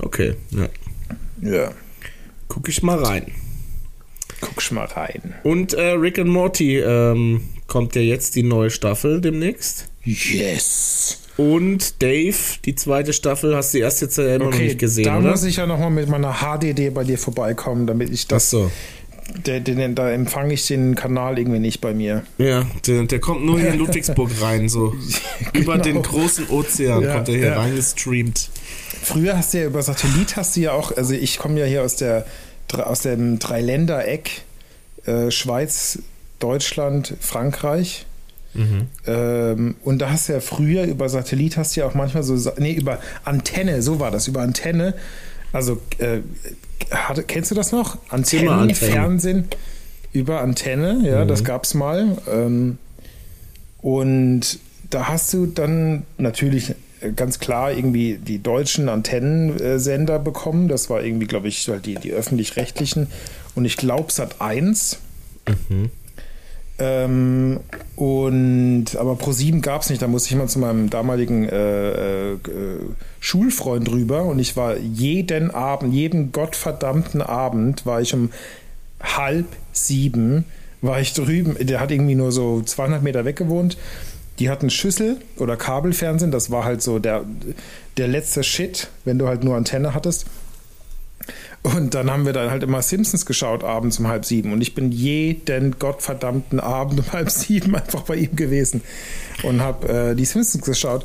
Okay, 0.00 0.34
ja. 0.50 0.68
Ja. 1.40 1.72
Guck 2.48 2.68
ich 2.68 2.82
mal 2.82 3.02
rein. 3.02 3.32
Guck 4.40 4.60
ich 4.60 4.70
mal 4.70 4.84
rein. 4.84 5.34
Und 5.42 5.72
äh, 5.72 5.92
Rick 5.92 6.18
and 6.18 6.28
Morty 6.28 6.78
ähm, 6.78 7.48
kommt 7.66 7.94
ja 7.94 8.02
jetzt 8.02 8.36
die 8.36 8.42
neue 8.42 8.70
Staffel 8.70 9.20
demnächst. 9.20 9.88
Yes. 10.06 11.18
Und 11.36 12.02
Dave, 12.02 12.36
die 12.64 12.74
zweite 12.74 13.12
Staffel, 13.12 13.54
hast 13.54 13.74
du 13.74 13.78
erst 13.78 14.00
jetzt 14.00 14.16
ja 14.16 14.36
immer 14.36 14.46
okay, 14.46 14.56
noch 14.56 14.62
nicht 14.62 14.78
gesehen, 14.78 15.04
da 15.04 15.18
oder? 15.18 15.30
muss 15.30 15.44
ich 15.44 15.56
ja 15.56 15.66
nochmal 15.66 15.90
mit 15.90 16.08
meiner 16.08 16.36
HDD 16.40 16.90
bei 16.90 17.04
dir 17.04 17.18
vorbeikommen, 17.18 17.86
damit 17.86 18.10
ich 18.10 18.26
das... 18.26 18.46
Ach 18.46 18.50
so. 18.50 18.70
Der, 19.44 19.58
den, 19.58 19.96
da 19.96 20.08
empfange 20.08 20.54
ich 20.54 20.68
den 20.68 20.94
Kanal 20.94 21.36
irgendwie 21.36 21.58
nicht 21.58 21.80
bei 21.80 21.92
mir. 21.92 22.22
Ja, 22.38 22.64
der, 22.86 23.02
der 23.06 23.18
kommt 23.18 23.44
nur 23.44 23.58
hier 23.58 23.72
in 23.72 23.80
Ludwigsburg 23.80 24.30
rein, 24.40 24.68
so 24.68 24.94
genau. 25.52 25.64
über 25.64 25.78
den 25.78 26.00
großen 26.00 26.48
Ozean 26.48 27.02
ja, 27.02 27.12
kommt 27.12 27.28
er 27.28 27.34
hier 27.34 27.46
ja. 27.48 27.58
reingestreamt. 27.58 28.50
Früher 29.02 29.36
hast 29.36 29.52
du 29.52 29.58
ja 29.58 29.66
über 29.66 29.82
Satellit 29.82 30.36
hast 30.36 30.54
du 30.54 30.60
ja 30.60 30.72
auch, 30.72 30.96
also 30.96 31.12
ich 31.12 31.38
komme 31.38 31.58
ja 31.58 31.66
hier 31.66 31.82
aus 31.82 31.96
der 31.96 32.24
aus 32.72 33.00
dem 33.00 33.38
Dreiländereck, 33.38 34.42
äh, 35.06 35.30
Schweiz, 35.30 35.98
Deutschland, 36.38 37.14
Frankreich. 37.20 38.06
Mhm. 38.56 38.86
Ähm, 39.06 39.74
und 39.84 39.98
da 39.98 40.10
hast 40.10 40.28
du 40.28 40.32
ja 40.32 40.40
früher 40.40 40.84
über 40.84 41.08
Satellit 41.08 41.56
hast 41.56 41.76
du 41.76 41.80
ja 41.80 41.86
auch 41.86 41.94
manchmal 41.94 42.22
so, 42.22 42.34
nee, 42.58 42.72
über 42.72 42.98
Antenne, 43.24 43.82
so 43.82 44.00
war 44.00 44.10
das, 44.10 44.28
über 44.28 44.40
Antenne. 44.40 44.94
Also, 45.52 45.80
äh, 45.98 46.20
hatte, 46.90 47.22
kennst 47.22 47.50
du 47.50 47.54
das 47.54 47.72
noch? 47.72 47.98
Antennen, 48.08 48.74
Fernsehen 48.74 49.48
über 50.12 50.40
Antenne, 50.40 51.02
ja, 51.04 51.24
mhm. 51.24 51.28
das 51.28 51.44
gab's 51.44 51.74
mal. 51.74 52.16
Ähm, 52.30 52.78
und 53.78 54.58
da 54.90 55.08
hast 55.08 55.32
du 55.34 55.46
dann 55.46 56.04
natürlich 56.16 56.74
ganz 57.14 57.38
klar 57.38 57.72
irgendwie 57.72 58.18
die 58.18 58.42
deutschen 58.42 58.88
Antennensender 58.88 60.18
bekommen. 60.18 60.68
Das 60.68 60.88
war 60.90 61.02
irgendwie, 61.04 61.26
glaube 61.26 61.48
ich, 61.48 61.68
halt 61.68 61.86
die, 61.86 61.96
die 61.96 62.12
öffentlich-rechtlichen. 62.12 63.08
Und 63.54 63.64
ich 63.64 63.76
glaube, 63.76 64.10
Sat 64.12 64.40
1. 64.40 64.98
Mhm. 65.68 65.90
Ähm, 66.78 67.60
und 67.96 68.96
aber 68.98 69.16
Pro 69.16 69.32
7 69.32 69.62
gab 69.62 69.82
es 69.82 69.90
nicht. 69.90 70.02
Da 70.02 70.08
musste 70.08 70.30
ich 70.30 70.36
mal 70.36 70.48
zu 70.48 70.58
meinem 70.58 70.90
damaligen 70.90 71.48
äh, 71.48 72.32
äh, 72.32 72.38
Schulfreund 73.20 73.90
rüber 73.90 74.24
und 74.24 74.38
ich 74.38 74.56
war 74.56 74.76
jeden 74.76 75.50
Abend, 75.50 75.94
jeden 75.94 76.32
gottverdammten 76.32 77.22
Abend 77.22 77.86
war 77.86 78.00
ich 78.00 78.12
um 78.12 78.30
halb 79.00 79.46
sieben 79.72 80.44
war 80.82 81.00
ich 81.00 81.14
drüben. 81.14 81.56
Der 81.60 81.80
hat 81.80 81.90
irgendwie 81.90 82.14
nur 82.14 82.32
so 82.32 82.62
200 82.62 83.02
Meter 83.02 83.24
weg 83.24 83.36
gewohnt. 83.36 83.76
Die 84.38 84.50
hatten 84.50 84.70
Schüssel 84.70 85.16
oder 85.38 85.56
Kabelfernsehen. 85.56 86.30
Das 86.30 86.50
war 86.50 86.64
halt 86.64 86.82
so 86.82 86.98
der, 86.98 87.24
der 87.96 88.08
letzte 88.08 88.44
Shit, 88.44 88.88
wenn 89.04 89.18
du 89.18 89.26
halt 89.26 89.44
nur 89.44 89.56
Antenne 89.56 89.94
hattest. 89.94 90.26
Und 91.74 91.94
dann 91.94 92.10
haben 92.10 92.24
wir 92.24 92.32
dann 92.32 92.50
halt 92.50 92.62
immer 92.62 92.80
Simpsons 92.80 93.26
geschaut, 93.26 93.64
abends 93.64 93.98
um 93.98 94.06
halb 94.06 94.24
sieben. 94.24 94.52
Und 94.52 94.60
ich 94.60 94.74
bin 94.74 94.92
jeden 94.92 95.78
gottverdammten 95.78 96.60
Abend 96.60 97.00
um 97.00 97.12
halb 97.12 97.30
sieben 97.30 97.74
einfach 97.74 98.02
bei 98.02 98.16
ihm 98.16 98.36
gewesen 98.36 98.82
und 99.42 99.60
habe 99.60 99.88
äh, 99.88 100.14
die 100.14 100.24
Simpsons 100.24 100.64
geschaut. 100.64 101.04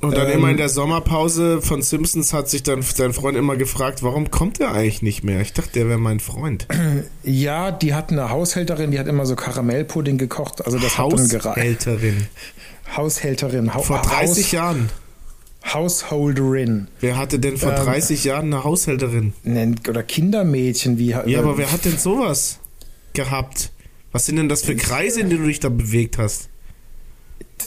Und 0.00 0.16
dann 0.16 0.28
ähm, 0.28 0.38
immer 0.38 0.50
in 0.50 0.56
der 0.56 0.68
Sommerpause 0.68 1.60
von 1.60 1.82
Simpsons 1.82 2.32
hat 2.32 2.48
sich 2.48 2.62
dann 2.62 2.84
dein 2.96 3.12
Freund 3.12 3.36
immer 3.36 3.56
gefragt, 3.56 4.04
warum 4.04 4.30
kommt 4.30 4.60
er 4.60 4.72
eigentlich 4.72 5.02
nicht 5.02 5.24
mehr? 5.24 5.40
Ich 5.40 5.52
dachte, 5.52 5.70
der 5.74 5.88
wäre 5.88 5.98
mein 5.98 6.20
Freund. 6.20 6.66
Ja, 7.24 7.72
die 7.72 7.94
hat 7.94 8.10
eine 8.10 8.30
Haushälterin, 8.30 8.90
die 8.90 8.98
hat 8.98 9.06
immer 9.06 9.26
so 9.26 9.36
Karamellpudding 9.36 10.16
gekocht. 10.16 10.64
Also 10.64 10.78
das 10.78 10.96
Haushälterin. 10.96 12.26
Haushälterin. 12.96 13.74
Ha 13.74 13.80
Vor 13.80 13.98
30 13.98 14.28
Haus 14.28 14.52
Jahren. 14.52 14.90
Householderin. 15.74 16.88
Wer 17.00 17.16
hatte 17.16 17.38
denn 17.38 17.56
vor 17.56 17.72
ähm, 17.72 17.84
30 17.84 18.24
Jahren 18.24 18.52
eine 18.52 18.64
Haushälterin? 18.64 19.32
Oder 19.88 20.02
Kindermädchen, 20.02 20.98
wie. 20.98 21.10
Ja, 21.10 21.38
aber 21.38 21.58
wer 21.58 21.72
hat 21.72 21.84
denn 21.84 21.98
sowas 21.98 22.58
gehabt? 23.12 23.70
Was 24.12 24.26
sind 24.26 24.36
denn 24.36 24.48
das 24.48 24.62
für 24.62 24.76
Kreise, 24.76 25.20
in 25.20 25.30
denen 25.30 25.42
du 25.42 25.48
dich 25.48 25.60
da 25.60 25.68
bewegt 25.68 26.18
hast? 26.18 26.48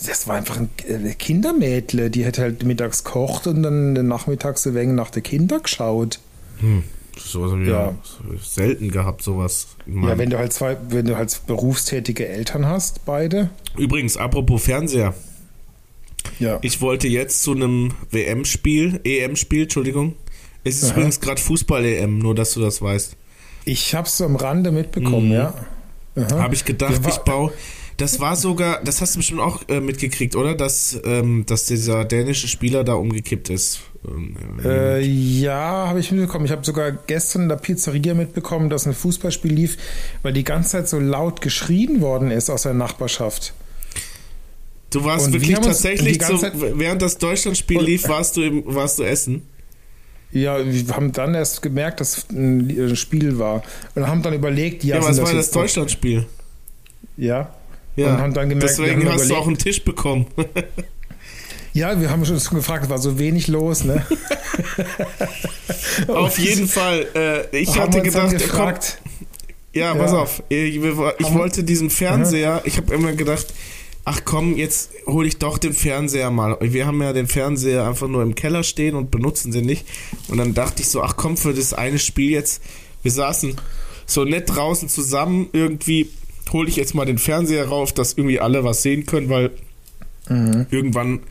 Das 0.06 0.28
war 0.28 0.36
einfach 0.36 0.58
ein 0.58 0.70
äh, 0.88 1.14
Kindermädle, 1.14 2.10
die 2.10 2.26
hat 2.26 2.40
halt 2.40 2.64
mittags 2.64 3.04
kocht 3.04 3.46
und 3.46 3.62
dann 3.62 3.94
nachmittags 4.08 4.64
so 4.64 4.74
wegen 4.74 4.96
nach 4.96 5.12
der 5.12 5.22
Kinder 5.22 5.60
geschaut. 5.60 6.20
Hm. 6.60 6.84
So 7.18 7.52
haben 7.52 7.66
wir 7.66 7.74
ja. 7.74 7.96
selten 8.42 8.90
gehabt, 8.90 9.22
sowas. 9.22 9.68
Ja, 9.86 10.18
wenn 10.18 10.30
du 10.30 10.38
halt 10.38 10.54
zwei, 10.54 10.78
wenn 10.90 11.06
du 11.06 11.18
halt 11.18 11.42
berufstätige 11.46 12.28
Eltern 12.28 12.66
hast, 12.66 13.06
beide. 13.06 13.50
Übrigens, 13.78 14.18
apropos 14.18 14.64
Fernseher. 14.64 15.14
Ja. 16.42 16.60
Ich 16.62 16.82
wollte 16.82 17.08
jetzt 17.08 17.44
zu 17.44 17.52
einem 17.52 17.94
WM-Spiel, 18.10 19.00
EM-Spiel, 19.04 19.64
Entschuldigung. 19.64 20.16
Es 20.64 20.78
ist 20.78 20.86
Aha. 20.86 20.94
übrigens 20.94 21.20
gerade 21.20 21.40
Fußball-EM, 21.40 22.18
nur 22.18 22.36
dass 22.36 22.54
du 22.54 22.62
das 22.62 22.82
weißt. 22.82 23.16
Ich 23.66 23.94
habe 23.94 24.08
es 24.08 24.20
am 24.22 24.36
Rande 24.36 24.72
mitbekommen, 24.72 25.28
mhm. 25.28 25.34
ja. 25.34 25.54
Habe 26.32 26.56
ich 26.56 26.66
gedacht, 26.66 27.00
ich 27.08 27.18
baue. 27.18 27.54
Das 27.98 28.20
war 28.20 28.36
sogar, 28.36 28.82
das 28.84 29.00
hast 29.00 29.14
du 29.14 29.20
bestimmt 29.20 29.42
auch 29.42 29.62
äh, 29.70 29.80
mitgekriegt, 29.80 30.36
oder? 30.36 30.56
Dass, 30.56 31.00
ähm, 31.06 31.46
dass 31.46 31.68
dieser 31.68 32.04
dänische 32.04 32.48
Spieler 32.48 32.84
da 32.84 32.94
umgekippt 32.94 33.50
ist. 33.52 33.82
Ähm, 34.08 34.36
äh, 34.64 35.00
ja, 35.02 35.88
habe 35.88 36.00
ich 36.00 36.12
mitbekommen. 36.12 36.46
Ich 36.46 36.52
habe 36.52 36.66
sogar 36.66 36.92
gestern 36.92 37.44
in 37.44 37.50
der 37.50 37.58
Pizzeria 37.58 38.16
mitbekommen, 38.16 38.72
dass 38.72 38.88
ein 38.88 38.94
Fußballspiel 38.94 39.54
lief, 39.54 39.78
weil 40.24 40.34
die 40.34 40.44
ganze 40.44 40.72
Zeit 40.72 40.90
so 40.90 41.00
laut 41.00 41.42
geschrien 41.42 42.02
worden 42.02 42.32
ist 42.32 42.50
aus 42.50 42.64
der 42.64 42.74
Nachbarschaft. 42.74 43.54
Du 44.92 45.06
warst 45.06 45.28
und 45.28 45.34
wirklich 45.34 45.58
tatsächlich, 45.58 46.22
so, 46.22 46.42
während 46.76 47.02
das 47.02 47.18
Deutschlandspiel 47.18 47.82
lief, 47.82 48.08
warst 48.10 48.36
du, 48.36 48.42
im, 48.42 48.64
warst 48.66 49.00
du 49.00 49.04
essen? 49.04 49.48
Ja, 50.34 50.58
wir 50.66 50.96
haben 50.96 51.12
dann 51.14 51.34
erst 51.34 51.62
gemerkt, 51.62 52.02
dass 52.02 52.30
ein 52.30 52.96
Spiel 52.96 53.40
war. 53.40 53.64
Und 53.96 54.08
haben 54.08 54.22
dann 54.22 54.34
überlegt, 54.34 54.84
ja, 54.84 54.98
ja 54.98 55.04
was 55.04 55.22
war 55.22 55.34
das 55.34 55.52
Deutschlandspiel? 55.52 56.26
Ja. 57.18 57.54
Ja, 57.96 58.14
und 58.14 58.22
haben 58.22 58.34
dann 58.34 58.50
gemerkt, 58.50 58.70
deswegen 58.70 59.06
hast 59.06 59.16
überlegt, 59.16 59.32
du 59.32 59.36
auch 59.36 59.48
einen 59.48 59.58
Tisch 59.58 59.84
bekommen. 59.84 60.28
ja, 61.74 62.00
wir 62.00 62.10
haben 62.10 62.26
schon 62.26 62.38
gefragt, 62.38 62.86
es 62.86 62.90
war 62.90 62.98
so 62.98 63.18
wenig 63.20 63.48
los, 63.48 63.84
ne? 63.84 64.06
auf 66.08 66.38
jeden 66.38 66.68
Fall. 66.68 67.08
Äh, 67.14 67.58
ich 67.58 67.78
hatte 67.78 68.02
gedacht, 68.02 68.32
gefragt, 68.32 68.98
komm, 69.04 69.12
ja, 69.74 69.94
ja, 69.94 69.96
pass 69.96 70.14
auf. 70.14 70.44
Ich, 70.50 70.76
ich 70.76 71.34
wollte 71.34 71.64
diesen 71.64 71.90
Fernseher, 71.90 72.62
ich 72.66 72.78
habe 72.78 72.94
immer 72.94 73.14
gedacht, 73.14 73.48
ach 74.06 74.22
komm, 74.26 74.58
jetzt 74.58 74.92
hole 75.06 75.28
ich 75.28 75.38
doch 75.38 75.58
den 75.58 75.74
Fernseher 75.74 76.32
mal. 76.32 76.58
Wir 76.62 76.88
haben 76.88 77.02
ja 77.02 77.14
den 77.14 77.28
Fernseher 77.28 77.88
einfach 77.88 78.08
nur 78.08 78.24
im 78.24 78.36
Keller 78.36 78.64
stehen 78.64 78.96
und 78.96 79.12
benutzen 79.12 79.52
sie 79.52 79.62
nicht. 79.62 79.86
Und 80.28 80.38
dann 80.38 80.54
dachte 80.54 80.82
ich 80.82 80.90
so, 80.90 81.02
ach 81.02 81.16
komm, 81.16 81.38
für 81.38 81.54
das 81.54 81.74
eine 81.74 82.00
Spiel 82.00 82.32
jetzt, 82.32 82.64
wir 83.04 83.12
saßen 83.12 83.56
so 84.06 84.26
nett 84.26 84.50
draußen 84.50 84.90
zusammen, 84.90 85.50
irgendwie 85.54 86.10
hole 86.52 86.68
ich 86.68 86.76
jetzt 86.76 86.96
mal 86.96 87.06
den 87.06 87.18
Fernseher 87.18 87.68
rauf, 87.68 87.94
dass 87.94 88.14
irgendwie 88.14 88.40
alle 88.40 88.64
was 88.64 88.82
sehen 88.82 89.06
können, 89.06 89.30
weil 89.30 89.52
mhm. 90.28 90.66
irgendwann 90.70 91.22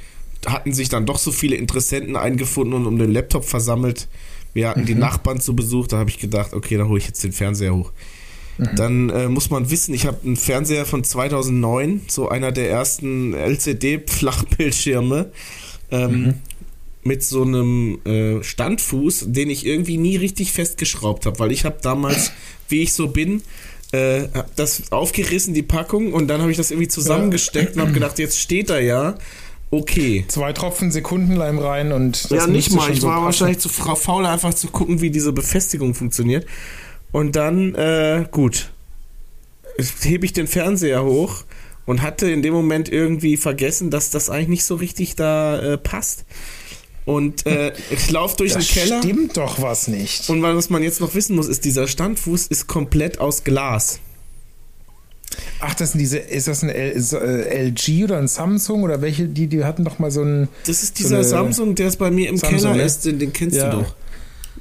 hatten 0.46 0.72
sich 0.72 0.88
dann 0.88 1.06
doch 1.06 1.18
so 1.18 1.32
viele 1.32 1.56
Interessenten 1.56 2.16
eingefunden 2.16 2.74
und 2.74 2.86
um 2.86 2.98
den 2.98 3.12
Laptop 3.12 3.44
versammelt. 3.44 4.08
Wir 4.54 4.68
hatten 4.68 4.82
mhm. 4.82 4.86
die 4.86 4.94
Nachbarn 4.94 5.40
zu 5.40 5.54
Besuch, 5.54 5.88
da 5.88 5.98
habe 5.98 6.10
ich 6.10 6.18
gedacht, 6.18 6.54
okay, 6.54 6.76
da 6.76 6.84
hole 6.84 6.98
ich 6.98 7.06
jetzt 7.06 7.22
den 7.22 7.32
Fernseher 7.32 7.74
hoch. 7.74 7.92
Mhm. 8.60 8.76
Dann 8.76 9.10
äh, 9.10 9.28
muss 9.28 9.50
man 9.50 9.70
wissen, 9.70 9.94
ich 9.94 10.06
habe 10.06 10.18
einen 10.24 10.36
Fernseher 10.36 10.84
von 10.86 11.02
2009, 11.02 12.02
so 12.08 12.28
einer 12.28 12.52
der 12.52 12.70
ersten 12.70 13.34
LCD-Flachbildschirme. 13.34 15.32
Ähm, 15.92 16.12
mhm. 16.12 16.34
mit 17.02 17.24
so 17.24 17.42
einem 17.42 17.98
äh, 18.04 18.44
Standfuß, 18.44 19.24
den 19.26 19.50
ich 19.50 19.66
irgendwie 19.66 19.98
nie 19.98 20.14
richtig 20.14 20.52
festgeschraubt 20.52 21.26
habe, 21.26 21.36
weil 21.40 21.50
ich 21.50 21.64
habe 21.64 21.78
damals, 21.82 22.30
wie 22.68 22.82
ich 22.82 22.92
so 22.92 23.08
bin, 23.08 23.42
äh, 23.90 24.28
das 24.54 24.92
aufgerissen, 24.92 25.52
die 25.52 25.64
Packung, 25.64 26.12
und 26.12 26.28
dann 26.28 26.42
habe 26.42 26.52
ich 26.52 26.56
das 26.56 26.70
irgendwie 26.70 26.86
zusammengesteckt 26.86 27.74
ja. 27.74 27.82
und 27.82 27.88
habe 27.88 27.92
gedacht, 27.92 28.20
jetzt 28.20 28.38
steht 28.38 28.70
er 28.70 28.80
ja. 28.80 29.16
Okay. 29.72 30.24
Zwei 30.28 30.52
Tropfen 30.52 30.90
Sekundenleim 30.90 31.58
rein 31.58 31.92
und 31.92 32.30
das 32.30 32.30
Ja, 32.30 32.46
nicht 32.46 32.72
mal. 32.72 32.90
Ich 32.90 33.00
so 33.00 33.06
war 33.06 33.14
passen. 33.14 33.24
wahrscheinlich 33.24 33.58
zu 33.58 33.68
faul, 33.68 34.26
einfach 34.26 34.52
zu 34.54 34.68
gucken, 34.68 35.00
wie 35.00 35.10
diese 35.10 35.32
Befestigung 35.32 35.94
funktioniert. 35.94 36.46
Und 37.12 37.36
dann, 37.36 37.74
äh, 37.74 38.26
gut, 38.30 38.70
hebe 40.02 40.24
ich 40.24 40.32
den 40.32 40.46
Fernseher 40.46 41.04
hoch 41.04 41.44
und 41.86 42.02
hatte 42.02 42.30
in 42.30 42.42
dem 42.42 42.54
Moment 42.54 42.90
irgendwie 42.90 43.36
vergessen, 43.36 43.90
dass 43.90 44.10
das 44.10 44.30
eigentlich 44.30 44.48
nicht 44.48 44.64
so 44.64 44.76
richtig 44.76 45.16
da 45.16 45.60
äh, 45.60 45.78
passt. 45.78 46.24
Und 47.04 47.46
äh, 47.46 47.72
ich 47.90 48.10
laufe 48.10 48.36
durch 48.36 48.52
das 48.52 48.66
den 48.66 48.74
Keller. 48.74 49.02
Stimmt 49.02 49.36
doch 49.36 49.60
was 49.60 49.88
nicht. 49.88 50.28
Und 50.28 50.42
was 50.42 50.70
man 50.70 50.82
jetzt 50.82 51.00
noch 51.00 51.14
wissen 51.14 51.34
muss, 51.36 51.48
ist, 51.48 51.64
dieser 51.64 51.88
Standfuß 51.88 52.46
ist 52.46 52.66
komplett 52.66 53.18
aus 53.18 53.42
Glas. 53.44 54.00
Ach, 55.60 55.74
das 55.74 55.92
sind 55.92 56.00
diese, 56.00 56.18
ist 56.18 56.48
das 56.48 56.62
ein 56.62 56.70
LG 56.70 57.88
äh, 57.88 58.04
oder 58.04 58.18
ein 58.18 58.28
Samsung 58.28 58.82
oder 58.82 59.00
welche, 59.00 59.26
die, 59.26 59.46
die 59.46 59.64
hatten 59.64 59.84
doch 59.84 59.98
mal 59.98 60.10
so 60.10 60.22
ein. 60.22 60.48
Das 60.66 60.82
ist 60.82 60.98
dieser 60.98 61.22
so 61.22 61.30
Samsung, 61.30 61.74
der 61.74 61.88
ist 61.88 61.96
bei 61.96 62.10
mir 62.10 62.28
im 62.28 62.36
Samsung, 62.36 62.58
Keller 62.58 62.74
ne? 62.76 62.82
ist, 62.82 63.04
den, 63.04 63.18
den 63.18 63.32
kennst 63.32 63.56
ja. 63.56 63.70
du 63.70 63.78
doch. 63.78 63.94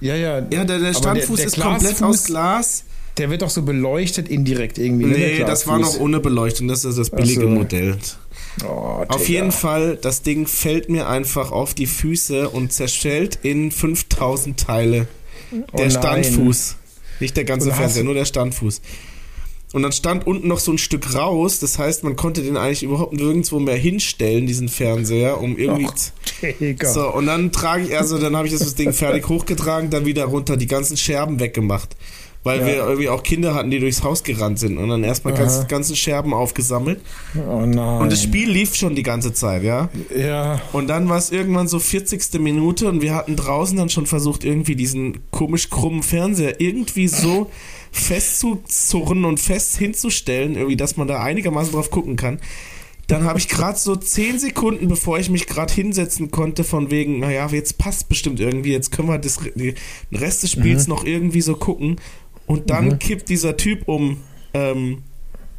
Ja, 0.02 0.16
ja. 0.16 0.40
Ja, 0.40 0.64
der, 0.64 0.80
der 0.80 0.94
Standfuß 0.94 1.28
der, 1.28 1.36
der 1.36 1.46
ist 1.46 1.60
komplett 1.60 2.04
aus 2.04 2.26
Glas. 2.26 2.84
Der 3.18 3.30
wird 3.30 3.42
doch 3.42 3.50
so 3.50 3.64
beleuchtet 3.64 4.30
indirekt 4.30 4.78
irgendwie. 4.78 5.08
Ne, 5.08 5.18
nee, 5.18 5.40
das 5.40 5.68
war 5.68 5.78
noch 5.78 6.00
ohne 6.00 6.20
Beleuchtung. 6.22 6.68
Das 6.70 6.86
ist 6.86 6.98
das 6.98 7.10
billige 7.10 7.42
so. 7.42 7.50
Modell. 7.50 7.98
Oh, 8.64 9.04
auf 9.08 9.28
jeden 9.28 9.52
Fall, 9.52 9.98
das 10.02 10.22
Ding 10.22 10.48
fällt 10.48 10.90
mir 10.90 11.08
einfach 11.08 11.52
auf 11.52 11.74
die 11.74 11.86
Füße 11.86 12.50
und 12.50 12.72
zerstellt 12.72 13.40
in 13.44 13.72
5000 13.72 14.58
Teile. 14.58 15.08
Der 15.78 15.88
oh 15.88 15.90
Standfuß. 15.90 16.76
Nicht 17.20 17.36
der 17.36 17.44
ganze 17.44 17.74
Fernseher, 17.74 18.04
nur 18.04 18.14
der 18.14 18.26
Standfuß. 18.26 18.82
Und 19.72 19.84
dann 19.84 19.92
stand 19.92 20.26
unten 20.26 20.48
noch 20.48 20.60
so 20.60 20.72
ein 20.72 20.80
Stück 20.80 21.14
raus. 21.14 21.60
Das 21.60 21.78
heißt, 21.78 22.04
man 22.04 22.16
konnte 22.16 22.42
den 22.42 22.58
eigentlich 22.58 22.82
überhaupt 22.82 23.14
nirgendwo 23.14 23.60
mehr 23.60 23.76
hinstellen, 23.76 24.48
diesen 24.48 24.68
Fernseher, 24.68 25.40
um 25.40 25.58
irgendwie. 25.58 25.86
Och, 25.86 26.88
so, 26.88 27.14
und 27.14 27.28
dann 27.28 27.52
trage 27.52 27.84
ich, 27.84 27.98
also 27.98 28.18
dann 28.18 28.36
habe 28.36 28.48
ich 28.48 28.54
das 28.54 28.74
Ding 28.76 28.94
fertig 28.94 29.30
hochgetragen, 29.30 29.92
dann 29.92 30.06
wieder 30.06 30.26
runter, 30.26 30.58
die 30.58 30.68
ganzen 30.68 30.98
Scherben 30.98 31.40
weggemacht. 31.40 31.96
Weil 32.42 32.62
ja. 32.62 32.66
wir 32.68 32.76
irgendwie 32.76 33.10
auch 33.10 33.22
Kinder 33.22 33.54
hatten, 33.54 33.70
die 33.70 33.80
durchs 33.80 34.02
Haus 34.02 34.24
gerannt 34.24 34.60
sind 34.60 34.78
und 34.78 34.88
dann 34.88 35.04
erstmal 35.04 35.34
ganz, 35.34 35.68
ganzen 35.68 35.98
Scherben 35.98 36.34
aufgesammelt. 36.34 37.02
Oh 37.36 37.66
nein. 37.66 38.02
Und 38.02 38.12
das 38.14 38.24
Spiel 38.24 38.50
lief 38.50 38.76
schon 38.76 38.96
die 38.96 39.04
ganze 39.04 39.34
Zeit, 39.34 39.62
ja? 39.64 39.90
Ja. 40.16 40.62
Und 40.72 40.88
dann 40.88 41.10
war 41.10 41.18
es 41.18 41.32
irgendwann 41.32 41.68
so 41.68 41.80
40. 41.80 42.40
Minute 42.40 42.88
und 42.88 43.02
wir 43.02 43.14
hatten 43.14 43.36
draußen 43.36 43.78
dann 43.78 43.90
schon 43.90 44.06
versucht, 44.06 44.46
irgendwie 44.46 44.78
diesen 44.78 45.20
komisch 45.32 45.70
krummen 45.70 46.02
Fernseher 46.02 46.62
irgendwie 46.62 47.10
so 47.10 47.52
festzuzurren 47.92 49.26
und 49.26 49.40
fest 49.40 49.78
hinzustellen, 49.78 50.56
irgendwie, 50.56 50.78
dass 50.78 50.98
man 50.98 51.08
da 51.08 51.22
einigermaßen 51.22 51.74
drauf 51.74 51.90
gucken 51.90 52.16
kann. 52.16 52.40
Dann 53.08 53.24
habe 53.24 53.40
ich 53.40 53.48
gerade 53.48 53.78
so 53.78 53.96
zehn 53.96 54.38
Sekunden, 54.38 54.88
bevor 54.88 55.18
ich 55.18 55.32
mich 55.32 55.48
gerade 55.48 55.74
hinsetzen 55.74 56.30
konnte, 56.30 56.64
von 56.64 56.92
wegen, 56.92 57.20
naja, 57.20 57.48
jetzt 57.48 57.80
passt 57.80 58.08
bestimmt 58.08 58.40
irgendwie, 58.40 58.72
jetzt 58.72 58.92
können 58.92 59.08
wir 59.08 59.18
das, 59.18 59.40
den 59.56 59.76
Rest 60.12 60.44
des 60.44 60.52
Spiels 60.52 60.88
mhm. 60.88 60.94
noch 60.94 61.06
irgendwie 61.06 61.42
so 61.42 61.56
gucken. 61.56 62.00
Und 62.46 62.70
dann 62.70 62.86
mhm. 62.86 63.00
kippt 63.00 63.30
dieser 63.30 63.58
Typ 63.58 63.88
um 63.88 64.18
ähm, 64.54 65.00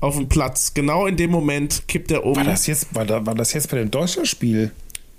auf 0.01 0.17
den 0.17 0.29
Platz. 0.29 0.75
Genau 0.75 1.07
in 1.07 1.17
dem 1.17 1.31
Moment 1.31 1.89
kippt 1.89 2.11
er 2.11 2.25
um. 2.25 2.37
War 2.37 2.45
das 2.45 2.69
jetzt, 2.69 2.95
war, 2.95 3.05
da, 3.05 3.25
war 3.27 3.35
das 3.35 3.53
jetzt 3.53 3.69
bei 3.69 3.79
dem 3.79 3.91
Deutschlandspiel? 3.91 4.71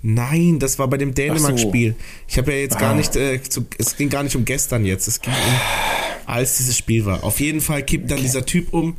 Nein, 0.02 0.58
das 0.58 0.78
war 0.78 0.88
bei 0.88 0.96
dem 0.96 1.14
Dänemark-Spiel. 1.14 1.92
So. 1.92 2.04
Ich 2.28 2.38
habe 2.38 2.52
ja 2.52 2.58
jetzt 2.58 2.76
ah. 2.76 2.80
gar 2.80 2.94
nicht, 2.94 3.14
äh, 3.14 3.40
zu, 3.42 3.66
es 3.78 3.96
ging 3.96 4.08
gar 4.08 4.24
nicht 4.24 4.34
um 4.34 4.44
gestern 4.44 4.84
jetzt. 4.84 5.06
Es 5.06 5.20
ging 5.20 5.32
um 5.32 6.26
als 6.26 6.56
dieses 6.56 6.76
Spiel 6.76 7.04
war. 7.04 7.24
Auf 7.24 7.40
jeden 7.40 7.60
Fall 7.60 7.82
kippt 7.82 8.10
dann 8.10 8.18
okay. 8.18 8.26
dieser 8.26 8.46
Typ 8.46 8.72
um 8.72 8.96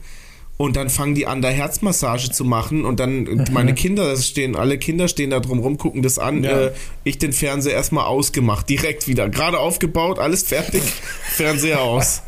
und 0.57 0.75
dann 0.75 0.89
fangen 0.89 1.15
die 1.15 1.25
an, 1.25 1.41
da 1.41 1.49
Herzmassage 1.49 2.31
zu 2.31 2.45
machen 2.45 2.85
und 2.85 2.99
dann 2.99 3.23
mhm. 3.23 3.45
meine 3.51 3.73
Kinder 3.73 4.15
stehen, 4.17 4.55
alle 4.55 4.77
Kinder 4.77 5.07
stehen 5.07 5.31
da 5.31 5.39
drum 5.39 5.59
rum, 5.59 5.77
gucken 5.77 6.03
das 6.03 6.19
an. 6.19 6.43
Ja. 6.43 6.67
Äh, 6.67 6.71
ich 7.03 7.17
den 7.17 7.33
Fernseher 7.33 7.73
erstmal 7.73 8.05
ausgemacht, 8.05 8.69
direkt 8.69 9.07
wieder. 9.07 9.29
Gerade 9.29 9.59
aufgebaut, 9.59 10.19
alles 10.19 10.43
fertig, 10.43 10.83
Fernseher 11.35 11.81
aus. 11.81 12.21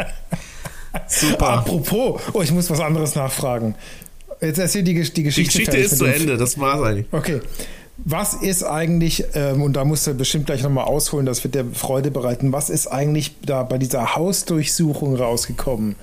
Super. 1.08 1.50
Apropos, 1.50 2.22
oh, 2.34 2.42
ich 2.42 2.52
muss 2.52 2.70
was 2.70 2.80
anderes 2.80 3.16
nachfragen. 3.16 3.76
Jetzt 4.42 4.58
erzähl 4.58 4.84
die, 4.84 4.94
die 4.94 5.24
Geschichte. 5.24 5.42
Die 5.42 5.44
Geschichte 5.44 5.78
ist 5.78 5.98
zu 5.98 6.06
Ende, 6.06 6.38
das 6.38 6.60
war's 6.60 6.82
eigentlich. 6.82 7.06
Okay. 7.12 7.42
Was 7.98 8.34
ist 8.34 8.64
eigentlich, 8.64 9.24
ähm, 9.36 9.62
und 9.62 9.74
da 9.74 9.86
musst 9.86 10.06
du 10.06 10.14
bestimmt 10.14 10.48
gleich 10.48 10.62
nochmal 10.64 10.86
ausholen, 10.86 11.26
das 11.26 11.44
wird 11.44 11.56
der 11.56 11.66
Freude 11.74 12.12
bereiten, 12.12 12.52
was 12.52 12.70
ist 12.70 12.88
eigentlich 12.88 13.36
da 13.46 13.64
bei 13.64 13.78
dieser 13.78 14.16
Hausdurchsuchung 14.16 15.16
rausgekommen? 15.16 15.96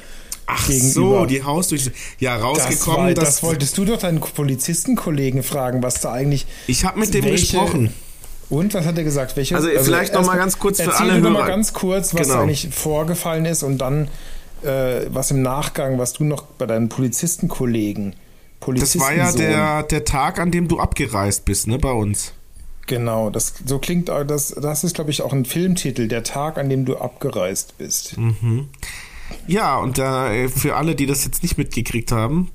Ach 0.46 0.66
gegenüber? 0.66 1.20
so, 1.20 1.26
die 1.26 1.42
Hausdurchsuchung. 1.42 1.98
Ja, 2.18 2.36
rausgekommen. 2.36 3.14
Das, 3.14 3.16
war, 3.16 3.24
das, 3.24 3.24
das 3.24 3.42
wolltest 3.42 3.78
du 3.78 3.84
doch 3.84 3.98
deinen 3.98 4.20
Polizistenkollegen 4.20 5.42
fragen, 5.42 5.82
was 5.82 6.00
da 6.00 6.12
eigentlich. 6.12 6.46
Ich 6.66 6.84
habe 6.84 6.98
mit 6.98 7.12
dem 7.14 7.24
welche, 7.24 7.44
gesprochen. 7.44 7.92
Und 8.48 8.74
was 8.74 8.84
hat 8.84 8.98
er 8.98 9.04
gesagt? 9.04 9.36
Welche, 9.36 9.56
also, 9.56 9.68
also 9.68 9.84
vielleicht 9.84 10.14
nochmal 10.14 10.36
ganz 10.36 10.58
kurz 10.58 10.80
für 10.80 10.94
alle 10.94 11.20
Hörer. 11.20 11.30
mal 11.30 11.46
ganz 11.46 11.72
kurz, 11.72 12.14
was 12.14 12.28
genau. 12.28 12.42
eigentlich 12.42 12.68
vorgefallen 12.70 13.44
ist 13.44 13.62
und 13.62 13.78
dann 13.78 14.08
äh, 14.62 15.06
was 15.08 15.30
im 15.30 15.42
Nachgang, 15.42 15.98
was 15.98 16.12
du 16.12 16.24
noch 16.24 16.42
bei 16.42 16.66
deinen 16.66 16.88
Polizistenkollegen 16.88 18.14
das 18.66 18.98
war 18.98 19.14
ja 19.14 19.32
der, 19.32 19.82
der 19.84 20.04
Tag, 20.04 20.38
an 20.38 20.50
dem 20.50 20.68
du 20.68 20.78
abgereist 20.78 21.44
bist, 21.44 21.66
ne, 21.66 21.78
bei 21.78 21.92
uns. 21.92 22.32
Genau, 22.86 23.30
das 23.30 23.54
so 23.64 23.78
klingt 23.78 24.08
das, 24.08 24.48
das 24.48 24.84
ist, 24.84 24.94
glaube 24.94 25.10
ich, 25.10 25.22
auch 25.22 25.32
ein 25.32 25.44
Filmtitel, 25.44 26.08
der 26.08 26.24
Tag, 26.24 26.58
an 26.58 26.68
dem 26.68 26.84
du 26.84 26.98
abgereist 26.98 27.78
bist. 27.78 28.18
Mhm. 28.18 28.68
Ja, 29.46 29.78
und 29.78 29.98
da 29.98 30.32
äh, 30.32 30.48
für 30.48 30.76
alle, 30.76 30.94
die 30.94 31.06
das 31.06 31.24
jetzt 31.24 31.42
nicht 31.42 31.58
mitgekriegt 31.58 32.12
haben, 32.12 32.50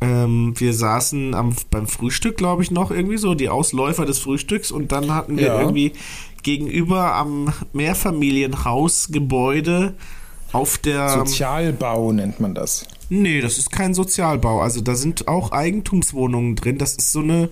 ähm, 0.00 0.54
wir 0.56 0.74
saßen 0.74 1.34
am, 1.34 1.54
beim 1.70 1.86
Frühstück, 1.86 2.36
glaube 2.36 2.62
ich, 2.62 2.70
noch 2.70 2.90
irgendwie 2.90 3.18
so, 3.18 3.34
die 3.34 3.48
Ausläufer 3.48 4.04
des 4.04 4.18
Frühstücks 4.18 4.70
und 4.70 4.92
dann 4.92 5.14
hatten 5.14 5.36
wir 5.36 5.46
ja. 5.46 5.60
irgendwie 5.60 5.92
gegenüber 6.42 7.14
am 7.14 7.52
Mehrfamilienhausgebäude 7.72 9.94
auf 10.52 10.78
der. 10.78 11.08
Sozialbau 11.08 12.12
nennt 12.12 12.40
man 12.40 12.54
das. 12.54 12.86
Nee, 13.14 13.42
das 13.42 13.58
ist 13.58 13.70
kein 13.70 13.92
Sozialbau. 13.92 14.62
Also 14.62 14.80
da 14.80 14.94
sind 14.94 15.28
auch 15.28 15.52
Eigentumswohnungen 15.52 16.56
drin. 16.56 16.78
Das 16.78 16.94
ist 16.94 17.12
so 17.12 17.20
eine, 17.20 17.50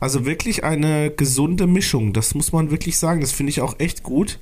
also 0.00 0.26
wirklich 0.26 0.64
eine 0.64 1.10
gesunde 1.10 1.66
Mischung. 1.66 2.12
Das 2.12 2.34
muss 2.34 2.52
man 2.52 2.70
wirklich 2.70 2.98
sagen. 2.98 3.22
Das 3.22 3.32
finde 3.32 3.48
ich 3.48 3.62
auch 3.62 3.76
echt 3.78 4.02
gut, 4.02 4.38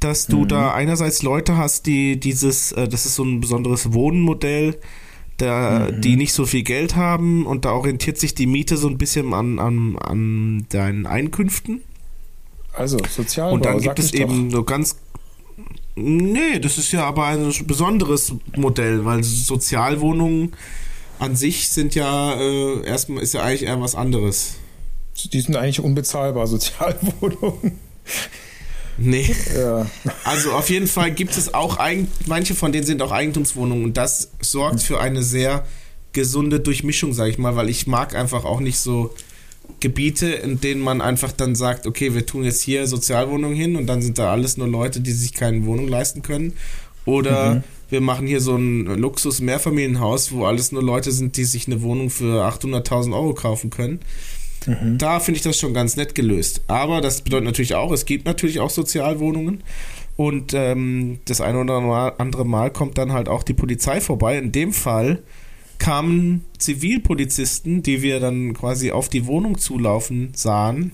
dass 0.00 0.26
du 0.26 0.44
mhm. 0.44 0.48
da 0.48 0.72
einerseits 0.72 1.22
Leute 1.22 1.58
hast, 1.58 1.84
die 1.84 2.18
dieses, 2.18 2.72
äh, 2.72 2.88
das 2.88 3.04
ist 3.04 3.16
so 3.16 3.22
ein 3.22 3.40
besonderes 3.40 3.92
Wohnmodell, 3.92 4.80
da, 5.36 5.90
mhm. 5.90 6.00
die 6.00 6.16
nicht 6.16 6.32
so 6.32 6.46
viel 6.46 6.62
Geld 6.62 6.96
haben 6.96 7.44
und 7.44 7.66
da 7.66 7.72
orientiert 7.72 8.16
sich 8.16 8.34
die 8.34 8.46
Miete 8.46 8.78
so 8.78 8.88
ein 8.88 8.96
bisschen 8.96 9.34
an, 9.34 9.58
an, 9.58 9.98
an 9.98 10.64
deinen 10.70 11.04
Einkünften. 11.04 11.82
Also 12.72 12.96
Sozialbau. 13.06 13.56
Und 13.56 13.66
dann 13.66 13.78
gibt 13.78 13.98
es 13.98 14.14
eben 14.14 14.50
so 14.50 14.64
ganz 14.64 14.96
Nee, 15.94 16.58
das 16.58 16.78
ist 16.78 16.92
ja 16.92 17.04
aber 17.04 17.26
ein 17.26 17.52
besonderes 17.66 18.32
Modell, 18.56 19.04
weil 19.04 19.22
Sozialwohnungen 19.22 20.52
an 21.18 21.36
sich 21.36 21.68
sind 21.68 21.94
ja 21.94 22.34
äh, 22.34 22.84
erstmal 22.86 23.22
ist 23.22 23.34
ja 23.34 23.42
eigentlich 23.42 23.64
eher 23.64 23.80
was 23.80 23.94
anderes. 23.94 24.54
Die 25.32 25.40
sind 25.40 25.56
eigentlich 25.56 25.80
unbezahlbar, 25.80 26.46
Sozialwohnungen. 26.48 27.78
Nee. 28.98 29.34
Ja. 29.56 29.86
Also 30.24 30.52
auf 30.52 30.70
jeden 30.70 30.86
Fall 30.86 31.12
gibt 31.12 31.36
es 31.36 31.54
auch, 31.54 31.78
Eigen 31.78 32.08
manche 32.26 32.54
von 32.54 32.72
denen 32.72 32.86
sind 32.86 33.02
auch 33.02 33.12
Eigentumswohnungen 33.12 33.84
und 33.84 33.96
das 33.96 34.30
sorgt 34.40 34.80
für 34.80 35.00
eine 35.00 35.22
sehr 35.22 35.66
gesunde 36.12 36.60
Durchmischung, 36.60 37.12
sag 37.12 37.28
ich 37.28 37.38
mal, 37.38 37.56
weil 37.56 37.68
ich 37.68 37.86
mag 37.86 38.14
einfach 38.14 38.44
auch 38.44 38.60
nicht 38.60 38.78
so 38.78 39.14
Gebiete, 39.82 40.28
in 40.28 40.60
denen 40.60 40.80
man 40.80 41.00
einfach 41.00 41.32
dann 41.32 41.54
sagt, 41.56 41.86
okay, 41.86 42.14
wir 42.14 42.24
tun 42.24 42.44
jetzt 42.44 42.62
hier 42.62 42.86
Sozialwohnungen 42.86 43.56
hin 43.56 43.76
und 43.76 43.86
dann 43.86 44.00
sind 44.00 44.16
da 44.16 44.30
alles 44.30 44.56
nur 44.56 44.68
Leute, 44.68 45.00
die 45.00 45.10
sich 45.10 45.34
keine 45.34 45.66
Wohnung 45.66 45.88
leisten 45.88 46.22
können. 46.22 46.52
Oder 47.04 47.56
mhm. 47.56 47.64
wir 47.90 48.00
machen 48.00 48.28
hier 48.28 48.40
so 48.40 48.56
ein 48.56 48.86
Luxus-Mehrfamilienhaus, 48.86 50.30
wo 50.30 50.46
alles 50.46 50.70
nur 50.70 50.84
Leute 50.84 51.10
sind, 51.10 51.36
die 51.36 51.44
sich 51.44 51.66
eine 51.66 51.82
Wohnung 51.82 52.10
für 52.10 52.46
800.000 52.46 53.12
Euro 53.12 53.34
kaufen 53.34 53.70
können. 53.70 53.98
Mhm. 54.66 54.98
Da 54.98 55.18
finde 55.18 55.38
ich 55.38 55.42
das 55.42 55.58
schon 55.58 55.74
ganz 55.74 55.96
nett 55.96 56.14
gelöst. 56.14 56.62
Aber 56.68 57.00
das 57.00 57.22
bedeutet 57.22 57.46
natürlich 57.46 57.74
auch, 57.74 57.90
es 57.90 58.06
gibt 58.06 58.24
natürlich 58.24 58.60
auch 58.60 58.70
Sozialwohnungen. 58.70 59.64
Und 60.16 60.54
ähm, 60.54 61.18
das 61.24 61.40
eine 61.40 61.58
oder 61.58 62.20
andere 62.20 62.46
Mal 62.46 62.70
kommt 62.70 62.98
dann 62.98 63.12
halt 63.12 63.28
auch 63.28 63.42
die 63.42 63.54
Polizei 63.54 64.00
vorbei. 64.00 64.38
In 64.38 64.52
dem 64.52 64.72
Fall 64.72 65.22
kamen 65.82 66.44
Zivilpolizisten, 66.58 67.82
die 67.82 68.02
wir 68.02 68.20
dann 68.20 68.54
quasi 68.54 68.92
auf 68.92 69.08
die 69.08 69.26
Wohnung 69.26 69.58
zulaufen 69.58 70.30
sahen. 70.32 70.92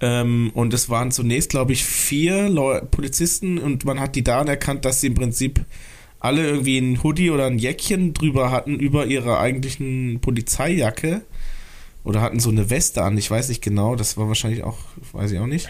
Ähm, 0.00 0.50
und 0.54 0.72
es 0.72 0.88
waren 0.88 1.10
zunächst, 1.10 1.50
glaube 1.50 1.74
ich, 1.74 1.84
vier 1.84 2.48
Leu 2.48 2.80
Polizisten 2.80 3.58
und 3.58 3.84
man 3.84 4.00
hat 4.00 4.16
die 4.16 4.24
daran 4.24 4.48
erkannt, 4.48 4.86
dass 4.86 5.02
sie 5.02 5.08
im 5.08 5.14
Prinzip 5.14 5.66
alle 6.18 6.48
irgendwie 6.48 6.78
ein 6.78 7.02
Hoodie 7.02 7.30
oder 7.30 7.44
ein 7.44 7.58
Jäckchen 7.58 8.14
drüber 8.14 8.50
hatten 8.50 8.78
über 8.80 9.04
ihrer 9.04 9.38
eigentlichen 9.38 10.20
Polizeijacke. 10.20 11.20
Oder 12.04 12.22
hatten 12.22 12.40
so 12.40 12.48
eine 12.48 12.70
Weste 12.70 13.02
an, 13.02 13.18
ich 13.18 13.30
weiß 13.30 13.50
nicht 13.50 13.62
genau, 13.62 13.96
das 13.96 14.16
war 14.16 14.28
wahrscheinlich 14.28 14.64
auch, 14.64 14.78
weiß 15.12 15.30
ich 15.30 15.38
auch 15.38 15.46
nicht. 15.46 15.68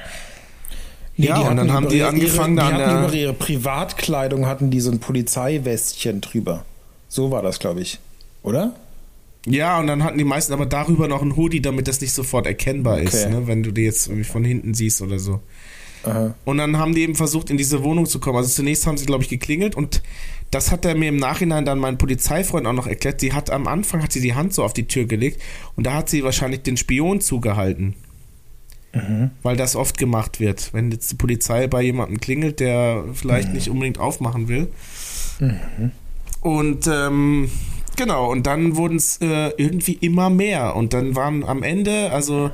Nee, 1.17 1.27
ja, 1.27 1.39
und 1.39 1.57
dann 1.57 1.73
haben 1.73 1.89
die 1.89 2.03
angefangen, 2.03 2.57
ihre, 2.57 2.69
die 2.69 2.75
hatten 2.75 3.05
über 3.05 3.15
ihre 3.15 3.33
Privatkleidung 3.35 4.47
hatten 4.47 4.71
die 4.71 4.81
so 4.81 4.93
ein 4.93 5.01
Polizeiwestchen 5.01 6.21
drüber. 6.21 6.65
So 7.15 7.31
war 7.31 7.43
das, 7.43 7.61
glaube 7.61 7.81
ich. 7.81 8.01
Oder? 8.43 8.75
Ja, 9.47 9.79
und 9.79 9.87
dann 9.87 10.03
hatten 10.03 10.19
die 10.19 10.25
meisten 10.25 10.53
aber 10.53 10.67
darüber 10.67 11.07
noch 11.07 11.23
ein 11.23 11.37
Hoodie, 11.37 11.63
damit 11.63 11.87
das 11.87 12.01
nicht 12.01 12.13
sofort 12.13 12.45
erkennbar 12.45 12.95
okay. 12.95 13.05
ist, 13.05 13.31
ne? 13.31 13.47
wenn 13.47 13.63
du 13.63 13.71
die 13.71 13.83
jetzt 13.83 14.11
von 14.25 14.45
hinten 14.45 14.75
siehst 14.75 15.01
oder 15.01 15.21
so. 15.21 15.41
Aha. 16.03 16.35
Und 16.45 16.59
dann 16.59 16.77
haben 16.77 16.93
die 16.93 17.03
eben 17.03 17.15
versucht, 17.15 17.51
in 17.51 17.57
diese 17.57 17.85
Wohnung 17.85 18.07
zu 18.07 18.19
kommen. 18.19 18.39
Also 18.39 18.49
zunächst 18.51 18.89
haben 18.89 18.99
sie, 18.99 19.07
glaube 19.07 19.23
ich, 19.23 19.29
geklingelt 19.29 19.77
und 19.77 20.03
das 20.51 20.73
hat 20.73 20.85
er 20.85 20.97
mir 20.97 21.09
im 21.09 21.17
Nachhinein 21.17 21.65
dann 21.65 21.79
mein 21.79 21.99
Polizeifreund 21.99 22.67
auch 22.67 22.73
noch 22.73 22.89
erklärt. 22.89 23.21
Sie 23.21 23.33
hat 23.33 23.49
am 23.49 23.69
Anfang 23.69 24.03
hat 24.03 24.11
sie 24.11 24.21
die 24.21 24.35
Hand 24.35 24.53
so 24.53 24.65
auf 24.65 24.73
die 24.73 24.89
Tür 24.89 25.05
gelegt 25.05 25.41
und 25.77 25.87
da 25.87 25.95
hat 25.95 26.09
sie 26.09 26.25
wahrscheinlich 26.25 26.63
den 26.63 26.77
Spion 26.77 27.21
zugehalten. 27.21 27.95
Mhm. 28.93 29.31
Weil 29.45 29.57
das 29.57 29.77
oft 29.77 29.99
gemacht 29.99 30.41
wird. 30.41 30.75
Wenn 30.75 30.91
jetzt 30.91 31.13
die 31.13 31.17
Polizei 31.17 31.69
bei 31.69 31.81
jemandem 31.83 32.19
klingelt, 32.19 32.59
der 32.59 33.05
vielleicht 33.15 33.51
mhm. 33.51 33.55
nicht 33.55 33.71
unbedingt 33.71 34.01
aufmachen 34.01 34.49
will. 34.49 34.67
Mhm. 35.39 35.93
Und 36.45 36.87
ähm, 36.89 37.51
genau, 37.97 38.31
und 38.31 38.47
dann 38.47 38.77
wurden 38.77 38.97
es 38.97 39.17
äh, 39.23 39.51
irgendwie 39.57 39.95
immer 39.95 40.29
mehr. 40.29 40.77
Und 40.77 40.93
dann 40.93 41.17
waren 41.17 41.43
am 41.43 41.63
Ende, 41.63 42.13
also 42.13 42.51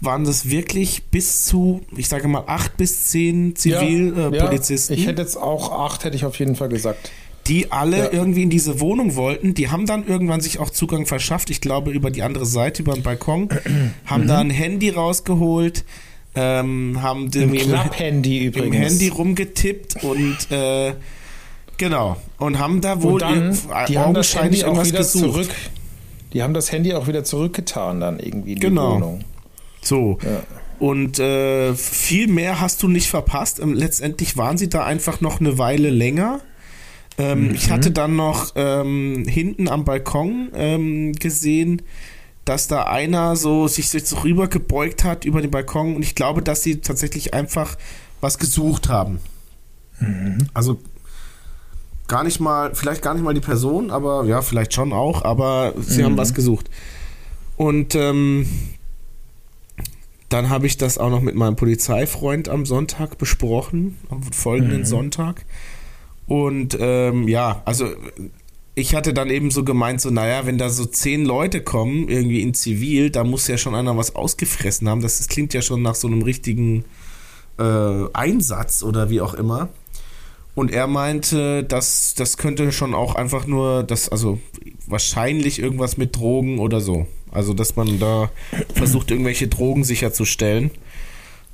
waren 0.00 0.24
das 0.24 0.50
wirklich 0.50 1.02
bis 1.10 1.46
zu, 1.46 1.80
ich 1.96 2.08
sage 2.08 2.28
mal, 2.28 2.44
acht 2.46 2.76
bis 2.76 3.06
zehn 3.06 3.56
Zivilpolizisten. 3.56 4.94
Ja, 4.94 4.98
äh, 4.98 5.02
ich 5.02 5.08
hätte 5.08 5.22
jetzt 5.22 5.36
auch 5.36 5.72
acht, 5.72 6.04
hätte 6.04 6.14
ich 6.14 6.24
auf 6.24 6.38
jeden 6.38 6.54
Fall 6.54 6.68
gesagt. 6.68 7.10
Die 7.48 7.72
alle 7.72 7.98
ja. 7.98 8.12
irgendwie 8.12 8.44
in 8.44 8.50
diese 8.50 8.78
Wohnung 8.78 9.16
wollten. 9.16 9.52
Die 9.52 9.68
haben 9.68 9.86
dann 9.86 10.06
irgendwann 10.06 10.40
sich 10.40 10.60
auch 10.60 10.70
Zugang 10.70 11.04
verschafft, 11.04 11.50
ich 11.50 11.60
glaube 11.60 11.90
über 11.90 12.12
die 12.12 12.22
andere 12.22 12.46
Seite, 12.46 12.82
über 12.82 12.94
den 12.94 13.02
Balkon, 13.02 13.48
haben 14.06 14.22
mhm. 14.22 14.28
da 14.28 14.38
ein 14.38 14.50
Handy 14.50 14.90
rausgeholt. 14.90 15.84
Ähm, 16.36 17.02
haben 17.02 17.30
Im 17.32 17.52
Klapp-Handy 17.52 18.44
übrigens. 18.44 18.76
Im 18.76 18.82
Handy 18.82 19.08
rumgetippt 19.08 20.04
und 20.04 20.36
äh, 20.50 20.94
Genau. 21.76 22.16
Und 22.38 22.58
haben 22.58 22.80
da 22.80 23.02
wohl 23.02 23.18
dann, 23.18 23.56
die 23.88 23.98
haben 23.98 24.14
das 24.14 24.34
Handy 24.34 24.64
auch 24.64 24.84
wieder 24.84 24.98
gesucht. 24.98 25.24
zurück. 25.24 25.50
Die 26.32 26.42
haben 26.42 26.54
das 26.54 26.72
Handy 26.72 26.94
auch 26.94 27.06
wieder 27.06 27.24
zurückgetan 27.24 28.00
dann 28.00 28.18
irgendwie 28.18 28.54
in 28.54 28.60
genau. 28.60 28.96
die 28.96 29.02
Wohnung. 29.02 29.24
So. 29.82 30.18
Ja. 30.22 30.42
Und 30.78 31.18
äh, 31.18 31.74
viel 31.74 32.26
mehr 32.26 32.60
hast 32.60 32.82
du 32.82 32.88
nicht 32.88 33.08
verpasst. 33.08 33.60
Ähm, 33.60 33.74
letztendlich 33.74 34.36
waren 34.36 34.58
sie 34.58 34.68
da 34.68 34.84
einfach 34.84 35.20
noch 35.20 35.40
eine 35.40 35.58
Weile 35.58 35.90
länger. 35.90 36.40
Ähm, 37.16 37.48
mhm. 37.48 37.54
Ich 37.54 37.70
hatte 37.70 37.92
dann 37.92 38.16
noch 38.16 38.52
ähm, 38.56 39.24
hinten 39.28 39.68
am 39.68 39.84
Balkon 39.84 40.48
ähm, 40.54 41.12
gesehen, 41.12 41.82
dass 42.44 42.66
da 42.66 42.84
einer 42.84 43.36
so 43.36 43.68
sich 43.68 43.88
so 43.88 44.16
rüber 44.18 44.48
gebeugt 44.48 45.04
hat 45.04 45.24
über 45.24 45.40
den 45.40 45.50
Balkon 45.50 45.96
und 45.96 46.02
ich 46.02 46.14
glaube, 46.14 46.42
dass 46.42 46.62
sie 46.62 46.80
tatsächlich 46.80 47.32
einfach 47.32 47.76
was 48.20 48.38
gesucht 48.38 48.88
haben. 48.88 49.20
Mhm. 50.00 50.48
Also 50.52 50.80
gar 52.08 52.24
nicht 52.24 52.40
mal, 52.40 52.74
vielleicht 52.74 53.02
gar 53.02 53.14
nicht 53.14 53.22
mal 53.22 53.34
die 53.34 53.40
Person, 53.40 53.90
aber 53.90 54.24
ja, 54.24 54.42
vielleicht 54.42 54.74
schon 54.74 54.92
auch, 54.92 55.24
aber 55.24 55.74
sie 55.78 56.02
mhm. 56.02 56.06
haben 56.06 56.16
was 56.18 56.34
gesucht. 56.34 56.70
Und 57.56 57.94
ähm, 57.94 58.46
dann 60.28 60.50
habe 60.50 60.66
ich 60.66 60.76
das 60.76 60.98
auch 60.98 61.10
noch 61.10 61.20
mit 61.20 61.34
meinem 61.34 61.56
Polizeifreund 61.56 62.48
am 62.48 62.66
Sonntag 62.66 63.18
besprochen, 63.18 63.98
am 64.10 64.22
folgenden 64.22 64.80
mhm. 64.80 64.86
Sonntag. 64.86 65.44
Und 66.26 66.76
ähm, 66.80 67.28
ja, 67.28 67.62
also 67.64 67.86
ich 68.74 68.94
hatte 68.94 69.14
dann 69.14 69.30
eben 69.30 69.50
so 69.50 69.62
gemeint, 69.62 70.00
so, 70.00 70.10
naja, 70.10 70.46
wenn 70.46 70.58
da 70.58 70.68
so 70.68 70.84
zehn 70.84 71.24
Leute 71.24 71.62
kommen, 71.62 72.08
irgendwie 72.08 72.42
in 72.42 72.54
Zivil, 72.54 73.10
da 73.10 73.22
muss 73.22 73.46
ja 73.46 73.56
schon 73.56 73.74
einer 73.74 73.96
was 73.96 74.16
ausgefressen 74.16 74.88
haben. 74.88 75.00
Das, 75.00 75.18
das 75.18 75.28
klingt 75.28 75.54
ja 75.54 75.62
schon 75.62 75.82
nach 75.82 75.94
so 75.94 76.08
einem 76.08 76.22
richtigen 76.22 76.84
äh, 77.58 78.04
Einsatz 78.12 78.82
oder 78.82 79.10
wie 79.10 79.20
auch 79.20 79.34
immer. 79.34 79.68
Und 80.54 80.72
er 80.72 80.86
meinte, 80.86 81.64
dass 81.64 82.14
das 82.14 82.36
könnte 82.36 82.70
schon 82.70 82.94
auch 82.94 83.14
einfach 83.16 83.46
nur, 83.46 83.82
das, 83.82 84.08
also 84.08 84.38
wahrscheinlich 84.86 85.58
irgendwas 85.58 85.96
mit 85.96 86.16
Drogen 86.16 86.58
oder 86.58 86.80
so. 86.80 87.06
Also, 87.32 87.52
dass 87.52 87.74
man 87.74 87.98
da 87.98 88.30
versucht, 88.74 89.10
irgendwelche 89.10 89.48
Drogen 89.48 89.82
sicherzustellen. 89.82 90.70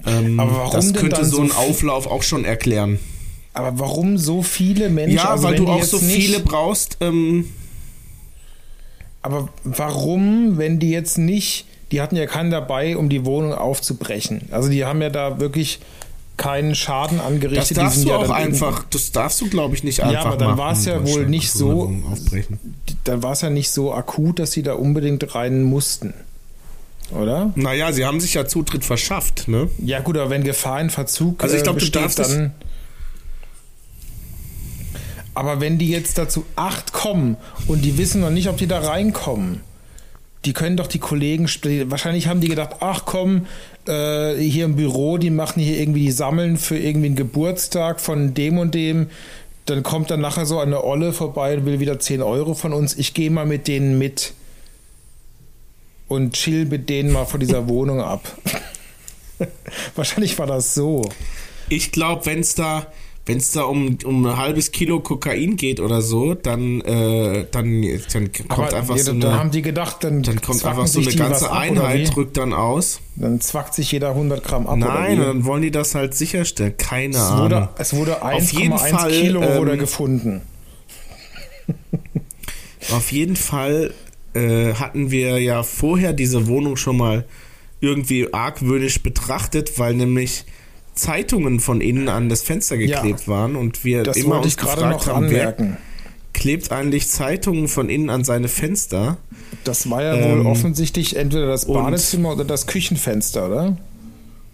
Ähm, 0.06 0.38
Aber 0.38 0.52
warum 0.52 0.72
das 0.72 0.92
könnte 0.92 1.24
so 1.24 1.40
ein 1.40 1.52
Auflauf 1.52 2.06
auch 2.06 2.22
schon 2.22 2.44
erklären. 2.44 2.98
Aber 3.54 3.78
warum 3.78 4.18
so 4.18 4.42
viele 4.42 4.90
Menschen? 4.90 5.16
Ja, 5.16 5.30
also 5.30 5.44
weil 5.44 5.56
du 5.56 5.66
auch 5.66 5.82
so 5.82 5.98
viele 5.98 6.40
brauchst. 6.40 6.98
Ähm 7.00 7.46
aber 9.22 9.48
warum, 9.64 10.56
wenn 10.56 10.78
die 10.78 10.90
jetzt 10.90 11.18
nicht, 11.18 11.66
die 11.90 12.00
hatten 12.00 12.16
ja 12.16 12.26
keinen 12.26 12.50
dabei, 12.50 12.96
um 12.96 13.08
die 13.08 13.24
Wohnung 13.26 13.52
aufzubrechen. 13.52 14.42
Also 14.50 14.70
die 14.70 14.84
haben 14.84 15.02
ja 15.02 15.10
da 15.10 15.40
wirklich 15.40 15.80
keinen 16.40 16.74
Schaden 16.74 17.20
angerichtet. 17.20 17.76
Das 17.76 17.84
darfst 17.84 18.04
du 18.04 18.08
ja 18.08 18.16
auch 18.16 18.30
einfach, 18.30 18.84
das 18.88 19.12
darfst 19.12 19.42
du 19.42 19.50
glaube 19.50 19.74
ich 19.74 19.84
nicht 19.84 20.00
einfach 20.00 20.24
Ja, 20.24 20.24
aber 20.24 20.38
dann 20.38 20.56
war 20.56 20.72
es 20.72 20.86
ja 20.86 21.06
wohl 21.06 21.26
nicht 21.26 21.52
so, 21.52 21.92
dann 23.04 23.22
war 23.22 23.32
es 23.32 23.42
ja 23.42 23.50
nicht 23.50 23.70
so 23.70 23.92
akut, 23.92 24.38
dass 24.38 24.52
sie 24.52 24.62
da 24.62 24.72
unbedingt 24.72 25.34
rein 25.34 25.62
mussten. 25.62 26.14
Oder? 27.10 27.52
Naja, 27.56 27.92
sie 27.92 28.06
haben 28.06 28.20
sich 28.20 28.34
ja 28.34 28.46
Zutritt 28.46 28.86
verschafft, 28.86 29.48
ne? 29.48 29.68
Ja 29.78 30.00
gut, 30.00 30.16
aber 30.16 30.30
wenn 30.30 30.42
Gefahr 30.42 30.80
in 30.80 30.88
Verzug 30.88 31.42
also 31.42 31.56
ich 31.56 31.62
glaub, 31.62 31.74
besteht, 31.74 31.94
du 31.96 32.00
darfst 32.00 32.18
dann... 32.18 32.54
Aber 35.34 35.60
wenn 35.60 35.76
die 35.76 35.90
jetzt 35.90 36.16
dazu 36.16 36.46
acht 36.56 36.94
kommen 36.94 37.36
und 37.66 37.82
die 37.82 37.98
wissen 37.98 38.22
noch 38.22 38.30
nicht, 38.30 38.48
ob 38.48 38.56
die 38.56 38.66
da 38.66 38.80
reinkommen, 38.80 39.60
die 40.46 40.54
können 40.54 40.78
doch 40.78 40.86
die 40.86 41.00
Kollegen, 41.00 41.48
wahrscheinlich 41.90 42.28
haben 42.28 42.40
die 42.40 42.48
gedacht, 42.48 42.76
ach 42.80 43.04
komm, 43.04 43.46
äh, 43.90 44.36
hier 44.36 44.64
im 44.64 44.76
Büro, 44.76 45.18
die 45.18 45.30
machen 45.30 45.60
hier 45.60 45.78
irgendwie, 45.78 46.06
die 46.06 46.12
sammeln 46.12 46.56
für 46.56 46.78
irgendwie 46.78 47.08
einen 47.08 47.16
Geburtstag 47.16 48.00
von 48.00 48.34
dem 48.34 48.58
und 48.58 48.74
dem. 48.74 49.08
Dann 49.66 49.82
kommt 49.82 50.10
dann 50.10 50.20
nachher 50.20 50.46
so 50.46 50.58
eine 50.58 50.84
Olle 50.84 51.12
vorbei 51.12 51.56
und 51.56 51.66
will 51.66 51.80
wieder 51.80 51.98
10 51.98 52.22
Euro 52.22 52.54
von 52.54 52.72
uns. 52.72 52.96
Ich 52.96 53.14
gehe 53.14 53.30
mal 53.30 53.46
mit 53.46 53.68
denen 53.68 53.98
mit 53.98 54.32
und 56.08 56.34
chill 56.34 56.66
mit 56.66 56.88
denen 56.88 57.12
mal 57.12 57.24
vor 57.24 57.38
dieser 57.38 57.68
Wohnung 57.68 58.00
ab. 58.00 58.36
wahrscheinlich 59.96 60.38
war 60.38 60.46
das 60.46 60.74
so. 60.74 61.08
Ich 61.68 61.92
glaube, 61.92 62.26
wenn 62.26 62.40
es 62.40 62.54
da 62.54 62.86
wenn 63.30 63.38
es 63.38 63.52
da 63.52 63.62
um, 63.62 63.96
um 64.04 64.26
ein 64.26 64.36
halbes 64.36 64.72
Kilo 64.72 64.98
Kokain 64.98 65.56
geht 65.56 65.78
oder 65.78 66.02
so, 66.02 66.34
dann, 66.34 66.80
äh, 66.80 67.46
dann, 67.50 67.82
dann 68.12 68.32
kommt 68.32 68.50
Aber 68.50 68.76
einfach 68.76 68.98
so 68.98 69.12
eine. 69.12 69.20
Da 69.20 69.38
haben 69.38 69.52
die 69.52 69.62
gedacht, 69.62 70.02
dann, 70.02 70.22
dann 70.22 70.40
kommt 70.40 70.64
einfach 70.64 70.88
so 70.88 71.00
eine 71.00 71.14
ganze 71.14 71.52
Einheit, 71.52 72.14
drückt 72.14 72.36
dann 72.36 72.52
aus. 72.52 73.00
Dann 73.14 73.40
zwackt 73.40 73.74
sich 73.74 73.92
jeder 73.92 74.10
100 74.10 74.42
Gramm 74.42 74.66
ab. 74.66 74.78
Nein, 74.78 75.20
dann 75.20 75.44
wollen 75.44 75.62
die 75.62 75.70
das 75.70 75.94
halt 75.94 76.14
sicherstellen. 76.14 76.76
Keine 76.76 77.14
es 77.14 77.22
Ahnung. 77.22 77.42
Wurde, 77.42 77.68
es 77.78 77.94
wurde 77.94 78.24
1,1 78.24 79.08
Kilo 79.08 79.42
ähm, 79.42 79.58
wurde 79.58 79.76
gefunden. 79.76 80.42
Auf 82.90 83.12
jeden 83.12 83.36
Fall 83.36 83.94
äh, 84.34 84.74
hatten 84.74 85.12
wir 85.12 85.38
ja 85.38 85.62
vorher 85.62 86.12
diese 86.12 86.48
Wohnung 86.48 86.76
schon 86.76 86.96
mal 86.96 87.24
irgendwie 87.80 88.32
argwöhnisch 88.34 89.02
betrachtet, 89.02 89.78
weil 89.78 89.94
nämlich 89.94 90.44
Zeitungen 91.00 91.60
von 91.60 91.80
innen 91.80 92.08
an 92.08 92.28
das 92.28 92.42
Fenster 92.42 92.76
geklebt 92.76 93.22
ja, 93.22 93.26
waren 93.26 93.56
und 93.56 93.84
wir 93.84 94.02
das 94.02 94.16
immer 94.16 94.40
uns 94.42 94.56
gefragt 94.56 95.06
haben, 95.06 95.24
anmerken. 95.24 95.76
wer 95.78 95.78
klebt 96.32 96.72
eigentlich 96.72 97.08
Zeitungen 97.08 97.68
von 97.68 97.88
innen 97.88 98.10
an 98.10 98.24
seine 98.24 98.48
Fenster? 98.48 99.16
Das 99.64 99.88
war 99.90 100.02
ja 100.02 100.14
ähm, 100.14 100.38
wohl 100.38 100.46
offensichtlich 100.46 101.16
entweder 101.16 101.46
das 101.46 101.66
Badezimmer 101.66 102.32
oder 102.32 102.44
das 102.44 102.66
Küchenfenster, 102.66 103.46
oder? 103.46 103.76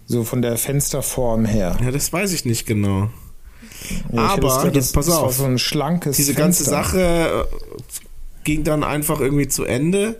So 0.05 0.23
von 0.23 0.41
der 0.41 0.57
Fensterform 0.57 1.45
her. 1.45 1.77
Ja, 1.83 1.91
das 1.91 2.11
weiß 2.11 2.31
ich 2.33 2.45
nicht 2.45 2.65
genau. 2.65 3.09
Ja, 4.11 4.21
Aber 4.21 4.41
gedacht, 4.41 4.75
jetzt 4.75 4.93
pass 4.93 5.09
auf, 5.09 5.35
so 5.35 5.43
ein 5.43 5.59
schlankes 5.59 6.15
diese 6.15 6.33
Fenster. 6.33 6.43
ganze 6.43 6.63
Sache 6.63 7.47
äh, 7.49 8.43
ging 8.43 8.63
dann 8.63 8.83
einfach 8.83 9.19
irgendwie 9.19 9.47
zu 9.47 9.65
Ende 9.65 10.19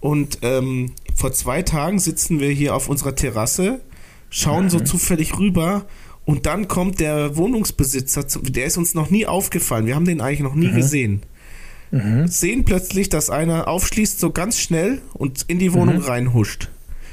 und 0.00 0.38
ähm, 0.42 0.92
vor 1.14 1.32
zwei 1.32 1.62
Tagen 1.62 1.98
sitzen 1.98 2.40
wir 2.40 2.50
hier 2.50 2.74
auf 2.74 2.88
unserer 2.88 3.14
Terrasse 3.14 3.80
schauen 4.30 4.64
mhm. 4.64 4.70
so 4.70 4.80
zufällig 4.80 5.38
rüber 5.38 5.86
und 6.24 6.46
dann 6.46 6.68
kommt 6.68 7.00
der 7.00 7.36
Wohnungsbesitzer, 7.36 8.24
der 8.42 8.66
ist 8.66 8.76
uns 8.76 8.94
noch 8.94 9.10
nie 9.10 9.26
aufgefallen, 9.26 9.86
wir 9.86 9.94
haben 9.94 10.04
den 10.04 10.20
eigentlich 10.20 10.40
noch 10.40 10.54
nie 10.54 10.68
mhm. 10.68 10.76
gesehen. 10.76 11.22
Mhm. 11.90 12.28
Sehen 12.28 12.64
plötzlich, 12.64 13.08
dass 13.08 13.30
einer 13.30 13.66
aufschließt, 13.68 14.20
so 14.20 14.30
ganz 14.30 14.60
schnell 14.60 15.00
und 15.14 15.44
in 15.48 15.58
die 15.58 15.72
Wohnung 15.72 15.96
mhm. 15.96 16.02
reinhuscht. 16.02 16.68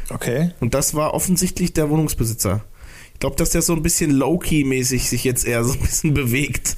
Okay. 0.09 0.51
Und 0.59 0.73
das 0.73 0.93
war 0.93 1.13
offensichtlich 1.13 1.73
der 1.73 1.89
Wohnungsbesitzer. 1.89 2.63
Ich 3.13 3.19
glaube, 3.19 3.37
dass 3.37 3.51
der 3.51 3.61
so 3.61 3.73
ein 3.73 3.81
bisschen 3.81 4.11
low-key-mäßig 4.11 5.07
sich 5.07 5.23
jetzt 5.23 5.47
eher 5.47 5.63
so 5.63 5.71
ein 5.71 5.79
bisschen 5.79 6.13
bewegt. 6.13 6.75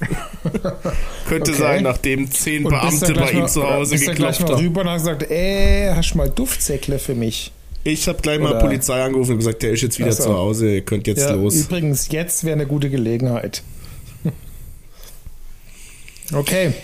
Könnte 1.28 1.50
okay. 1.50 1.60
sein, 1.60 1.82
nachdem 1.82 2.30
zehn 2.30 2.64
und 2.64 2.70
Beamte 2.70 3.12
bei 3.12 3.32
ihm 3.32 3.48
zu 3.48 3.68
Hause 3.68 3.98
geklopft 3.98 4.48
haben. 4.48 4.54
rüber 4.54 4.82
und 4.82 4.88
hat 4.88 4.98
gesagt, 4.98 5.28
ey, 5.28 5.90
hast 5.92 6.12
du 6.12 6.18
mal 6.18 6.30
Duftsäckle 6.30 7.00
für 7.00 7.16
mich? 7.16 7.50
Ich 7.88 8.06
habe 8.06 8.20
gleich 8.20 8.38
Oder 8.38 8.50
mal 8.50 8.58
Polizei 8.58 9.02
angerufen 9.02 9.32
und 9.32 9.38
gesagt, 9.38 9.62
der 9.62 9.72
ist 9.72 9.80
jetzt 9.80 9.98
wieder 9.98 10.12
so. 10.12 10.24
zu 10.24 10.34
Hause, 10.34 10.74
ihr 10.74 10.82
könnt 10.82 11.06
jetzt 11.06 11.22
ja, 11.22 11.32
los. 11.32 11.56
Übrigens, 11.56 12.08
jetzt 12.10 12.44
wäre 12.44 12.54
eine 12.54 12.66
gute 12.66 12.90
Gelegenheit. 12.90 13.62
okay. 16.34 16.74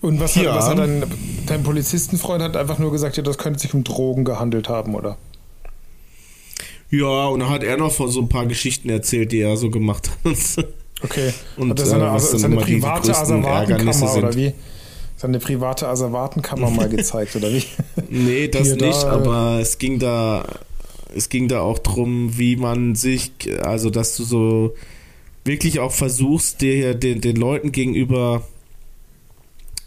Und 0.00 0.18
was, 0.18 0.34
ja. 0.34 0.50
hat, 0.50 0.58
was 0.58 0.68
hat 0.70 0.78
dein, 0.78 1.04
dein 1.46 1.62
Polizistenfreund 1.62 2.42
hat 2.42 2.56
einfach 2.56 2.80
nur 2.80 2.90
gesagt, 2.90 3.16
ja, 3.16 3.22
das 3.22 3.38
könnte 3.38 3.60
sich 3.60 3.72
um 3.74 3.84
Drogen 3.84 4.24
gehandelt 4.24 4.68
haben, 4.68 4.96
oder? 4.96 5.18
Ja, 6.90 7.26
und 7.26 7.40
dann 7.40 7.50
hat 7.50 7.62
er 7.62 7.76
noch 7.76 7.92
von 7.92 8.10
so 8.10 8.20
ein 8.20 8.28
paar 8.28 8.46
Geschichten 8.46 8.88
erzählt, 8.88 9.30
die 9.30 9.40
er 9.40 9.56
so 9.56 9.70
gemacht 9.70 10.10
hat. 10.24 10.64
Okay. 11.00 11.32
Und 11.56 11.70
hat 11.70 11.78
er 11.78 11.86
seine, 11.86 12.16
äh, 12.16 12.18
seine 12.18 12.56
private 12.56 13.16
Asservatenkammer 13.16 14.16
oder 14.16 14.34
wie? 14.34 14.52
Seine 15.18 15.40
private 15.40 15.88
Asservatenkammer 15.88 16.70
mal 16.70 16.88
gezeigt, 16.88 17.36
oder 17.36 17.52
wie? 17.52 17.64
Nee, 18.08 18.48
das 18.48 18.70
nicht, 18.70 19.02
da, 19.02 19.10
aber 19.10 19.58
es 19.60 19.78
ging 19.78 19.98
da, 19.98 20.44
es 21.14 21.28
ging 21.28 21.48
da 21.48 21.60
auch 21.60 21.78
drum, 21.80 22.38
wie 22.38 22.56
man 22.56 22.94
sich, 22.94 23.32
also 23.62 23.90
dass 23.90 24.16
du 24.16 24.24
so 24.24 24.74
wirklich 25.44 25.80
auch 25.80 25.92
versuchst, 25.92 26.60
dir 26.60 26.94
den, 26.94 27.20
den 27.20 27.36
Leuten 27.36 27.72
gegenüber 27.72 28.42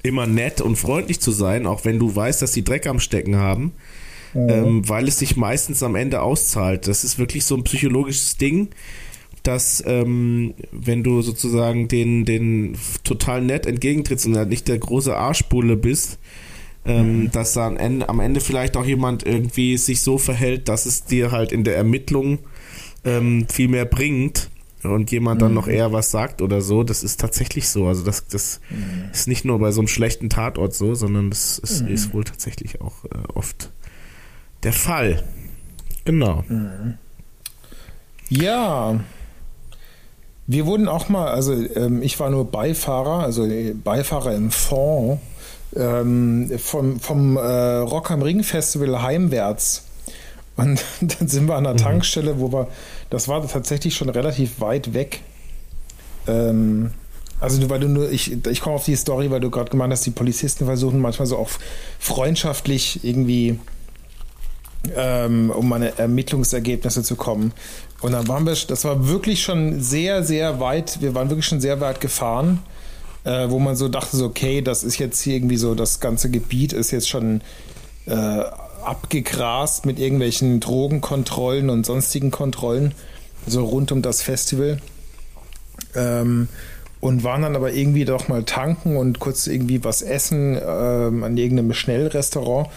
immer 0.04 0.28
nett 0.28 0.62
und 0.62 0.76
freundlich 0.76 1.22
zu 1.22 1.32
sein, 1.32 1.66
auch 1.66 1.86
wenn 1.86 1.98
du 1.98 2.14
weißt, 2.14 2.42
dass 2.42 2.52
die 2.52 2.64
Dreck 2.64 2.86
am 2.86 3.00
Stecken 3.00 3.38
haben, 3.38 3.74
mhm. 4.34 4.50
ähm, 4.50 4.90
weil 4.90 5.08
es 5.08 5.20
sich 5.20 5.38
meistens 5.38 5.82
am 5.82 5.96
Ende 5.96 6.22
auszahlt. 6.22 6.88
Das 6.88 7.04
ist 7.04 7.18
wirklich 7.18 7.46
so 7.46 7.56
ein 7.56 7.64
psychologisches 7.64 8.38
Ding 8.38 8.70
dass 9.44 9.84
ähm, 9.88 10.54
wenn 10.72 11.04
du 11.04 11.22
sozusagen 11.22 11.88
den, 11.88 12.26
den 12.26 12.78
total 13.04 13.42
nett 13.42 13.66
entgegentrittst 13.66 14.26
und 14.28 14.38
halt 14.38 14.50
nicht 14.50 14.68
der 14.68 14.78
große 14.78 15.16
Arschbulle 15.16 15.76
bist, 15.76 16.20
ähm, 16.86 17.24
mhm. 17.24 17.32
dass 17.32 17.54
dann 17.54 17.78
Ende, 17.78 18.10
am 18.10 18.20
Ende 18.20 18.39
vielleicht 18.39 18.78
auch 18.78 18.86
jemand 18.86 19.26
irgendwie 19.26 19.78
sich 19.78 20.02
so 20.02 20.18
verhält, 20.18 20.68
dass 20.68 20.86
es 20.86 21.04
dir 21.06 21.32
halt 21.32 21.52
in 21.52 21.64
der 21.64 21.76
Ermittlung 21.76 22.39
ähm, 23.04 23.48
viel 23.50 23.68
mehr 23.68 23.86
bringt 23.86 24.50
und 24.84 25.12
jemand 25.12 25.39
mhm. 25.39 25.46
dann 25.46 25.54
noch 25.54 25.68
eher 25.68 25.92
was 25.92 26.12
sagt 26.12 26.42
oder 26.42 26.62
so, 26.62 26.84
das 26.84 27.04
ist 27.04 27.20
tatsächlich 27.20 27.70
so. 27.70 27.88
Also 27.88 28.04
das, 28.04 28.28
das 28.28 28.62
mhm. 28.70 29.10
ist 29.12 29.28
nicht 29.28 29.46
nur 29.46 29.60
bei 29.60 29.72
so 29.72 29.82
einem 29.82 29.88
schlechten 29.88 30.30
Tatort 30.30 30.74
so, 30.74 30.96
sondern 30.96 31.30
das 31.30 31.60
ist, 31.60 31.82
mhm. 31.82 31.89
ist 31.89 32.14
wohl 32.14 32.24
tatsächlich 32.24 32.82
auch 32.82 33.06
äh, 33.06 33.10
oft 33.34 33.72
der 34.64 34.74
Fall. 34.74 35.24
Genau. 36.06 36.44
Mhm. 36.48 36.96
Ja, 38.30 39.00
wir 40.52 40.66
wurden 40.66 40.88
auch 40.88 41.08
mal, 41.08 41.30
also 41.30 41.54
ähm, 41.54 42.02
ich 42.02 42.20
war 42.20 42.30
nur 42.30 42.45
Beifahrer, 42.45 43.24
also 43.24 43.45
äh, 43.45 43.74
Beifahrer 43.74 44.36
im 44.36 44.52
Fond 44.52 45.20
ähm, 45.76 46.52
vom, 46.58 46.99
vom 46.99 47.38
äh, 47.38 47.41
Rock 47.41 48.12
am 48.12 48.22
Ring 48.22 48.43
Festival 48.43 49.02
heimwärts. 49.02 49.86
Und 50.58 50.84
dann 51.02 51.28
sind 51.28 51.47
wir 51.47 51.56
an 51.56 51.64
der 51.64 51.74
mhm. 51.74 51.78
Tankstelle, 51.78 52.39
wo 52.39 52.52
wir, 52.52 52.68
das 53.10 53.28
war 53.28 53.47
tatsächlich 53.47 53.95
schon 53.95 54.10
relativ 54.10 54.60
weit 54.60 54.93
weg. 54.93 55.22
Ähm, 56.28 56.91
also 57.39 57.70
weil 57.70 57.80
du 57.80 57.88
nur, 57.88 58.12
ich, 58.12 58.45
ich 58.45 58.62
komme 58.62 58.76
auf 58.76 58.86
die 58.86 58.95
Story, 58.95 59.32
weil 59.32 59.39
du 59.39 59.49
gerade 59.49 59.72
gemeint 59.72 59.93
hast, 59.93 60.06
die 60.06 60.12
Polizisten 60.12 60.66
versuchen 60.66 60.99
manchmal 60.99 61.26
so 61.26 61.38
auch 61.38 61.49
freundschaftlich 61.97 63.04
irgendwie 63.04 63.58
ähm, 64.96 65.52
um 65.52 65.72
an 65.74 65.84
Ermittlungsergebnisse 65.84 67.04
zu 67.04 67.16
kommen. 67.16 67.54
Und 68.02 68.14
dann 68.14 68.28
waren 68.28 68.46
wir, 68.46 68.56
das 68.68 68.84
war 68.84 69.08
wirklich 69.08 69.44
schon 69.44 69.80
sehr, 69.82 70.24
sehr 70.24 70.60
weit, 70.60 71.02
wir 71.02 71.14
waren 71.14 71.30
wirklich 71.30 71.46
schon 71.46 71.62
sehr 71.62 71.80
weit 71.82 72.02
gefahren, 72.02 72.60
äh, 73.24 73.50
wo 73.50 73.60
man 73.60 73.76
so 73.76 73.88
dachte, 73.88 74.18
so, 74.18 74.26
okay, 74.26 74.62
das 74.62 74.84
ist 74.84 74.98
jetzt 74.98 75.22
hier 75.22 75.36
irgendwie 75.36 75.58
so, 75.58 75.76
das 75.76 76.00
ganze 76.00 76.32
Gebiet 76.32 76.74
ist 76.74 76.92
jetzt 76.92 77.10
schon 77.10 77.42
äh, 78.08 78.44
abgegrast 78.84 79.86
mit 79.86 80.00
irgendwelchen 80.00 80.60
Drogenkontrollen 80.60 81.70
und 81.70 81.86
sonstigen 81.86 82.32
Kontrollen, 82.32 82.96
so 83.46 83.64
rund 83.64 83.92
um 83.92 84.02
das 84.02 84.24
Festival. 84.24 84.80
Ähm, 85.96 86.48
und 87.00 87.24
waren 87.24 87.42
dann 87.42 87.56
aber 87.56 87.74
irgendwie 87.74 88.06
doch 88.06 88.28
mal 88.28 88.44
tanken 88.44 88.96
und 88.96 89.20
kurz 89.20 89.48
irgendwie 89.48 89.84
was 89.84 90.04
essen 90.04 90.56
ähm, 90.64 91.24
an 91.24 91.36
irgendeinem 91.36 91.74
Schnellrestaurant. 91.74 92.70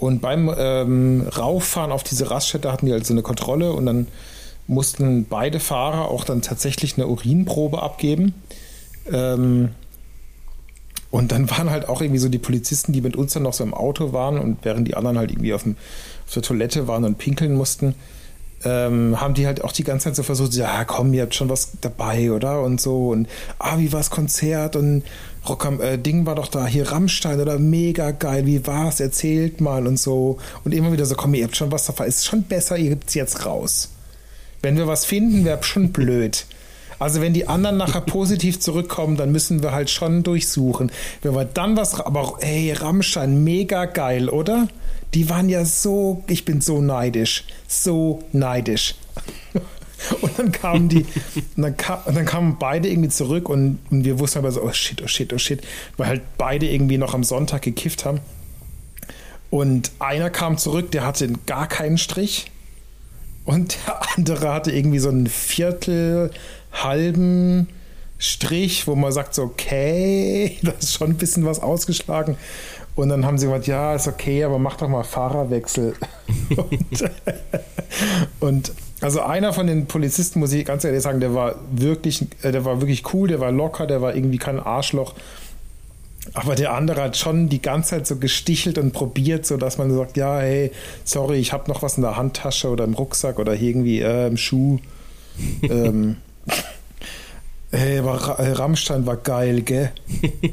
Und 0.00 0.22
beim 0.22 0.50
ähm, 0.56 1.28
Rauffahren 1.36 1.92
auf 1.92 2.02
diese 2.02 2.30
Raststätte 2.30 2.72
hatten 2.72 2.86
die 2.86 2.92
halt 2.92 3.04
so 3.04 3.12
eine 3.12 3.20
Kontrolle 3.20 3.74
und 3.74 3.84
dann 3.84 4.06
mussten 4.66 5.26
beide 5.28 5.60
Fahrer 5.60 6.08
auch 6.08 6.24
dann 6.24 6.40
tatsächlich 6.40 6.96
eine 6.96 7.06
Urinprobe 7.06 7.82
abgeben. 7.82 8.32
Ähm, 9.12 9.72
und 11.10 11.32
dann 11.32 11.50
waren 11.50 11.68
halt 11.68 11.86
auch 11.86 12.00
irgendwie 12.00 12.18
so 12.18 12.30
die 12.30 12.38
Polizisten, 12.38 12.94
die 12.94 13.02
mit 13.02 13.14
uns 13.14 13.34
dann 13.34 13.42
noch 13.42 13.52
so 13.52 13.62
im 13.62 13.74
Auto 13.74 14.14
waren 14.14 14.38
und 14.38 14.58
während 14.62 14.88
die 14.88 14.94
anderen 14.94 15.18
halt 15.18 15.32
irgendwie 15.32 15.52
auf, 15.52 15.64
dem, 15.64 15.76
auf 16.26 16.32
der 16.32 16.44
Toilette 16.44 16.88
waren 16.88 17.04
und 17.04 17.18
pinkeln 17.18 17.54
mussten, 17.54 17.94
ähm, 18.64 19.20
haben 19.20 19.34
die 19.34 19.46
halt 19.46 19.62
auch 19.62 19.72
die 19.72 19.84
ganze 19.84 20.04
Zeit 20.04 20.16
so 20.16 20.22
versucht, 20.22 20.54
ja 20.54 20.84
komm, 20.86 21.12
ihr 21.12 21.22
habt 21.22 21.34
schon 21.34 21.50
was 21.50 21.72
dabei, 21.82 22.32
oder? 22.32 22.62
Und 22.62 22.80
so 22.80 23.10
und 23.10 23.28
ah, 23.58 23.76
wie 23.76 23.92
war's 23.92 24.08
Konzert 24.08 24.76
und 24.76 25.02
Rock 25.48 25.64
am 25.64 25.80
äh, 25.80 25.98
Ding 25.98 26.26
war 26.26 26.34
doch 26.34 26.48
da, 26.48 26.66
hier 26.66 26.90
Rammstein 26.90 27.40
oder 27.40 27.58
mega 27.58 28.10
geil, 28.10 28.46
wie 28.46 28.66
war's, 28.66 29.00
erzählt 29.00 29.60
mal 29.60 29.86
und 29.86 29.98
so. 29.98 30.38
Und 30.64 30.74
immer 30.74 30.92
wieder 30.92 31.06
so, 31.06 31.14
komm, 31.14 31.34
ihr 31.34 31.44
habt 31.44 31.56
schon 31.56 31.72
was 31.72 31.86
dabei, 31.86 32.06
ist 32.06 32.26
schon 32.26 32.42
besser, 32.42 32.76
ihr 32.76 32.90
gibt's 32.90 33.14
jetzt 33.14 33.46
raus. 33.46 33.90
Wenn 34.62 34.76
wir 34.76 34.86
was 34.86 35.04
finden, 35.04 35.44
wäre 35.44 35.62
schon 35.62 35.92
blöd. 35.92 36.44
Also 36.98 37.22
wenn 37.22 37.32
die 37.32 37.48
anderen 37.48 37.78
nachher 37.78 38.00
positiv 38.06 38.60
zurückkommen, 38.60 39.16
dann 39.16 39.32
müssen 39.32 39.62
wir 39.62 39.72
halt 39.72 39.88
schon 39.88 40.22
durchsuchen. 40.22 40.92
Wenn 41.22 41.34
wir 41.34 41.46
dann 41.46 41.76
was, 41.76 41.98
aber 41.98 42.34
ey, 42.40 42.72
Rammstein, 42.72 43.42
mega 43.42 43.86
geil, 43.86 44.28
oder? 44.28 44.68
Die 45.14 45.28
waren 45.30 45.48
ja 45.48 45.64
so, 45.64 46.22
ich 46.28 46.44
bin 46.44 46.60
so 46.60 46.80
neidisch, 46.80 47.44
so 47.66 48.22
neidisch. 48.32 48.94
Und 50.20 50.38
dann 50.38 50.52
kamen 50.52 50.88
die, 50.88 51.06
und 51.56 51.62
dann, 51.62 51.76
kam, 51.76 52.00
und 52.06 52.16
dann 52.16 52.24
kamen 52.24 52.56
beide 52.58 52.88
irgendwie 52.88 53.10
zurück 53.10 53.48
und, 53.48 53.78
und 53.90 54.04
wir 54.04 54.18
wussten 54.18 54.38
aber 54.38 54.50
so, 54.50 54.62
oh 54.62 54.72
shit, 54.72 55.02
oh 55.02 55.06
shit, 55.06 55.32
oh 55.32 55.38
shit, 55.38 55.62
weil 55.96 56.08
halt 56.08 56.22
beide 56.38 56.66
irgendwie 56.66 56.98
noch 56.98 57.14
am 57.14 57.24
Sonntag 57.24 57.62
gekifft 57.62 58.04
haben. 58.04 58.20
Und 59.50 59.90
einer 59.98 60.30
kam 60.30 60.58
zurück, 60.58 60.90
der 60.92 61.04
hatte 61.04 61.30
gar 61.46 61.66
keinen 61.66 61.98
Strich. 61.98 62.50
Und 63.44 63.78
der 63.86 64.00
andere 64.16 64.52
hatte 64.52 64.70
irgendwie 64.70 65.00
so 65.00 65.08
einen 65.08 65.26
Viertel, 65.26 66.30
halben 66.72 67.68
Strich, 68.18 68.86
wo 68.86 68.94
man 68.94 69.12
sagt 69.12 69.34
so, 69.34 69.42
okay, 69.42 70.58
das 70.62 70.84
ist 70.84 70.94
schon 70.94 71.10
ein 71.10 71.16
bisschen 71.16 71.44
was 71.44 71.60
ausgeschlagen. 71.60 72.36
Und 72.94 73.08
dann 73.08 73.24
haben 73.24 73.38
sie 73.38 73.46
gesagt, 73.46 73.66
ja, 73.66 73.94
ist 73.94 74.08
okay, 74.08 74.44
aber 74.44 74.58
mach 74.58 74.76
doch 74.76 74.88
mal 74.88 75.04
Fahrerwechsel. 75.04 75.94
und, 76.56 77.10
und 78.40 78.72
also 79.00 79.20
einer 79.20 79.52
von 79.52 79.66
den 79.66 79.86
Polizisten, 79.86 80.40
muss 80.40 80.52
ich 80.52 80.64
ganz 80.64 80.84
ehrlich 80.84 81.02
sagen, 81.02 81.20
der 81.20 81.34
war 81.34 81.56
wirklich, 81.72 82.26
äh, 82.42 82.52
der 82.52 82.64
war 82.64 82.80
wirklich 82.80 83.14
cool, 83.14 83.28
der 83.28 83.40
war 83.40 83.50
locker, 83.50 83.86
der 83.86 84.02
war 84.02 84.14
irgendwie 84.14 84.38
kein 84.38 84.60
Arschloch. 84.60 85.14
Aber 86.34 86.54
der 86.54 86.74
andere 86.74 87.02
hat 87.02 87.16
schon 87.16 87.48
die 87.48 87.62
ganze 87.62 87.90
Zeit 87.90 88.06
so 88.06 88.16
gestichelt 88.16 88.78
und 88.78 88.92
probiert, 88.92 89.46
so 89.46 89.56
dass 89.56 89.78
man 89.78 89.92
sagt, 89.92 90.16
ja, 90.16 90.38
hey, 90.38 90.70
sorry, 91.04 91.38
ich 91.38 91.52
habe 91.52 91.70
noch 91.70 91.82
was 91.82 91.96
in 91.96 92.02
der 92.02 92.16
Handtasche 92.16 92.68
oder 92.68 92.84
im 92.84 92.94
Rucksack 92.94 93.38
oder 93.38 93.54
irgendwie 93.54 94.00
äh, 94.00 94.26
im 94.26 94.36
Schuh. 94.36 94.78
ähm, 95.62 96.16
hey, 97.70 97.98
aber 97.98 98.38
äh, 98.38 98.52
Rammstein 98.52 99.06
war 99.06 99.16
geil, 99.16 99.62
gell? 99.62 99.92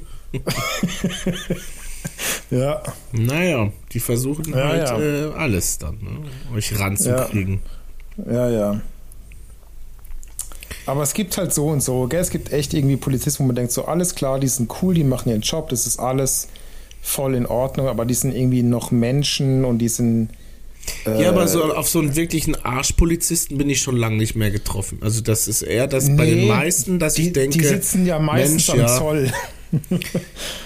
ja. 2.50 2.82
Naja, 3.12 3.72
die 3.92 4.00
versuchen 4.00 4.50
ja, 4.54 4.68
halt. 4.70 4.90
Äh, 5.02 5.34
alles 5.36 5.78
dann, 5.78 5.96
ne? 5.96 6.56
euch 6.56 6.80
ranzukriegen. 6.80 7.56
Ja. 7.56 7.77
Ja, 8.26 8.50
ja. 8.50 8.82
Aber 10.86 11.04
es 11.04 11.14
gibt 11.14 11.38
halt 11.38 11.54
so 11.54 11.68
und 11.68 11.84
so, 11.84 12.08
gell? 12.08 12.22
Es 12.22 12.30
gibt 12.30 12.54
echt 12.54 12.74
irgendwie 12.74 12.96
Polizisten, 12.96 13.44
wo 13.44 13.48
man 13.48 13.56
denkt, 13.56 13.74
so 13.74 13.86
alles 13.86 14.16
klar, 14.16 14.40
die 14.40 14.48
sind 14.48 14.72
cool, 14.82 14.94
die 14.94 15.04
machen 15.04 15.30
ihren 15.30 15.42
Job, 15.42 15.70
das 15.70 15.86
ist 15.86 16.00
alles 16.00 16.48
voll 17.02 17.36
in 17.36 17.46
Ordnung, 17.46 17.88
aber 17.88 18.06
die 18.06 18.14
sind 18.14 18.36
irgendwie 18.36 18.64
noch 18.64 18.92
Menschen 18.92 19.66
und 19.66 19.80
die 19.80 19.90
sind. 19.90 20.30
Äh, 21.06 21.24
ja, 21.24 21.30
aber 21.30 21.50
so 21.50 21.74
auf 21.74 21.90
so 21.90 22.00
einen 22.00 22.16
wirklichen 22.16 22.56
Arschpolizisten 22.56 23.58
bin 23.58 23.70
ich 23.70 23.82
schon 23.82 23.98
lange 23.98 24.16
nicht 24.16 24.36
mehr 24.36 24.52
getroffen. 24.52 25.00
Also 25.02 25.20
das 25.20 25.50
ist 25.50 25.62
eher 25.62 25.88
das 25.88 26.08
nee, 26.08 26.16
bei 26.16 26.26
den 26.26 26.48
meisten, 26.48 27.00
dass 27.00 27.16
die, 27.16 27.28
ich 27.28 27.34
denke. 27.34 27.58
Die 27.58 27.66
sitzen 27.66 28.06
ja 28.06 28.20
meistens 28.20 28.68
Mensch, 28.68 28.70
am 28.70 28.80
ja, 28.80 28.98
Zoll. 28.98 29.32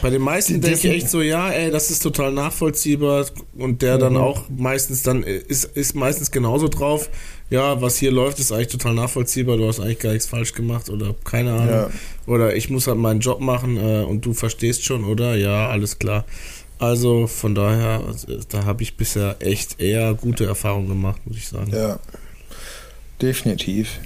Bei 0.03 0.11
den 0.11 0.21
meisten 0.21 0.61
denke 0.61 0.77
ich 0.77 0.85
echt 0.85 1.09
so, 1.09 1.23
ja, 1.23 1.49
ey, 1.49 1.71
das 1.71 1.89
ist 1.89 2.03
total 2.03 2.31
nachvollziehbar 2.31 3.25
und 3.57 3.81
der 3.81 3.95
mhm. 3.95 3.99
dann 3.99 4.17
auch 4.17 4.43
meistens 4.55 5.01
dann 5.01 5.23
ist, 5.23 5.63
ist 5.63 5.95
meistens 5.95 6.29
genauso 6.29 6.67
drauf, 6.67 7.09
ja, 7.51 7.81
was 7.81 7.97
hier 7.97 8.11
läuft, 8.11 8.39
ist 8.39 8.53
eigentlich 8.53 8.69
total 8.69 8.93
nachvollziehbar, 8.93 9.57
du 9.57 9.67
hast 9.67 9.81
eigentlich 9.81 9.99
gar 9.99 10.13
nichts 10.13 10.25
falsch 10.25 10.53
gemacht 10.53 10.89
oder 10.89 11.13
keine 11.25 11.51
Ahnung. 11.51 11.69
Ja. 11.69 11.89
Oder 12.25 12.55
ich 12.55 12.69
muss 12.69 12.87
halt 12.87 12.97
meinen 12.97 13.19
Job 13.19 13.41
machen 13.41 13.75
äh, 13.75 14.03
und 14.03 14.25
du 14.25 14.33
verstehst 14.33 14.85
schon, 14.85 15.03
oder? 15.03 15.35
Ja, 15.35 15.67
alles 15.67 15.99
klar. 15.99 16.23
Also 16.79 17.27
von 17.27 17.53
daher, 17.53 18.03
also, 18.07 18.39
da 18.47 18.63
habe 18.63 18.83
ich 18.83 18.95
bisher 18.95 19.35
echt 19.39 19.81
eher 19.81 20.13
gute 20.13 20.45
Erfahrungen 20.45 20.87
gemacht, 20.87 21.21
muss 21.25 21.37
ich 21.37 21.47
sagen. 21.49 21.71
Ja, 21.75 21.99
definitiv. 23.21 23.99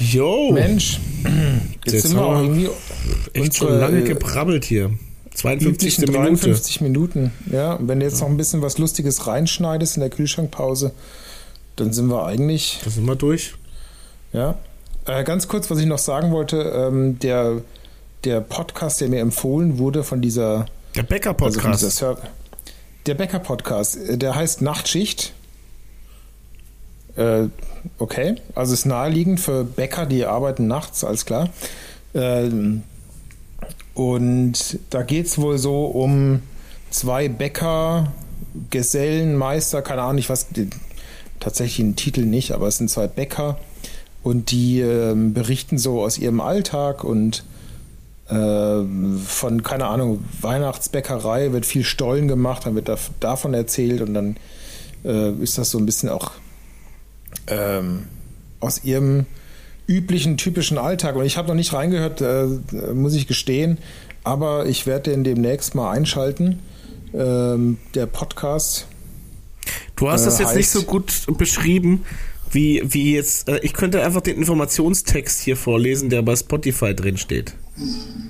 Jo. 0.00 0.50
Mensch, 0.52 0.98
jetzt, 1.84 1.94
jetzt 1.94 2.02
sind 2.08 2.16
wir 2.16 2.26
auch 2.26 2.42
irgendwie 2.42 2.68
echt 3.34 3.54
schon 3.54 3.78
lange 3.78 4.00
äh, 4.00 4.02
gebrabbelt 4.02 4.64
hier. 4.64 4.90
52 5.34 5.98
Minute. 5.98 6.18
53 6.18 6.80
Minuten. 6.80 7.32
Ja, 7.50 7.78
wenn 7.80 8.00
du 8.00 8.06
jetzt 8.06 8.20
noch 8.20 8.28
ein 8.28 8.36
bisschen 8.36 8.62
was 8.62 8.78
Lustiges 8.78 9.26
reinschneidest 9.26 9.96
in 9.96 10.00
der 10.00 10.10
Kühlschrankpause, 10.10 10.92
dann 11.76 11.92
sind 11.92 12.08
wir 12.08 12.24
eigentlich. 12.24 12.80
Da 12.84 12.90
sind 12.90 13.04
wir 13.04 13.16
durch. 13.16 13.54
Ja. 14.32 14.58
Äh, 15.06 15.24
ganz 15.24 15.48
kurz, 15.48 15.70
was 15.70 15.78
ich 15.78 15.86
noch 15.86 15.98
sagen 15.98 16.30
wollte: 16.30 16.56
ähm, 16.60 17.18
der, 17.18 17.62
der 18.24 18.40
Podcast, 18.40 19.00
der 19.00 19.08
mir 19.08 19.20
empfohlen 19.20 19.78
wurde 19.78 20.04
von 20.04 20.22
dieser. 20.22 20.66
Der 20.94 21.02
Bäcker-Podcast. 21.02 21.84
Also 21.84 22.16
der 23.06 23.14
Bäcker-Podcast, 23.14 23.96
äh, 23.96 24.18
der 24.18 24.34
heißt 24.34 24.62
Nachtschicht. 24.62 25.32
Äh, 27.16 27.48
okay, 27.98 28.36
also 28.54 28.72
ist 28.72 28.86
naheliegend 28.86 29.40
für 29.40 29.64
Bäcker, 29.64 30.06
die 30.06 30.24
arbeiten 30.24 30.66
nachts, 30.66 31.04
alles 31.04 31.26
klar. 31.26 31.48
Ähm, 32.14 32.82
und 33.94 34.78
da 34.90 35.02
geht 35.02 35.26
es 35.26 35.38
wohl 35.38 35.58
so 35.58 35.86
um 35.86 36.42
zwei 36.90 37.28
Bäcker, 37.28 38.12
Gesellen, 38.70 39.36
Meister, 39.36 39.82
keine 39.82 40.02
Ahnung, 40.02 40.18
ich 40.18 40.30
weiß 40.30 40.48
den 40.50 41.96
Titel 41.96 42.24
nicht, 42.24 42.52
aber 42.52 42.68
es 42.68 42.78
sind 42.78 42.90
zwei 42.90 43.06
Bäcker. 43.06 43.58
Und 44.22 44.50
die 44.50 44.80
äh, 44.80 45.14
berichten 45.14 45.76
so 45.76 46.02
aus 46.02 46.18
ihrem 46.18 46.40
Alltag 46.40 47.04
und 47.04 47.44
äh, 48.28 48.82
von, 49.26 49.62
keine 49.62 49.86
Ahnung, 49.86 50.24
Weihnachtsbäckerei 50.40 51.52
wird 51.52 51.66
viel 51.66 51.84
Stollen 51.84 52.26
gemacht, 52.26 52.64
dann 52.64 52.74
wird 52.74 52.88
da, 52.88 52.96
davon 53.20 53.52
erzählt 53.52 54.00
und 54.00 54.14
dann 54.14 54.36
äh, 55.04 55.30
ist 55.32 55.58
das 55.58 55.70
so 55.70 55.78
ein 55.78 55.84
bisschen 55.84 56.08
auch 56.08 56.30
ähm, 57.48 58.04
aus 58.60 58.82
ihrem 58.84 59.26
üblichen, 59.86 60.36
typischen 60.36 60.78
Alltag. 60.78 61.16
Und 61.16 61.24
ich 61.24 61.36
habe 61.36 61.48
noch 61.48 61.54
nicht 61.54 61.72
reingehört, 61.72 62.20
äh, 62.20 62.46
muss 62.94 63.14
ich 63.14 63.26
gestehen, 63.26 63.78
aber 64.22 64.66
ich 64.66 64.86
werde 64.86 65.10
den 65.10 65.24
demnächst 65.24 65.74
mal 65.74 65.90
einschalten. 65.90 66.60
Ähm, 67.12 67.78
der 67.94 68.06
Podcast. 68.06 68.88
Du 69.94 70.10
hast 70.10 70.26
das 70.26 70.40
äh, 70.40 70.42
jetzt 70.42 70.56
nicht 70.56 70.68
so 70.68 70.82
gut 70.82 71.12
beschrieben, 71.38 72.04
wie, 72.50 72.82
wie 72.84 73.14
jetzt. 73.14 73.48
Äh, 73.48 73.60
ich 73.62 73.72
könnte 73.72 74.02
einfach 74.02 74.20
den 74.20 74.36
Informationstext 74.36 75.40
hier 75.40 75.56
vorlesen, 75.56 76.10
der 76.10 76.22
bei 76.22 76.34
Spotify 76.34 76.94
drin 76.94 77.16
steht. 77.16 77.54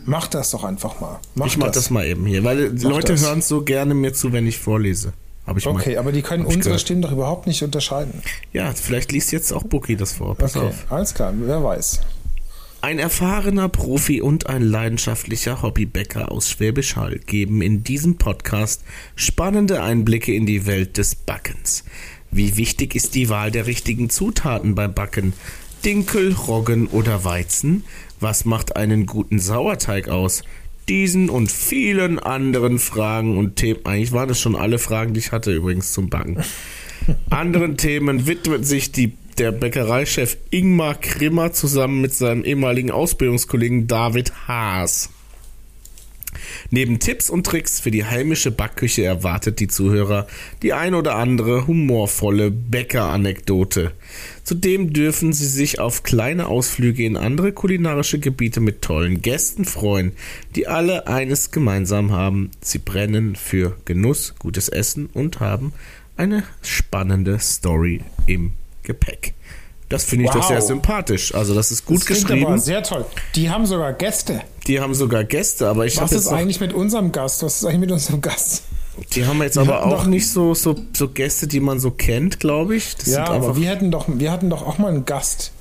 Mach 0.05 0.27
das 0.27 0.51
doch 0.51 0.65
einfach 0.65 1.01
mal. 1.01 1.21
Mach 1.35 1.47
ich 1.47 1.57
mach 1.57 1.67
das. 1.69 1.77
das 1.77 1.91
mal 1.91 2.07
eben 2.07 2.27
hier, 2.27 2.45
weil 2.45 2.73
mach 2.73 2.83
Leute 2.83 3.19
hören 3.19 3.41
so 3.41 3.63
gerne 3.63 3.95
mir 3.95 4.13
zu, 4.13 4.33
wenn 4.33 4.47
ich 4.47 4.59
vorlese. 4.59 5.15
Ich 5.57 5.67
okay, 5.67 5.95
mal, 5.95 5.99
aber 5.99 6.13
die 6.13 6.23
können 6.23 6.45
unsere 6.45 6.63
gehört. 6.63 6.81
Stimmen 6.81 7.03
doch 7.03 7.13
überhaupt 7.13 7.47
nicht 7.47 7.63
unterscheiden. 7.63 8.23
Ja, 8.53 8.73
vielleicht 8.73 9.13
liest 9.13 9.31
jetzt 9.31 9.53
auch 9.53 9.63
Bookie 9.63 9.97
das 9.97 10.13
vor. 10.13 10.35
Pass 10.35 10.57
okay, 10.57 10.69
auf. 10.69 10.91
alles 10.91 11.13
klar, 11.13 11.35
wer 11.37 11.63
weiß. 11.63 12.01
Ein 12.81 12.99
erfahrener 12.99 13.71
Profi 13.71 14.21
und 14.21 14.47
ein 14.47 14.63
leidenschaftlicher 14.63 15.63
Hobbybäcker 15.63 16.31
aus 16.31 16.51
Schwäbisch 16.51 16.97
Hall 16.97 17.19
geben 17.19 17.63
in 17.63 17.83
diesem 17.83 18.17
Podcast 18.17 18.83
spannende 19.17 19.83
Einblicke 19.83 20.35
in 20.35 20.45
die 20.45 20.67
Welt 20.67 20.99
des 20.99 21.15
Backens. 21.15 21.85
Wie 22.31 22.57
wichtig 22.57 22.95
ist 22.95 23.15
die 23.15 23.29
Wahl 23.29 23.51
der 23.51 23.67
richtigen 23.67 24.11
Zutaten 24.11 24.75
beim 24.75 24.93
Backen? 24.93 25.33
Dinkel, 25.85 26.33
Roggen 26.33 26.87
oder 26.87 27.25
Weizen? 27.25 27.85
Was 28.21 28.45
macht 28.45 28.77
einen 28.77 29.07
guten 29.07 29.39
Sauerteig 29.39 30.09
aus? 30.09 30.43
Diesen 30.89 31.31
und 31.31 31.51
vielen 31.51 32.19
anderen 32.19 32.79
Fragen 32.79 33.39
und 33.39 33.57
Themen, 33.57 33.81
eigentlich 33.85 34.13
waren 34.13 34.29
das 34.29 34.41
schon 34.41 34.57
alle 34.57 34.79
Fragen, 34.79 35.15
die 35.15 35.21
ich 35.21 35.33
hatte 35.33 35.53
übrigens 35.53 35.93
zum 35.93 36.11
Backen. 36.11 36.43
anderen 37.31 37.77
Themen 37.77 38.27
widmet 38.27 38.67
sich 38.67 38.93
die, 38.93 39.13
der 39.39 39.53
Bäckereichef 39.53 40.37
Ingmar 40.51 40.95
Krimmer 40.95 41.53
zusammen 41.53 42.01
mit 42.01 42.13
seinem 42.13 42.45
ehemaligen 42.45 42.91
Ausbildungskollegen 42.91 43.87
David 43.87 44.33
Haas. 44.47 45.11
Neben 46.71 46.99
Tipps 46.99 47.31
und 47.31 47.47
Tricks 47.47 47.81
für 47.81 47.91
die 47.91 48.05
heimische 48.05 48.51
Backküche 48.51 49.05
erwartet 49.05 49.61
die 49.61 49.69
Zuhörer 49.69 50.27
die 50.63 50.73
ein 50.73 50.95
oder 50.95 51.17
andere 51.17 51.67
humorvolle 51.67 52.51
Bäckeranekdote. 52.51 53.93
Zudem 54.45 54.93
dürfen 54.93 55.33
sie 55.33 55.47
sich 55.47 55.81
auf 55.81 56.03
kleine 56.03 56.47
Ausflüge 56.47 57.05
in 57.05 57.17
andere 57.17 57.53
kulinarische 57.53 58.19
Gebiete 58.19 58.61
mit 58.61 58.83
tollen 58.83 59.23
Gästen 59.23 59.65
freuen, 59.65 60.13
die 60.55 60.67
alle 60.67 61.07
eines 61.07 61.51
gemeinsam 61.51 62.13
haben. 62.13 62.51
Sie 62.61 62.79
brennen 62.79 63.37
für 63.37 63.77
Genuss, 63.85 64.35
gutes 64.39 64.69
Essen 64.69 65.07
und 65.07 65.41
haben 65.41 65.73
eine 66.17 66.45
spannende 66.63 67.39
Story 67.39 68.03
im 68.27 68.53
Gepäck. 68.83 69.35
Das 69.89 70.05
finde 70.05 70.25
ich 70.25 70.35
wow. 70.35 70.41
doch 70.41 70.49
sehr 70.49 70.63
sympathisch. 70.63 71.35
Also 71.35 71.55
das 71.55 71.71
ist 71.71 71.87
gut 71.87 71.99
das 71.99 72.07
geschrieben. 72.07 72.47
Aber 72.47 72.59
sehr 72.59 72.83
toll. 72.83 73.05
Die 73.35 73.51
haben 73.51 73.67
sogar 73.67 73.93
Gäste. 73.93 74.41
Die 74.67 74.81
haben 74.81 74.95
sogar 74.95 75.25
Gäste, 75.25 75.69
aber 75.69 75.87
ich 75.87 76.01
Was 76.01 76.13
ist 76.13 76.29
eigentlich 76.29 76.61
mit 76.61 76.73
unserem 76.73 77.13
Gast? 77.13 77.43
Was 77.43 77.57
ist 77.57 77.65
eigentlich 77.65 77.81
mit 77.81 77.93
unserem 77.93 78.21
Gast? 78.21 78.63
Die 79.13 79.27
haben 79.27 79.43
jetzt 79.43 79.59
aber 79.59 79.85
auch 79.87 80.07
nicht 80.07 80.31
so, 80.31 80.55
so, 80.55 80.77
so 80.97 81.09
Gäste, 81.09 81.49
die 81.49 81.61
man 81.61 81.81
so 81.81 81.91
kennt, 81.91 82.41
glaube 82.41 82.77
ich. 82.77 82.97
Das 82.97 83.07
ja, 83.09 83.27
aber 83.27 83.57
wir 83.57 83.69
hätten, 83.69 83.91
doch, 83.91 84.07
wir 84.09 84.31
hatten 84.31 84.51
doch 84.51 84.67
auch 84.67 84.79
mal 84.79 84.89
einen 84.89 85.05
Gast. 85.05 85.53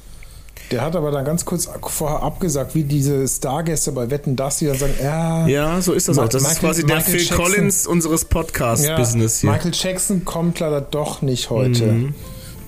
Der 0.72 0.82
hat 0.82 0.96
aber 0.96 1.12
dann 1.12 1.26
ganz 1.26 1.44
kurz 1.46 1.70
vorher 1.82 2.24
abgesagt, 2.24 2.74
wie 2.74 2.84
diese 2.84 3.28
Stargäste 3.28 3.92
bei 3.92 4.10
Wetten, 4.10 4.36
dass 4.36 4.58
die 4.58 4.68
dann 4.68 4.78
sagen, 4.78 4.94
ja. 5.02 5.48
Ja, 5.48 5.82
so 5.82 5.94
ist 5.94 6.08
das 6.08 6.18
halt. 6.18 6.34
Das 6.34 6.44
Michael, 6.44 6.56
ist 6.56 6.60
quasi 6.62 6.86
der 6.86 7.02
Phil 7.02 7.20
Jackson, 7.20 7.38
Collins 7.38 7.88
unseres 7.88 8.26
Podcast-Business 8.26 9.42
ja, 9.42 9.50
hier. 9.50 9.52
Michael 9.52 9.72
Jackson 9.74 10.26
kommt 10.26 10.60
leider 10.60 10.82
doch 10.82 11.22
nicht 11.22 11.50
heute. 11.50 11.86
Mhm. 11.86 12.16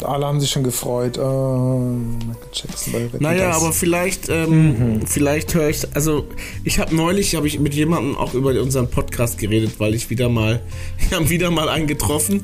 Alle 0.04 0.26
haben 0.26 0.40
sich 0.40 0.50
schon 0.50 0.64
gefreut. 0.64 1.18
Oh, 1.18 1.80
Michael 1.80 2.50
Jackson 2.52 2.94
bei 2.94 3.04
Wetten, 3.06 3.24
Naja, 3.24 3.48
das. 3.48 3.58
aber 3.58 3.72
vielleicht, 3.72 4.30
ähm, 4.30 4.98
mhm. 4.98 5.08
vielleicht 5.08 5.54
höre 5.54 5.70
ich, 5.70 5.88
also 5.94 6.26
ich 6.64 6.80
habe 6.80 6.96
neulich, 6.96 7.36
habe 7.36 7.48
ich 7.48 7.60
mit 7.60 7.74
jemandem 7.74 8.16
auch 8.16 8.34
über 8.34 8.50
unseren 8.62 8.90
Podcast 8.90 9.38
geredet, 9.38 9.80
weil 9.80 9.96
ich 9.96 10.10
wieder 10.10 10.30
mal, 10.30 10.62
wir 11.10 11.18
haben 11.18 11.30
wieder 11.30 11.52
mal 11.52 11.70
einen 11.70 11.88
getroffen, 11.88 12.44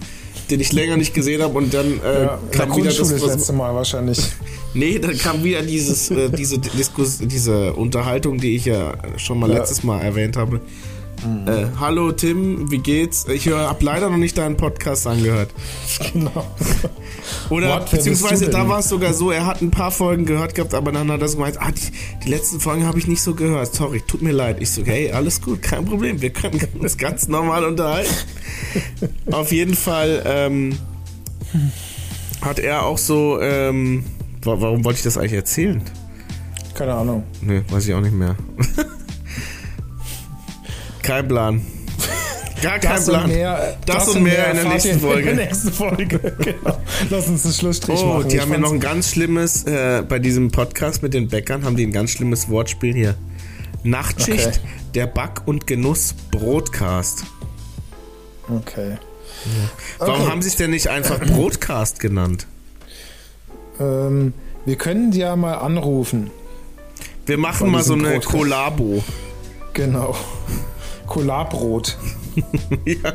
den 0.49 0.60
ich 0.60 0.72
länger 0.72 0.97
nicht 0.97 1.14
gesehen 1.14 1.41
habe 1.41 1.58
und 1.58 1.74
dann 1.74 1.99
äh, 2.02 2.24
ja, 2.24 2.39
kam 2.52 2.76
wieder 2.76 2.91
das, 2.91 2.97
das 2.97 3.26
letzte 3.26 3.54
Mal 3.54 3.74
wahrscheinlich. 3.74 4.20
Nee, 4.74 4.99
dann 4.99 5.18
kam 5.18 5.43
wieder 5.43 5.62
dieses, 5.64 6.12
äh, 6.12 6.30
diese 6.30 6.58
Diskus, 6.58 7.18
diese 7.18 7.74
Unterhaltung, 7.74 8.38
die 8.38 8.56
ich 8.56 8.64
ja 8.64 8.93
schon 9.18 9.38
mal 9.38 9.49
ja. 9.49 9.58
letztes 9.58 9.84
Mal 9.84 9.99
erwähnt 9.99 10.38
habe. 10.38 10.62
Mhm. 11.24 11.47
Äh, 11.47 11.65
hallo 11.80 12.11
Tim, 12.11 12.72
wie 12.72 12.80
geht's? 12.80 13.26
Ich 13.28 13.47
habe 13.47 13.84
leider 13.84 14.09
noch 14.09 14.17
nicht 14.17 14.38
deinen 14.38 14.57
Podcast 14.57 15.05
angehört. 15.07 15.49
Genau. 16.13 16.45
Oder 17.49 17.76
What, 17.80 17.91
beziehungsweise 17.91 18.49
da 18.49 18.67
war 18.67 18.80
es 18.80 18.89
sogar 18.89 19.13
so, 19.13 19.32
er 19.32 19.45
hat 19.45 19.61
ein 19.61 19.72
paar 19.72 19.91
Folgen 19.91 20.26
gehört 20.26 20.55
gehabt, 20.55 20.74
aber 20.74 20.91
dann 20.91 21.11
hat 21.11 21.22
er 21.22 21.28
so 21.28 21.38
gemeint, 21.38 21.61
ah, 21.61 21.72
die, 21.72 21.91
die 22.26 22.30
letzten 22.30 22.59
Folgen 22.59 22.86
habe 22.86 22.97
ich 22.97 23.07
nicht 23.07 23.22
so 23.22 23.36
gehört. 23.36 23.74
Sorry, 23.74 24.01
tut 24.01 24.22
mir 24.22 24.32
leid. 24.32 24.57
Ich 24.59 24.72
so, 24.72 24.84
hey, 24.84 25.11
alles 25.11 25.41
gut, 25.41 25.61
kein 25.61 25.86
Problem. 25.86 26.22
Wir 26.22 26.32
können 26.32 26.59
uns 26.80 26.97
ganz 26.97 27.28
normal 27.28 27.65
unterhalten. 27.65 28.13
Auf 29.32 29.51
jeden 29.51 29.76
Fall 29.76 30.24
ähm, 30.26 30.78
hat 32.41 32.59
er 32.59 32.86
auch 32.86 32.97
so, 32.97 33.39
ähm, 33.41 34.05
warum 34.43 34.84
wollte 34.84 34.97
ich 34.97 35.03
das 35.03 35.17
eigentlich 35.17 35.34
erzählen? 35.34 35.82
Keine 36.74 36.93
Ahnung. 36.93 37.24
Nee, 37.41 37.61
weiß 37.69 37.88
ich 37.88 37.93
auch 37.93 38.01
nicht 38.01 38.15
mehr. 38.15 38.36
Kein 41.02 41.28
Plan. 41.28 41.66
Gar 42.62 42.80
kein 42.80 42.95
das 42.95 43.06
Plan. 43.08 43.24
Und 43.24 43.32
mehr, 43.32 43.78
das, 43.86 44.06
das, 44.06 44.16
und 44.16 44.24
mehr, 44.24 44.34
mehr 44.34 44.52
in 44.52 44.56
der 44.58 44.66
nächsten 44.66 44.99
Folge. 44.99 45.30
In 45.30 45.38
der 45.38 45.45
nächsten 45.45 45.72
Folge, 45.72 46.20
genau. 46.39 46.78
Lass 47.10 47.28
uns 47.28 47.45
einen 47.45 47.54
Schlussstrich 47.54 47.99
oh, 48.02 48.06
machen. 48.06 48.30
Die 48.30 48.36
ich 48.36 48.41
haben 48.41 48.52
ja 48.52 48.60
noch 48.60 48.72
ein 48.72 48.80
ganz 48.80 49.10
schlimmes, 49.10 49.64
äh, 49.64 50.04
bei 50.08 50.20
diesem 50.20 50.52
Podcast 50.52 51.02
mit 51.02 51.14
den 51.14 51.28
Bäckern 51.28 51.64
haben 51.64 51.76
die 51.76 51.86
ein 51.86 51.91
ganz 51.91 52.12
schlimmes 52.12 52.49
Wortspiel 52.49 52.93
hier. 52.93 53.16
Nachtschicht, 53.84 54.47
okay. 54.47 54.60
der 54.93 55.08
Back- 55.08 55.41
und 55.45 55.66
Genuss 55.66 56.14
Broadcast. 56.30 57.24
Okay. 58.47 58.91
Ja. 58.91 59.70
Warum 59.97 60.22
okay. 60.22 60.32
haben 60.32 60.41
sie 60.43 60.49
es 60.49 60.56
denn 60.56 60.70
nicht 60.70 60.88
einfach 60.88 61.20
Broadcast 61.26 61.99
genannt? 61.99 62.45
Ähm, 63.80 64.34
wir 64.66 64.76
können 64.76 65.10
die 65.10 65.20
ja 65.20 65.36
mal 65.36 65.56
anrufen. 65.56 66.30
Wir 67.26 67.39
machen 67.39 67.72
mal 67.72 67.82
so 67.82 67.93
eine 67.93 68.04
Broadcast. 68.04 68.28
Kollabo. 68.28 69.04
Genau. 69.74 70.16
Kollabrot. 71.12 71.97
ja. 72.86 73.12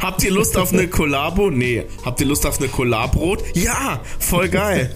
Habt 0.00 0.24
ihr 0.24 0.32
Lust 0.32 0.56
auf 0.56 0.72
eine 0.72 0.88
Kollabo? 0.88 1.50
Nee. 1.50 1.84
Habt 2.04 2.20
ihr 2.20 2.26
Lust 2.26 2.44
auf 2.44 2.58
eine 2.58 2.66
Kollabrot? 2.66 3.44
Ja, 3.54 4.00
voll 4.18 4.48
geil. 4.48 4.90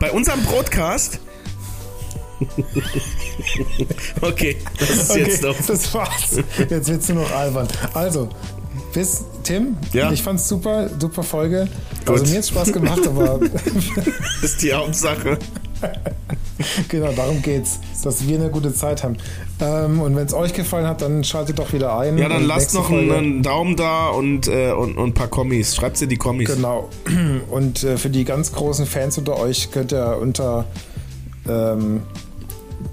Bei 0.00 0.10
unserem 0.10 0.42
Broadcast. 0.42 1.20
okay, 4.22 4.56
das 4.76 4.90
ist 4.90 5.10
okay, 5.12 5.20
jetzt 5.20 5.44
doch. 5.44 5.54
Das 5.64 5.94
war's. 5.94 6.40
Jetzt 6.68 6.88
wird's 6.88 7.08
nur 7.08 7.22
noch 7.22 7.30
albern. 7.30 7.68
Also, 7.94 8.28
bis 8.92 9.24
Tim. 9.44 9.76
Ja. 9.92 10.10
Ich 10.10 10.20
fand's 10.20 10.48
super, 10.48 10.90
super 10.98 11.22
Folge. 11.22 11.68
Gut. 12.04 12.18
Also 12.18 12.32
mir 12.32 12.38
hat's 12.38 12.48
Spaß 12.48 12.72
gemacht, 12.72 13.06
aber. 13.06 13.38
das 14.40 14.50
ist 14.50 14.62
die 14.62 14.72
Hauptsache. 14.72 15.38
genau, 16.88 17.12
darum 17.12 17.40
geht's, 17.40 17.78
dass 18.02 18.26
wir 18.26 18.38
eine 18.38 18.50
gute 18.50 18.72
Zeit 18.74 19.02
haben. 19.02 19.16
Ähm, 19.60 20.00
und 20.00 20.16
wenn 20.16 20.26
es 20.26 20.34
euch 20.34 20.52
gefallen 20.52 20.86
hat, 20.86 21.02
dann 21.02 21.24
schaltet 21.24 21.58
doch 21.58 21.72
wieder 21.72 21.98
ein. 21.98 22.18
Ja, 22.18 22.28
dann 22.28 22.44
lasst 22.44 22.74
noch 22.74 22.90
einen, 22.90 23.10
einen, 23.10 23.42
Daumen 23.42 23.76
da 23.76 24.08
und, 24.08 24.48
äh, 24.48 24.72
und, 24.72 24.96
und, 24.96 25.10
ein 25.10 25.14
paar 25.14 25.28
Kommis. 25.28 25.76
Schreibt 25.76 25.96
sie 25.96 26.06
die 26.06 26.16
Kommis. 26.16 26.54
Genau. 26.54 26.88
Und 27.50 27.84
äh, 27.84 27.96
für 27.96 28.10
die 28.10 28.24
ganz 28.24 28.52
großen 28.52 28.86
Fans 28.86 29.18
unter 29.18 29.38
euch 29.38 29.70
könnt 29.70 29.92
ihr 29.92 30.18
unter 30.20 30.64
ähm, 31.48 32.02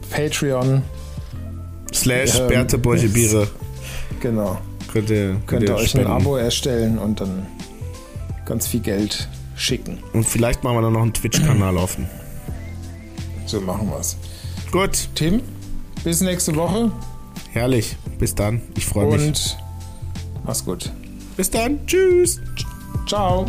Patreon 0.10 0.82
slash 1.93 2.39
ähm, 2.39 2.47
Bärte 2.47 2.78
Biere. 2.78 3.47
Genau. 4.20 4.57
Könnt 4.91 5.10
ihr, 5.10 5.30
könnt, 5.30 5.47
könnt 5.47 5.64
ihr 5.64 5.76
euch 5.76 5.89
spenden. 5.89 6.07
ein 6.07 6.22
Abo 6.22 6.36
erstellen 6.36 6.97
und 6.97 7.22
dann 7.22 7.45
ganz 8.45 8.68
viel 8.68 8.80
Geld 8.80 9.30
schicken. 9.55 9.99
Und 10.14 10.26
vielleicht 10.26 10.64
machen 10.64 10.78
wir 10.78 10.82
dann 10.82 10.93
noch 10.93 11.03
einen 11.03 11.14
Twitch-Kanal 11.14 11.78
offen. 11.78 12.07
So 13.45 13.62
machen 13.62 13.88
wir 13.89 13.99
es. 13.99 14.18
Gut. 14.72 15.09
Tim, 15.15 15.41
bis 16.03 16.22
nächste 16.22 16.55
Woche. 16.55 16.91
Herrlich. 17.51 17.95
Bis 18.20 18.36
dann. 18.36 18.61
Ich 18.76 18.86
freue 18.86 19.07
mich. 19.07 19.28
Und 19.28 19.57
mach's 20.45 20.63
gut. 20.63 20.91
Bis 21.38 21.49
dann. 21.49 21.86
Tschüss. 21.88 22.39
Ciao. 23.07 23.45